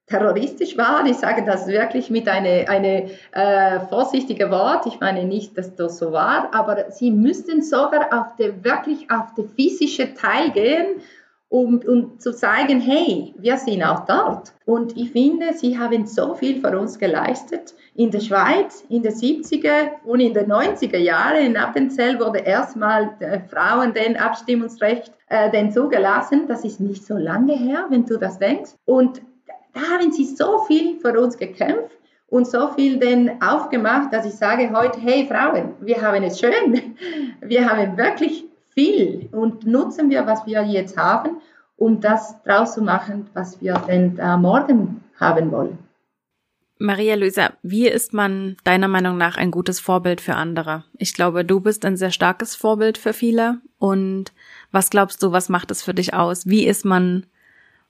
terroristisch 0.06 0.78
war. 0.78 1.06
Ich 1.06 1.18
sage 1.18 1.46
das 1.46 1.68
wirklich 1.68 2.10
mit 2.10 2.28
einem 2.28 2.68
eine, 2.68 3.10
äh, 3.32 3.80
vorsichtigen 3.90 4.50
Wort. 4.52 4.86
Ich 4.88 5.00
meine 5.00 5.24
nicht, 5.24 5.58
dass 5.58 5.76
das 5.76 5.98
so 5.98 6.12
war, 6.12 6.54
aber 6.54 6.92
sie 6.92 7.12
müssten 7.12 7.62
sogar 7.62 8.08
auf 8.12 8.36
der, 8.36 8.64
wirklich 8.64 9.10
auf 9.12 9.34
den 9.36 9.48
physischen 9.50 10.16
Teil 10.16 10.50
gehen 10.52 11.02
um, 11.50 11.82
um 11.88 12.20
zu 12.20 12.34
zeigen, 12.34 12.80
hey, 12.80 13.34
wir 13.38 13.58
sind 13.58 13.84
auch 13.84 14.06
dort. 14.06 14.54
Und 14.66 14.96
ich 14.96 15.12
finde, 15.12 15.54
sie 15.54 15.78
haben 15.78 16.06
so 16.06 16.36
viel 16.36 16.62
für 16.62 16.80
uns 16.80 17.00
geleistet. 17.00 17.74
In 17.96 18.12
der 18.12 18.20
Schweiz 18.20 18.86
in 18.88 19.02
den 19.02 19.12
70er 19.12 19.90
und 20.06 20.20
in 20.20 20.34
den 20.34 20.52
90er 20.52 20.98
Jahren 20.98 21.44
in 21.44 21.58
Appenzell 21.58 22.20
wurde 22.20 22.40
erstmal 22.40 23.16
äh, 23.20 23.40
Frauen 23.50 23.94
den 23.94 24.16
Abstimmungsrecht 24.16 25.12
äh, 25.28 25.50
den 25.50 25.72
zugelassen. 25.72 26.48
Das 26.48 26.64
ist 26.64 26.80
nicht 26.80 27.06
so 27.06 27.18
lange 27.18 27.56
her, 27.56 27.88
wenn 27.90 28.06
du 28.06 28.18
das 28.18 28.38
denkst. 28.38 28.72
Und 28.86 29.22
da 29.74 29.82
haben 29.82 30.12
sie 30.12 30.26
so 30.26 30.60
viel 30.68 31.00
für 31.00 31.20
uns 31.20 31.36
gekämpft 31.36 31.98
und 32.28 32.48
so 32.48 32.68
viel 32.70 33.00
denn 33.00 33.42
aufgemacht, 33.42 34.14
dass 34.14 34.26
ich 34.26 34.34
sage 34.34 34.72
heute, 34.72 35.00
hey 35.00 35.28
Frauen, 35.28 35.74
wir 35.82 36.00
haben 36.02 36.24
es 36.24 36.40
schön. 36.40 36.96
Wir 37.42 37.68
haben 37.68 37.98
wirklich 37.98 38.49
viel 38.80 39.28
und 39.34 39.66
nutzen 39.66 40.10
wir, 40.10 40.26
was 40.26 40.46
wir 40.46 40.64
jetzt 40.64 40.96
haben, 40.98 41.42
um 41.76 42.00
das 42.00 42.42
draus 42.44 42.74
zu 42.76 42.82
machen, 42.82 43.30
was 43.34 43.62
wir 43.62 43.74
denn 43.88 44.18
äh, 44.18 44.38
morgen 44.38 45.04
haben 45.20 45.52
wollen. 45.52 45.78
Maria 46.82 47.16
Luisa, 47.16 47.52
wie 47.62 47.90
ist 47.90 48.14
man 48.14 48.56
deiner 48.64 48.88
Meinung 48.88 49.18
nach 49.18 49.36
ein 49.36 49.52
gutes 49.52 49.82
Vorbild 49.82 50.22
für 50.22 50.36
andere? 50.36 50.86
Ich 50.98 51.14
glaube, 51.14 51.44
du 51.44 51.60
bist 51.60 51.84
ein 51.84 51.98
sehr 51.98 52.12
starkes 52.12 52.56
Vorbild 52.56 52.98
für 52.98 53.12
viele. 53.12 53.60
Und 53.80 54.32
was 54.72 54.90
glaubst 54.90 55.22
du, 55.22 55.34
was 55.34 55.50
macht 55.50 55.72
es 55.72 55.84
für 55.84 55.94
dich 55.94 56.14
aus? 56.14 56.48
Wie 56.48 56.66
ist 56.66 56.86
man 56.86 57.26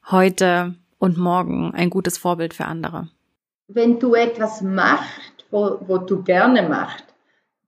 heute 0.10 0.74
und 0.98 1.20
morgen 1.20 1.72
ein 1.76 1.92
gutes 1.92 2.18
Vorbild 2.18 2.56
für 2.56 2.66
andere? 2.66 3.10
Wenn 3.68 4.00
du 4.00 4.16
etwas 4.16 4.64
machst, 4.64 5.46
wo, 5.52 5.78
wo 5.86 6.00
du 6.00 6.24
gerne 6.24 6.68
machst, 6.68 7.06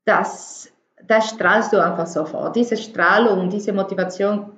das 0.06 0.71
das 1.12 1.30
strahlst 1.30 1.74
du 1.74 1.84
einfach 1.84 2.07
sofort. 2.07 2.55
Diese 2.55 2.78
Strahlung, 2.78 3.49
diese 3.49 3.74
Motivation 3.74 4.53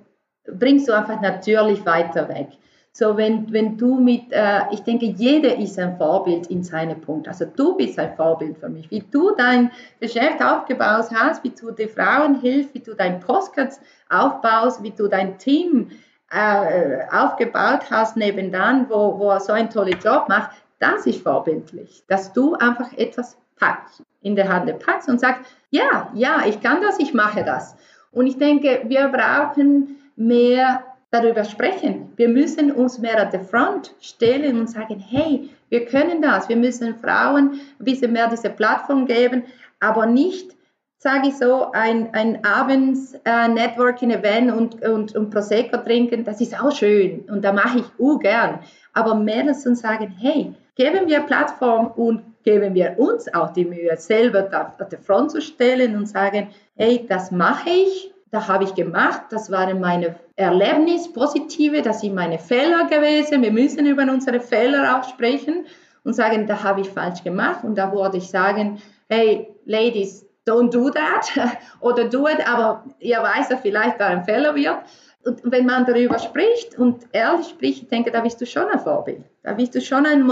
bringst 0.46 0.88
du 0.88 0.94
einfach 0.94 1.20
natürlich 1.20 1.84
weiter 1.84 2.30
weg. 2.30 2.50
So, 2.92 3.18
wenn, 3.18 3.52
wenn 3.52 3.76
du 3.76 4.00
mit, 4.00 4.32
äh, 4.32 4.62
ich 4.70 4.82
denke, 4.82 5.08
jeder 5.08 5.58
ist 5.58 5.80
ein 5.80 5.98
Vorbild 5.98 6.46
in 6.52 6.64
seinem 6.64 7.02
Punkt. 7.02 7.28
Also 7.28 7.46
du 7.46 7.76
bist 7.76 7.98
ein 7.98 8.16
Vorbild 8.16 8.60
für 8.60 8.70
mich. 8.70 8.92
Wie 8.92 9.00
du 9.00 9.32
dein 9.36 9.72
Geschäft 10.00 10.44
aufgebaut 10.44 11.08
hast, 11.12 11.44
wie 11.44 11.50
du 11.50 11.72
den 11.72 11.90
Frauen 11.90 12.40
hilfst, 12.40 12.76
wie 12.76 12.82
du 12.82 12.94
dein 12.94 13.20
Postcards 13.20 13.80
aufbaust, 14.12 14.84
wie 14.84 14.92
du 14.92 15.08
dein 15.08 15.40
Team 15.40 15.90
äh, 16.30 17.00
aufgebaut 17.12 17.90
hast 17.90 18.16
nebenan, 18.16 18.86
wo, 18.90 19.18
wo 19.18 19.32
er 19.32 19.40
so 19.40 19.54
einen 19.54 19.72
tollen 19.72 19.98
Job 20.00 20.30
macht, 20.30 20.52
das 20.78 21.08
ist 21.08 21.24
vorbildlich. 21.24 22.04
Dass 22.08 22.32
du 22.32 22.54
einfach 22.54 22.94
etwas 22.96 23.38
packst, 23.56 24.04
in 24.22 24.36
der 24.36 24.48
Hand 24.48 24.80
packst 24.80 25.10
und 25.10 25.20
sagst, 25.20 25.42
ja, 25.70 26.12
ja, 26.14 26.44
ich 26.48 26.62
kann 26.62 26.82
das, 26.82 27.00
ich 27.00 27.14
mache 27.14 27.44
das. 27.44 27.76
Und 28.12 28.28
ich 28.28 28.38
denke, 28.38 28.84
wir 28.86 29.08
brauchen 29.08 29.98
mehr 30.16 30.84
darüber 31.14 31.44
sprechen. 31.44 32.12
Wir 32.16 32.28
müssen 32.28 32.72
uns 32.72 33.00
mehr 33.00 33.22
an 33.22 33.32
der 33.32 33.42
Front 33.42 33.94
stellen 34.02 34.60
und 34.60 34.70
sagen, 34.70 35.00
hey, 35.00 35.50
wir 35.70 35.86
können 35.86 36.22
das. 36.22 36.50
Wir 36.50 36.56
müssen 36.56 36.96
Frauen 36.96 37.60
ein 37.80 37.86
bisschen 37.86 38.14
mehr 38.14 38.28
diese 38.30 38.50
Plattform 38.50 39.06
geben, 39.06 39.44
aber 39.80 40.06
nicht, 40.06 40.56
sage 40.98 41.28
ich 41.28 41.38
so, 41.38 41.72
ein, 41.72 42.14
ein 42.14 42.44
abends 42.44 43.16
äh, 43.26 43.50
und, 44.52 44.82
und, 44.82 45.16
und 45.16 45.30
Prosecco 45.30 45.78
trinken, 45.78 46.24
das 46.24 46.42
ist 46.42 46.60
auch 46.60 46.72
schön 46.72 47.22
und 47.30 47.44
da 47.44 47.52
mache 47.52 47.80
ich 47.80 47.86
uh, 48.00 48.18
gern. 48.18 48.60
Aber 48.94 49.16
mehr 49.16 49.52
zu 49.54 49.76
sagen, 49.76 50.16
hey, 50.20 50.54
geben 50.76 51.08
wir 51.08 51.20
Plattform 51.22 51.88
und 51.88 52.24
geben 52.44 52.74
wir 52.74 52.96
uns 52.98 53.34
auch 53.34 53.54
die 53.54 53.66
Mühe, 53.66 53.96
selber 53.98 54.50
auf 54.80 54.90
der 54.90 55.00
Front 55.00 55.32
zu 55.32 55.42
stellen 55.42 55.96
und 55.96 56.08
sagen, 56.08 56.50
hey, 56.76 57.06
das 57.08 57.32
mache 57.32 57.70
ich, 57.70 58.14
da 58.32 58.48
habe 58.48 58.64
ich 58.64 58.74
gemacht, 58.74 59.22
das 59.30 59.52
waren 59.52 59.80
meine 59.80 60.16
Erlebnisse, 60.36 61.14
positive, 61.14 61.82
das 61.82 62.02
sind 62.02 62.16
meine 62.16 62.40
Fehler 62.40 62.86
gewesen. 62.86 63.44
Wir 63.44 63.52
müssen 63.52 63.86
über 63.86 64.04
unsere 64.04 64.40
Fehler 64.40 64.98
auch 64.98 65.08
sprechen 65.08 65.66
und 66.04 66.14
sagen, 66.14 66.48
da 66.48 66.64
habe 66.64 66.82
ich 66.82 66.90
falsch 66.90 67.24
gemacht. 67.24 67.64
Und 67.64 67.78
da 67.78 67.92
würde 67.92 68.18
ich 68.18 68.28
sagen, 68.30 68.82
hey, 69.08 69.48
Ladies, 69.66 70.26
don't 70.48 70.72
do 70.72 70.90
that 70.90 71.32
oder 71.80 72.06
do 72.06 72.28
it, 72.28 72.48
aber 72.48 72.84
ihr 73.00 73.22
weiß 73.22 73.50
ja 73.50 73.58
vielleicht, 73.58 74.00
da 74.00 74.08
ein 74.08 74.24
Fehler 74.24 74.56
wird. 74.56 74.80
Und 75.26 75.40
wenn 75.52 75.66
man 75.66 75.86
darüber 75.86 76.20
spricht 76.20 76.78
und 76.78 77.06
ehrlich 77.14 77.48
spricht, 77.48 77.84
ich 77.84 77.88
denke, 77.88 78.12
da 78.12 78.22
bist 78.22 78.42
du 78.42 78.46
schon 78.46 78.68
ein 78.68 78.80
Vorbild. 78.80 79.24
Da 79.44 79.54
bist 79.54 79.74
du 79.74 79.80
schon 79.80 80.06
eine 80.06 80.24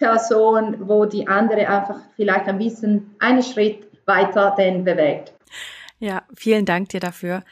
Motivationsperson, 0.00 0.88
wo 0.88 1.04
die 1.06 1.26
andere 1.26 1.68
einfach 1.68 2.00
vielleicht 2.16 2.46
ein 2.46 2.58
bisschen 2.58 3.14
einen 3.18 3.42
Schritt 3.42 3.86
weiter 4.06 4.54
den 4.56 4.84
bewegt. 4.84 5.32
Ja, 5.98 6.22
vielen 6.34 6.64
Dank 6.64 6.90
dir 6.90 7.00
dafür. 7.00 7.42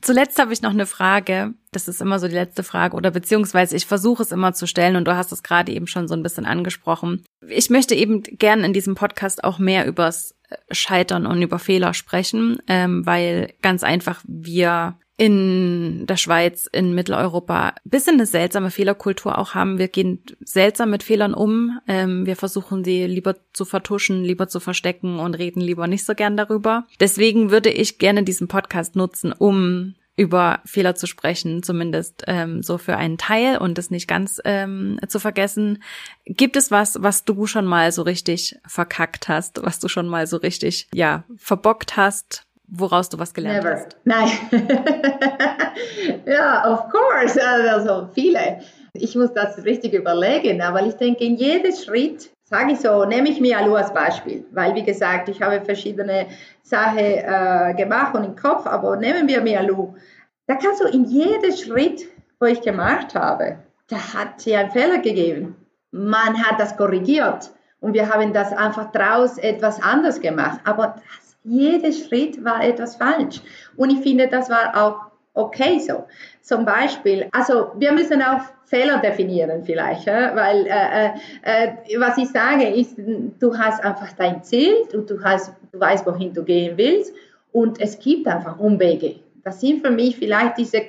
Zuletzt 0.00 0.38
habe 0.38 0.52
ich 0.52 0.62
noch 0.62 0.70
eine 0.70 0.86
Frage. 0.86 1.52
Das 1.70 1.86
ist 1.86 2.00
immer 2.00 2.18
so 2.18 2.26
die 2.26 2.34
letzte 2.34 2.62
Frage 2.62 2.96
oder 2.96 3.10
beziehungsweise 3.10 3.76
ich 3.76 3.86
versuche 3.86 4.22
es 4.22 4.32
immer 4.32 4.54
zu 4.54 4.66
stellen 4.66 4.96
und 4.96 5.06
du 5.06 5.16
hast 5.16 5.32
es 5.32 5.42
gerade 5.42 5.72
eben 5.72 5.86
schon 5.86 6.08
so 6.08 6.14
ein 6.14 6.22
bisschen 6.22 6.46
angesprochen. 6.46 7.24
Ich 7.46 7.68
möchte 7.68 7.94
eben 7.94 8.22
gern 8.22 8.64
in 8.64 8.72
diesem 8.72 8.94
Podcast 8.94 9.44
auch 9.44 9.58
mehr 9.58 9.86
übers 9.86 10.34
Scheitern 10.70 11.26
und 11.26 11.42
über 11.42 11.58
Fehler 11.58 11.92
sprechen, 11.92 12.62
ähm, 12.68 13.04
weil 13.04 13.52
ganz 13.60 13.82
einfach 13.82 14.22
wir 14.26 14.96
in 15.22 16.04
der 16.08 16.16
Schweiz, 16.16 16.68
in 16.72 16.96
Mitteleuropa 16.96 17.76
bisschen 17.84 18.14
eine 18.14 18.26
seltsame 18.26 18.72
Fehlerkultur 18.72 19.38
auch 19.38 19.54
haben. 19.54 19.78
Wir 19.78 19.86
gehen 19.86 20.24
seltsam 20.40 20.90
mit 20.90 21.04
Fehlern 21.04 21.32
um. 21.32 21.78
Ähm, 21.86 22.26
wir 22.26 22.34
versuchen 22.34 22.82
sie 22.82 23.06
lieber 23.06 23.36
zu 23.52 23.64
vertuschen, 23.64 24.24
lieber 24.24 24.48
zu 24.48 24.58
verstecken 24.58 25.20
und 25.20 25.34
reden 25.36 25.60
lieber 25.60 25.86
nicht 25.86 26.04
so 26.04 26.16
gern 26.16 26.36
darüber. 26.36 26.88
Deswegen 26.98 27.52
würde 27.52 27.70
ich 27.70 27.98
gerne 27.98 28.24
diesen 28.24 28.48
Podcast 28.48 28.96
nutzen, 28.96 29.32
um 29.32 29.94
über 30.16 30.58
Fehler 30.64 30.96
zu 30.96 31.06
sprechen, 31.06 31.62
zumindest 31.62 32.24
ähm, 32.26 32.64
so 32.64 32.76
für 32.76 32.96
einen 32.96 33.16
Teil 33.16 33.58
und 33.58 33.78
es 33.78 33.92
nicht 33.92 34.08
ganz 34.08 34.40
ähm, 34.44 34.98
zu 35.06 35.20
vergessen. 35.20 35.84
Gibt 36.24 36.56
es 36.56 36.72
was, 36.72 37.00
was 37.00 37.24
du 37.24 37.46
schon 37.46 37.64
mal 37.64 37.92
so 37.92 38.02
richtig 38.02 38.56
verkackt 38.66 39.28
hast, 39.28 39.62
was 39.62 39.78
du 39.78 39.86
schon 39.86 40.08
mal 40.08 40.26
so 40.26 40.38
richtig, 40.38 40.88
ja, 40.92 41.22
verbockt 41.36 41.96
hast, 41.96 42.44
woraus 42.68 43.08
du 43.08 43.18
was 43.18 43.32
gelernt 43.32 43.64
Never. 43.64 43.76
hast? 43.76 43.96
Nein. 44.04 44.30
ja, 46.26 46.72
of 46.72 46.88
course. 46.90 47.38
Also 47.42 48.08
viele. 48.14 48.60
Ich 48.94 49.14
muss 49.16 49.32
das 49.32 49.64
richtig 49.64 49.94
überlegen, 49.94 50.60
aber 50.60 50.84
ich 50.84 50.94
denke, 50.94 51.24
in 51.24 51.36
jedem 51.36 51.72
Schritt, 51.72 52.30
sage 52.44 52.72
ich 52.72 52.80
so, 52.80 53.04
nehme 53.06 53.30
ich 53.30 53.40
mir 53.40 53.58
Alu 53.58 53.74
als 53.74 53.92
Beispiel, 53.94 54.44
weil 54.52 54.74
wie 54.74 54.82
gesagt, 54.82 55.30
ich 55.30 55.40
habe 55.40 55.64
verschiedene 55.64 56.26
Sachen 56.62 56.98
äh, 56.98 57.74
gemacht 57.74 58.14
und 58.14 58.24
im 58.24 58.36
Kopf, 58.36 58.66
aber 58.66 58.96
nehmen 58.96 59.26
wir 59.28 59.40
mir 59.40 59.60
Alu. 59.60 59.94
Da 60.46 60.56
kannst 60.56 60.82
du 60.82 60.88
in 60.88 61.04
jedem 61.04 61.52
Schritt, 61.52 62.02
wo 62.38 62.46
ich 62.46 62.60
gemacht 62.60 63.14
habe, 63.14 63.58
da 63.88 63.96
hat 63.96 64.40
sie 64.40 64.54
einen 64.54 64.70
Fehler 64.70 64.98
gegeben. 64.98 65.56
Man 65.90 66.42
hat 66.42 66.60
das 66.60 66.76
korrigiert 66.76 67.50
und 67.80 67.94
wir 67.94 68.08
haben 68.08 68.32
das 68.32 68.52
einfach 68.52 68.92
draus 68.92 69.38
etwas 69.38 69.82
anders 69.82 70.20
gemacht. 70.20 70.60
Aber 70.64 70.96
jeder 71.44 71.92
Schritt 71.92 72.44
war 72.44 72.64
etwas 72.64 72.96
falsch. 72.96 73.40
Und 73.76 73.90
ich 73.90 74.00
finde, 74.00 74.28
das 74.28 74.48
war 74.48 74.76
auch 74.76 75.12
okay 75.34 75.78
so. 75.78 76.04
Zum 76.40 76.64
Beispiel, 76.64 77.28
also 77.32 77.72
wir 77.76 77.92
müssen 77.92 78.22
auch 78.22 78.42
Fehler 78.64 78.98
definieren 78.98 79.64
vielleicht, 79.64 80.06
weil 80.06 80.66
äh, 80.66 81.06
äh, 81.06 81.12
äh, 81.42 82.00
was 82.00 82.18
ich 82.18 82.28
sage 82.28 82.68
ist, 82.68 82.96
du 82.96 83.56
hast 83.56 83.82
einfach 83.84 84.12
dein 84.12 84.42
Ziel 84.42 84.74
und 84.94 85.10
du, 85.10 85.22
hast, 85.22 85.52
du 85.72 85.80
weißt, 85.80 86.06
wohin 86.06 86.32
du 86.32 86.42
gehen 86.42 86.76
willst 86.76 87.14
und 87.52 87.80
es 87.80 87.98
gibt 87.98 88.26
einfach 88.26 88.58
Umwege. 88.58 89.16
Das 89.44 89.60
sind 89.60 89.84
für 89.84 89.90
mich 89.90 90.16
vielleicht 90.16 90.58
diese 90.58 90.82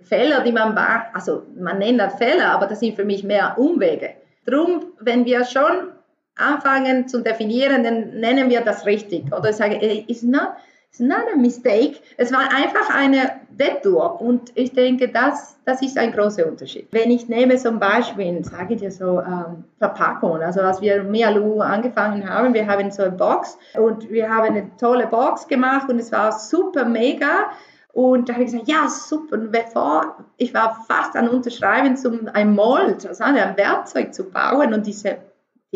Fehler, 0.00 0.42
die 0.44 0.52
man 0.52 0.74
macht, 0.74 1.14
also 1.14 1.42
man 1.58 1.78
nennt 1.78 2.00
das 2.00 2.14
Fehler, 2.16 2.52
aber 2.52 2.66
das 2.66 2.80
sind 2.80 2.96
für 2.96 3.04
mich 3.04 3.24
mehr 3.24 3.58
Umwege. 3.58 4.10
Drum, 4.46 4.84
wenn 5.00 5.24
wir 5.24 5.44
schon 5.44 5.90
anfangen 6.36 7.08
zu 7.08 7.22
definieren, 7.22 7.82
dann 7.82 8.20
nennen 8.20 8.50
wir 8.50 8.60
das 8.60 8.86
richtig. 8.86 9.32
Oder 9.32 9.52
sagen, 9.52 9.78
it's 9.80 10.22
not, 10.22 10.52
it's 10.90 11.00
not 11.00 11.24
a 11.32 11.36
mistake. 11.36 12.00
Es 12.16 12.32
war 12.32 12.40
einfach 12.40 12.94
eine 12.94 13.32
Detour. 13.50 14.20
Und 14.20 14.52
ich 14.54 14.72
denke, 14.72 15.08
das, 15.08 15.58
das 15.64 15.82
ist 15.82 15.98
ein 15.98 16.12
großer 16.12 16.46
Unterschied. 16.46 16.88
Wenn 16.92 17.10
ich 17.10 17.28
nehme 17.28 17.56
zum 17.56 17.78
Beispiel, 17.78 18.44
sage 18.44 18.74
ich 18.74 18.80
dir 18.80 18.90
so, 18.90 19.20
ähm, 19.20 19.64
Verpackung. 19.78 20.42
Also 20.42 20.60
als 20.60 20.80
wir 20.80 21.02
Mialu 21.02 21.60
angefangen 21.60 22.28
haben, 22.28 22.54
wir 22.54 22.66
haben 22.66 22.90
so 22.90 23.02
eine 23.02 23.12
Box 23.12 23.58
und 23.74 24.10
wir 24.10 24.28
haben 24.28 24.56
eine 24.56 24.76
tolle 24.76 25.06
Box 25.06 25.48
gemacht 25.48 25.88
und 25.88 25.98
es 25.98 26.12
war 26.12 26.32
super 26.32 26.84
mega. 26.84 27.46
Und 27.92 28.28
da 28.28 28.34
habe 28.34 28.44
ich 28.44 28.52
gesagt, 28.52 28.68
ja, 28.68 28.88
super. 28.90 29.36
Und 29.36 29.52
bevor, 29.52 30.18
ich 30.36 30.52
war 30.52 30.84
fast 30.86 31.16
an 31.16 31.28
Unterschreiben, 31.28 31.96
zum 31.96 32.28
ein 32.30 32.54
Mold, 32.54 33.06
also 33.06 33.24
ein 33.24 33.56
Werkzeug 33.56 34.12
zu 34.12 34.24
bauen 34.24 34.74
und 34.74 34.86
diese 34.86 35.16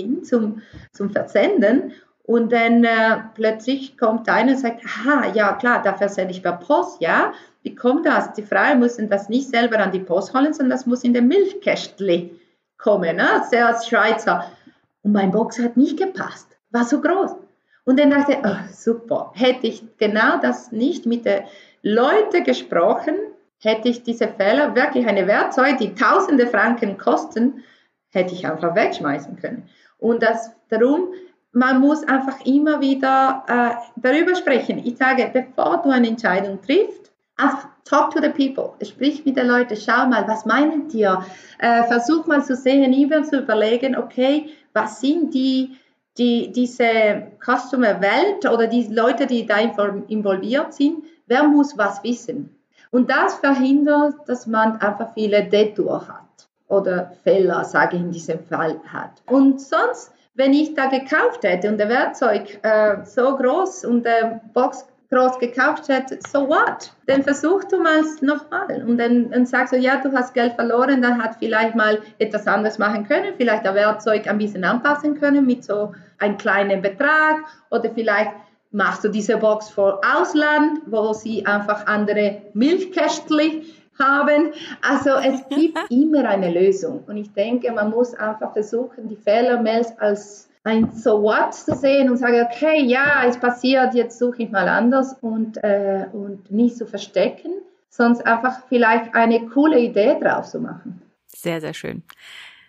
hin 0.00 0.24
zum, 0.24 0.62
zum 0.92 1.10
Versenden. 1.10 1.92
Und 2.22 2.52
dann 2.52 2.84
äh, 2.84 3.18
plötzlich 3.34 3.98
kommt 3.98 4.28
einer 4.28 4.52
und 4.52 4.58
sagt, 4.58 4.84
aha, 4.84 5.32
ja 5.34 5.54
klar, 5.54 5.82
da 5.82 5.94
versende 5.94 6.32
ich 6.32 6.42
per 6.42 6.52
Post, 6.52 7.00
ja. 7.00 7.32
Wie 7.62 7.74
kommt 7.74 8.06
das? 8.06 8.32
Die 8.34 8.42
Frauen 8.42 8.78
müssen 8.78 9.10
das 9.10 9.28
nicht 9.28 9.48
selber 9.48 9.78
an 9.78 9.92
die 9.92 10.00
Post 10.00 10.32
holen, 10.32 10.52
sondern 10.52 10.70
das 10.70 10.86
muss 10.86 11.04
in 11.04 11.12
der 11.12 11.22
Milchkästli 11.22 12.38
kommen, 12.78 13.16
ne? 13.16 13.42
sehr 13.50 13.76
Schweizer. 13.82 14.50
Und 15.02 15.12
mein 15.12 15.30
Box 15.30 15.58
hat 15.58 15.76
nicht 15.76 15.98
gepasst, 15.98 16.56
war 16.70 16.84
so 16.84 17.00
groß. 17.00 17.32
Und 17.84 17.98
dann 17.98 18.10
dachte 18.10 18.32
ich, 18.32 18.38
oh, 18.44 18.56
super, 18.72 19.32
hätte 19.34 19.66
ich 19.66 19.82
genau 19.98 20.38
das 20.40 20.72
nicht 20.72 21.06
mit 21.06 21.24
den 21.24 21.42
Leuten 21.82 22.44
gesprochen, 22.44 23.14
hätte 23.58 23.88
ich 23.88 24.02
diese 24.02 24.28
Fehler, 24.28 24.74
wirklich 24.74 25.06
eine 25.06 25.26
Werkzeug, 25.26 25.78
die 25.78 25.94
tausende 25.94 26.46
Franken 26.46 26.98
kosten, 26.98 27.64
hätte 28.10 28.34
ich 28.34 28.46
einfach 28.46 28.74
wegschmeißen 28.74 29.36
können. 29.36 29.68
Und 30.00 30.22
das 30.22 30.50
darum, 30.68 31.08
man 31.52 31.80
muss 31.80 32.04
einfach 32.04 32.44
immer 32.44 32.80
wieder 32.80 33.44
äh, 33.46 34.00
darüber 34.00 34.34
sprechen. 34.34 34.80
Ich 34.84 34.96
sage, 34.96 35.30
bevor 35.32 35.82
du 35.82 35.90
eine 35.90 36.08
Entscheidung 36.08 36.60
triffst, 36.62 37.10
talk 37.84 38.12
to 38.12 38.20
the 38.20 38.28
people. 38.28 38.74
Sprich 38.86 39.24
mit 39.24 39.36
den 39.36 39.48
Leuten, 39.48 39.76
schau 39.76 40.06
mal, 40.06 40.26
was 40.28 40.46
meinen 40.46 40.88
die? 40.88 41.02
Äh, 41.02 41.82
versuch 41.84 42.26
mal 42.26 42.44
zu 42.44 42.54
sehen, 42.54 42.92
immer 42.92 43.22
zu 43.24 43.40
überlegen, 43.40 43.96
okay, 43.96 44.50
was 44.72 45.00
sind 45.00 45.34
die, 45.34 45.76
die 46.18 46.52
diese 46.52 47.32
Customer-Welt 47.44 48.48
oder 48.48 48.66
die 48.66 48.86
Leute, 48.86 49.26
die 49.26 49.46
da 49.46 49.56
involviert 49.58 50.74
sind, 50.74 51.04
wer 51.26 51.44
muss 51.44 51.76
was 51.76 52.02
wissen? 52.04 52.56
Und 52.92 53.10
das 53.10 53.36
verhindert, 53.36 54.14
dass 54.26 54.46
man 54.46 54.76
einfach 54.80 55.14
viele 55.14 55.44
Detour 55.44 56.06
hat 56.06 56.29
oder 56.70 57.12
Fehler, 57.24 57.64
sage 57.64 57.96
ich 57.96 58.02
in 58.02 58.10
diesem 58.10 58.38
Fall, 58.46 58.80
hat. 58.86 59.22
Und 59.26 59.60
sonst, 59.60 60.12
wenn 60.34 60.52
ich 60.52 60.74
da 60.74 60.86
gekauft 60.86 61.42
hätte 61.42 61.68
und 61.68 61.78
der 61.78 61.88
Werkzeug 61.88 62.58
äh, 62.62 63.04
so 63.04 63.36
groß 63.36 63.84
und 63.84 64.04
der 64.04 64.40
Box 64.54 64.86
groß 65.10 65.40
gekauft 65.40 65.88
hätte, 65.88 66.18
so 66.26 66.48
what? 66.48 66.92
Dann 67.06 67.24
versuch 67.24 67.64
du 67.64 67.82
mal 67.82 68.02
nochmal 68.20 68.84
und 68.86 68.96
dann, 68.96 69.30
dann 69.30 69.44
sagst 69.44 69.72
du, 69.72 69.76
ja, 69.76 69.96
du 69.96 70.12
hast 70.12 70.32
Geld 70.34 70.54
verloren, 70.54 71.02
dann 71.02 71.22
hat 71.22 71.36
vielleicht 71.40 71.74
mal 71.74 71.98
etwas 72.18 72.46
anderes 72.46 72.78
machen 72.78 73.06
können, 73.06 73.34
vielleicht 73.36 73.64
der 73.64 73.74
Werkzeug 73.74 74.28
ein 74.28 74.38
bisschen 74.38 74.62
anpassen 74.62 75.18
können 75.18 75.44
mit 75.44 75.64
so 75.64 75.92
einem 76.18 76.38
kleinen 76.38 76.80
Betrag 76.80 77.38
oder 77.70 77.90
vielleicht 77.90 78.30
machst 78.70 79.02
du 79.02 79.08
diese 79.08 79.36
Box 79.36 79.68
vor 79.68 80.00
Ausland, 80.16 80.82
wo 80.86 81.12
sie 81.12 81.44
einfach 81.44 81.86
andere 81.86 82.42
Milchkästchen 82.54 83.62
haben. 84.00 84.52
Also 84.82 85.10
es 85.10 85.48
gibt 85.48 85.78
immer 85.90 86.28
eine 86.28 86.50
Lösung. 86.50 87.04
Und 87.06 87.16
ich 87.16 87.32
denke, 87.32 87.70
man 87.72 87.90
muss 87.90 88.14
einfach 88.14 88.52
versuchen, 88.52 89.08
die 89.08 89.16
Fehlermails 89.16 89.96
als 89.98 90.48
ein 90.64 90.92
So 90.92 91.22
what 91.22 91.54
zu 91.54 91.74
sehen 91.74 92.10
und 92.10 92.16
sagen, 92.16 92.46
okay, 92.50 92.84
ja, 92.84 93.24
es 93.26 93.38
passiert, 93.38 93.94
jetzt 93.94 94.18
suche 94.18 94.42
ich 94.42 94.50
mal 94.50 94.68
anders 94.68 95.16
und, 95.20 95.56
äh, 95.62 96.06
und 96.12 96.50
nicht 96.50 96.76
zu 96.76 96.86
verstecken, 96.86 97.52
sonst 97.88 98.26
einfach 98.26 98.62
vielleicht 98.68 99.14
eine 99.14 99.46
coole 99.46 99.78
Idee 99.80 100.18
drauf 100.20 100.46
zu 100.46 100.60
machen. 100.60 101.00
Sehr, 101.26 101.60
sehr 101.60 101.74
schön. 101.74 102.02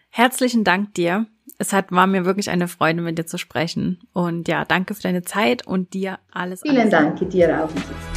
Herzlichen 0.09 0.63
Dank 0.63 0.93
dir. 0.93 1.25
Es 1.57 1.73
hat, 1.73 1.91
war 1.91 2.07
mir 2.07 2.25
wirklich 2.25 2.49
eine 2.49 2.67
Freude, 2.67 3.01
mit 3.01 3.17
dir 3.17 3.25
zu 3.25 3.37
sprechen. 3.37 3.99
Und 4.13 4.47
ja, 4.47 4.65
danke 4.65 4.93
für 4.93 5.03
deine 5.03 5.21
Zeit 5.21 5.67
und 5.67 5.93
dir 5.93 6.19
alles. 6.31 6.61
Vielen 6.61 6.77
alles 6.77 6.91
Dank, 6.91 7.29
dir 7.29 7.63
auch. 7.63 8.10